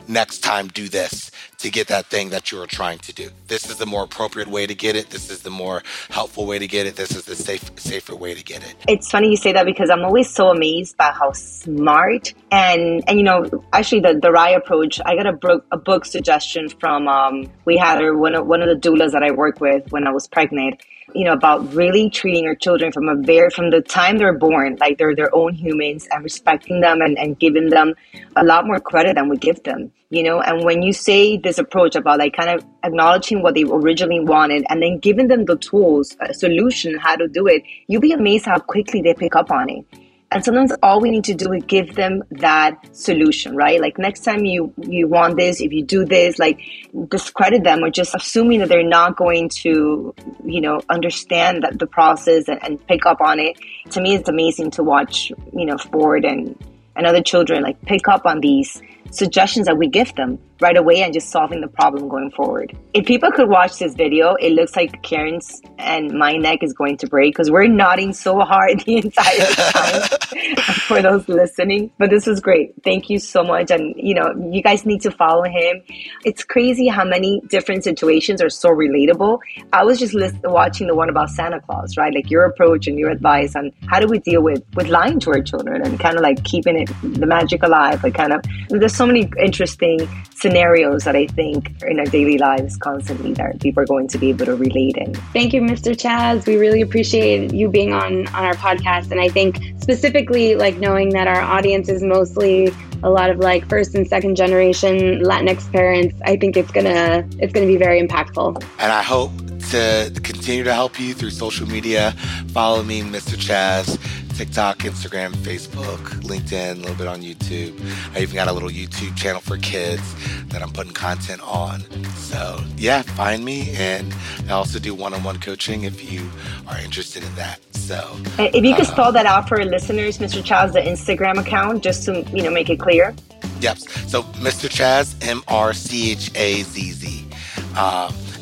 next 0.06 0.38
time 0.40 0.68
do 0.68 0.88
this 0.88 1.30
to 1.58 1.70
get 1.70 1.88
that 1.88 2.06
thing 2.06 2.30
that 2.30 2.52
you 2.52 2.62
are 2.62 2.66
trying 2.66 2.98
to 3.00 3.12
do. 3.12 3.30
This 3.48 3.68
is 3.68 3.76
the 3.76 3.86
more 3.86 4.04
appropriate 4.04 4.48
way 4.48 4.66
to 4.66 4.74
get 4.74 4.94
it. 4.94 5.10
This 5.10 5.30
is 5.30 5.42
the 5.42 5.50
more 5.50 5.82
helpful 6.08 6.46
way 6.46 6.58
to 6.58 6.66
get 6.66 6.86
it. 6.86 6.96
This 6.96 7.10
is 7.16 7.24
the 7.24 7.34
safe, 7.34 7.70
safer 7.76 8.14
way 8.14 8.34
to 8.34 8.44
get 8.44 8.62
it. 8.62 8.76
It's 8.86 9.10
funny 9.10 9.30
you 9.30 9.36
say 9.36 9.52
that 9.52 9.66
because 9.66 9.90
I'm 9.90 10.04
always 10.04 10.30
so 10.30 10.50
amazed 10.50 10.96
by 10.96 11.12
how 11.12 11.32
smart 11.32 12.32
and 12.50 13.02
and 13.08 13.18
you 13.18 13.24
know 13.24 13.64
actually 13.72 14.00
the 14.00 14.18
the 14.20 14.30
RIE 14.30 14.50
approach. 14.50 15.00
I 15.04 15.16
got 15.16 15.26
a 15.26 15.32
book 15.32 15.66
a 15.72 15.76
book 15.76 16.04
suggestion 16.04 16.68
from 16.68 17.08
um, 17.08 17.50
we 17.64 17.76
had 17.76 18.00
her 18.00 18.16
one 18.16 18.34
of 18.34 18.46
one 18.46 18.62
of 18.62 18.68
the 18.68 18.88
doulas 18.88 19.12
that 19.12 19.22
I 19.22 19.32
work 19.32 19.60
with 19.60 19.90
when 19.90 20.06
I 20.06 20.12
was 20.12 20.28
pregnant 20.28 20.80
you 21.14 21.24
know, 21.24 21.32
about 21.32 21.72
really 21.74 22.10
treating 22.10 22.46
our 22.46 22.54
children 22.54 22.92
from 22.92 23.08
a 23.08 23.14
very 23.14 23.50
from 23.50 23.70
the 23.70 23.80
time 23.80 24.18
they're 24.18 24.36
born, 24.38 24.76
like 24.80 24.98
they're 24.98 25.14
their 25.14 25.34
own 25.34 25.54
humans 25.54 26.06
and 26.10 26.22
respecting 26.22 26.80
them 26.80 27.00
and, 27.00 27.18
and 27.18 27.38
giving 27.38 27.70
them 27.70 27.94
a 28.36 28.44
lot 28.44 28.66
more 28.66 28.80
credit 28.80 29.14
than 29.14 29.28
we 29.28 29.36
give 29.36 29.62
them. 29.62 29.90
You 30.10 30.22
know, 30.22 30.40
and 30.40 30.64
when 30.64 30.82
you 30.82 30.92
say 30.92 31.36
this 31.36 31.58
approach 31.58 31.94
about 31.94 32.18
like 32.18 32.34
kind 32.34 32.50
of 32.50 32.64
acknowledging 32.82 33.42
what 33.42 33.54
they 33.54 33.64
originally 33.64 34.20
wanted 34.20 34.64
and 34.70 34.82
then 34.82 34.98
giving 34.98 35.28
them 35.28 35.44
the 35.44 35.56
tools, 35.56 36.16
a 36.20 36.32
solution, 36.32 36.96
how 36.98 37.16
to 37.16 37.28
do 37.28 37.46
it, 37.46 37.62
you'll 37.88 38.00
be 38.00 38.12
amazed 38.12 38.46
how 38.46 38.58
quickly 38.58 39.02
they 39.02 39.12
pick 39.12 39.36
up 39.36 39.50
on 39.50 39.68
it. 39.68 39.84
And 40.30 40.44
sometimes 40.44 40.72
all 40.82 41.00
we 41.00 41.10
need 41.10 41.24
to 41.24 41.34
do 41.34 41.52
is 41.52 41.64
give 41.64 41.94
them 41.94 42.22
that 42.32 42.94
solution, 42.94 43.56
right? 43.56 43.80
Like 43.80 43.98
next 43.98 44.20
time 44.24 44.44
you 44.44 44.74
you 44.76 45.08
want 45.08 45.38
this, 45.38 45.60
if 45.60 45.72
you 45.72 45.82
do 45.82 46.04
this, 46.04 46.38
like 46.38 46.60
discredit 47.08 47.64
them 47.64 47.82
or 47.82 47.90
just 47.90 48.14
assuming 48.14 48.58
that 48.58 48.68
they're 48.68 48.82
not 48.82 49.16
going 49.16 49.48
to, 49.60 50.14
you 50.44 50.60
know, 50.60 50.82
understand 50.90 51.62
that 51.62 51.78
the 51.78 51.86
process 51.86 52.46
and, 52.46 52.62
and 52.62 52.86
pick 52.86 53.06
up 53.06 53.22
on 53.22 53.38
it. 53.38 53.56
To 53.90 54.02
me, 54.02 54.16
it's 54.16 54.28
amazing 54.28 54.72
to 54.72 54.82
watch, 54.82 55.32
you 55.54 55.64
know, 55.64 55.78
Ford 55.78 56.26
and 56.26 56.62
and 56.94 57.06
other 57.06 57.22
children 57.22 57.62
like 57.62 57.80
pick 57.82 58.06
up 58.08 58.26
on 58.26 58.40
these 58.40 58.82
suggestions 59.10 59.66
that 59.66 59.76
we 59.76 59.88
give 59.88 60.14
them 60.14 60.38
right 60.60 60.76
away 60.76 61.02
and 61.02 61.12
just 61.12 61.30
solving 61.30 61.60
the 61.60 61.68
problem 61.68 62.08
going 62.08 62.30
forward. 62.32 62.76
If 62.94 63.06
people 63.06 63.30
could 63.30 63.48
watch 63.48 63.78
this 63.78 63.94
video, 63.94 64.34
it 64.34 64.52
looks 64.52 64.74
like 64.74 65.02
Karen's 65.02 65.60
and 65.78 66.10
my 66.18 66.36
neck 66.36 66.62
is 66.62 66.72
going 66.72 66.96
to 66.98 67.06
break 67.06 67.34
because 67.34 67.50
we're 67.50 67.68
nodding 67.68 68.12
so 68.12 68.40
hard 68.40 68.80
the 68.86 68.96
entire 68.96 69.46
time 69.46 70.56
for 70.86 71.00
those 71.00 71.28
listening. 71.28 71.92
But 71.98 72.10
this 72.10 72.26
was 72.26 72.40
great. 72.40 72.74
Thank 72.82 73.08
you 73.08 73.18
so 73.18 73.44
much. 73.44 73.70
And, 73.70 73.94
you 73.96 74.14
know, 74.14 74.34
you 74.50 74.62
guys 74.62 74.84
need 74.84 75.00
to 75.02 75.10
follow 75.10 75.44
him. 75.44 75.82
It's 76.24 76.42
crazy 76.42 76.88
how 76.88 77.04
many 77.04 77.40
different 77.48 77.84
situations 77.84 78.42
are 78.42 78.50
so 78.50 78.70
relatable. 78.70 79.38
I 79.72 79.84
was 79.84 79.98
just 79.98 80.14
list- 80.14 80.36
watching 80.44 80.88
the 80.88 80.94
one 80.94 81.08
about 81.08 81.30
Santa 81.30 81.60
Claus, 81.60 81.96
right? 81.96 82.12
Like 82.12 82.30
your 82.30 82.44
approach 82.44 82.86
and 82.88 82.98
your 82.98 83.10
advice 83.10 83.54
on 83.54 83.70
how 83.86 84.00
do 84.00 84.06
we 84.08 84.18
deal 84.18 84.42
with, 84.42 84.64
with 84.74 84.88
lying 84.88 85.20
to 85.20 85.30
our 85.30 85.42
children 85.42 85.82
and 85.82 86.00
kind 86.00 86.16
of 86.16 86.22
like 86.22 86.42
keeping 86.42 86.80
it, 86.80 86.90
the 87.02 87.26
magic 87.26 87.62
alive, 87.62 88.02
like 88.02 88.14
kind 88.14 88.32
of, 88.32 88.42
there's 88.68 88.94
so 88.98 89.06
many 89.06 89.30
interesting 89.40 90.00
scenarios 90.34 91.04
that 91.04 91.14
I 91.14 91.28
think 91.28 91.72
in 91.82 92.00
our 92.00 92.04
daily 92.06 92.36
lives 92.36 92.76
constantly 92.76 93.32
that 93.34 93.60
people 93.60 93.80
are 93.84 93.86
going 93.86 94.08
to 94.08 94.18
be 94.18 94.30
able 94.30 94.46
to 94.46 94.56
relate 94.56 94.96
in. 94.96 95.14
Thank 95.32 95.52
you, 95.52 95.60
Mr. 95.60 95.94
Chazz. 95.94 96.46
We 96.46 96.56
really 96.56 96.80
appreciate 96.80 97.54
you 97.54 97.68
being 97.68 97.92
on 97.92 98.26
on 98.28 98.44
our 98.44 98.54
podcast, 98.54 99.12
and 99.12 99.20
I 99.20 99.28
think 99.28 99.62
specifically 99.78 100.56
like 100.56 100.78
knowing 100.78 101.10
that 101.10 101.28
our 101.28 101.40
audience 101.40 101.88
is 101.88 102.02
mostly 102.02 102.74
a 103.04 103.10
lot 103.10 103.30
of 103.30 103.38
like 103.38 103.68
first 103.68 103.94
and 103.94 104.04
second 104.06 104.34
generation 104.34 105.22
Latinx 105.22 105.70
parents. 105.70 106.20
I 106.24 106.36
think 106.36 106.56
it's 106.56 106.72
gonna 106.72 107.24
it's 107.38 107.52
gonna 107.52 107.66
be 107.66 107.76
very 107.76 108.04
impactful. 108.04 108.64
And 108.80 108.92
I 108.92 109.02
hope 109.02 109.30
to 109.70 110.20
continue 110.22 110.64
to 110.64 110.72
help 110.72 110.98
you 110.98 111.14
through 111.14 111.30
social 111.30 111.66
media. 111.68 112.12
Follow 112.48 112.82
me, 112.82 113.02
Mr. 113.02 113.36
Chazz. 113.36 113.98
TikTok, 114.38 114.78
Instagram, 114.78 115.32
Facebook, 115.34 115.98
LinkedIn, 116.22 116.76
a 116.76 116.80
little 116.80 116.94
bit 116.94 117.08
on 117.08 117.22
YouTube. 117.22 117.74
I 118.14 118.20
even 118.20 118.36
got 118.36 118.46
a 118.46 118.52
little 118.52 118.68
YouTube 118.68 119.16
channel 119.16 119.40
for 119.40 119.58
kids 119.58 120.14
that 120.50 120.62
I'm 120.62 120.70
putting 120.70 120.92
content 120.92 121.42
on. 121.42 121.80
So, 122.14 122.62
yeah, 122.76 123.02
find 123.02 123.44
me. 123.44 123.74
And 123.74 124.14
I 124.48 124.52
also 124.52 124.78
do 124.78 124.94
one 124.94 125.12
on 125.12 125.24
one 125.24 125.40
coaching 125.40 125.82
if 125.82 126.12
you 126.12 126.30
are 126.68 126.78
interested 126.78 127.24
in 127.24 127.34
that. 127.34 127.58
So, 127.74 128.16
if 128.38 128.64
you 128.64 128.76
could 128.76 128.86
uh, 128.86 128.92
spell 128.92 129.10
that 129.10 129.26
out 129.26 129.48
for 129.48 129.64
listeners, 129.64 130.18
Mr. 130.18 130.40
Chazz, 130.40 130.72
the 130.72 130.82
Instagram 130.82 131.40
account, 131.40 131.82
just 131.82 132.04
to 132.04 132.20
you 132.32 132.44
know 132.44 132.50
make 132.50 132.70
it 132.70 132.78
clear. 132.78 133.16
Yep. 133.60 133.78
So, 133.78 134.22
Mr. 134.34 134.68
Chazz, 134.68 135.16
M 135.26 135.42
R 135.48 135.72
C 135.72 136.12
H 136.12 136.30
A 136.36 136.62
Z 136.62 136.92
Z. 136.92 137.24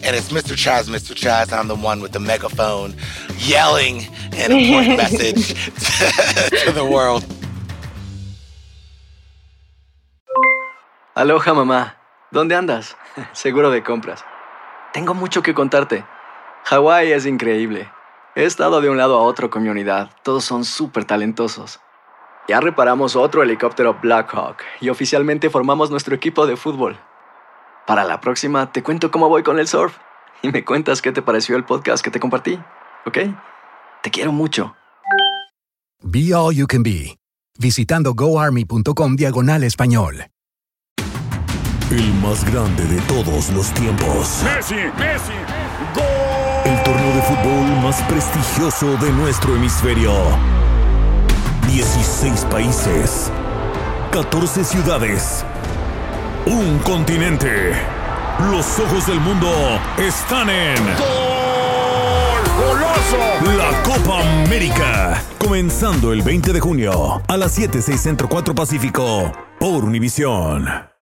And 0.04 0.14
it's 0.14 0.30
Mr. 0.30 0.54
Chaz, 0.54 0.88
Mr. 0.88 1.14
Chaz. 1.14 1.52
I'm 1.52 1.68
the 1.68 1.74
one 1.76 2.00
with 2.00 2.12
the 2.12 2.20
megaphone 2.20 2.94
yelling 3.38 4.06
an 4.34 4.52
important 4.52 4.96
message 5.02 5.54
to 6.64 6.72
the 6.72 6.84
world. 6.84 7.24
Aloha, 11.14 11.54
mamá. 11.54 11.96
¿Dónde 12.30 12.54
andas? 12.54 12.96
Seguro 13.32 13.70
de 13.70 13.82
compras. 13.82 14.24
Tengo 14.92 15.14
mucho 15.14 15.42
que 15.42 15.54
contarte. 15.54 16.04
Hawái 16.64 17.12
es 17.12 17.24
increíble. 17.24 17.88
He 18.34 18.44
estado 18.44 18.80
de 18.80 18.90
un 18.90 18.98
lado 18.98 19.16
a 19.16 19.22
otro 19.22 19.48
con 19.48 19.62
mi 19.62 19.70
unidad. 19.70 20.10
Todos 20.22 20.44
son 20.44 20.64
súper 20.64 21.04
talentosos. 21.04 21.80
Ya 22.48 22.60
reparamos 22.60 23.16
otro 23.16 23.42
helicóptero 23.42 23.98
Blackhawk 24.02 24.58
y 24.80 24.90
oficialmente 24.90 25.48
formamos 25.48 25.90
nuestro 25.90 26.14
equipo 26.14 26.46
de 26.46 26.56
fútbol. 26.56 26.98
Para 27.86 28.02
la 28.02 28.20
próxima 28.20 28.72
te 28.72 28.82
cuento 28.82 29.12
cómo 29.12 29.28
voy 29.28 29.44
con 29.44 29.60
el 29.60 29.68
surf 29.68 29.96
y 30.42 30.50
me 30.50 30.64
cuentas 30.64 31.00
qué 31.00 31.12
te 31.12 31.22
pareció 31.22 31.56
el 31.56 31.64
podcast 31.64 32.04
que 32.04 32.10
te 32.10 32.18
compartí, 32.18 32.58
¿ok? 33.06 33.18
Te 34.02 34.10
quiero 34.10 34.32
mucho. 34.32 34.74
Be 36.02 36.34
All 36.34 36.54
You 36.54 36.66
Can 36.66 36.82
Be, 36.82 37.16
visitando 37.58 38.12
goarmy.com 38.14 39.14
diagonal 39.14 39.62
español. 39.62 40.26
El 41.90 42.12
más 42.14 42.44
grande 42.52 42.84
de 42.86 43.00
todos 43.02 43.50
los 43.50 43.72
tiempos. 43.72 44.42
Messi, 44.42 44.74
Messi, 44.98 45.32
El 46.64 46.82
torneo 46.82 47.14
de 47.14 47.22
fútbol 47.22 47.82
más 47.84 48.02
prestigioso 48.02 48.96
de 48.96 49.12
nuestro 49.12 49.54
hemisferio. 49.54 50.12
16 51.68 52.44
países. 52.46 53.30
14 54.10 54.64
ciudades. 54.64 55.44
Un 56.46 56.78
continente. 56.78 57.72
Los 58.38 58.78
ojos 58.78 59.04
del 59.08 59.18
mundo 59.18 59.50
están 59.98 60.48
en. 60.48 60.76
¡Goloso! 62.56 63.18
La 63.56 63.82
Copa 63.82 64.20
América. 64.44 65.20
Comenzando 65.38 66.12
el 66.12 66.22
20 66.22 66.52
de 66.52 66.60
junio 66.60 67.20
a 67.26 67.36
las 67.36 67.50
7, 67.50 67.82
6 67.82 68.00
Centro 68.00 68.28
4 68.28 68.54
Pacífico. 68.54 69.32
Por 69.58 69.84
Univisión. 69.84 70.86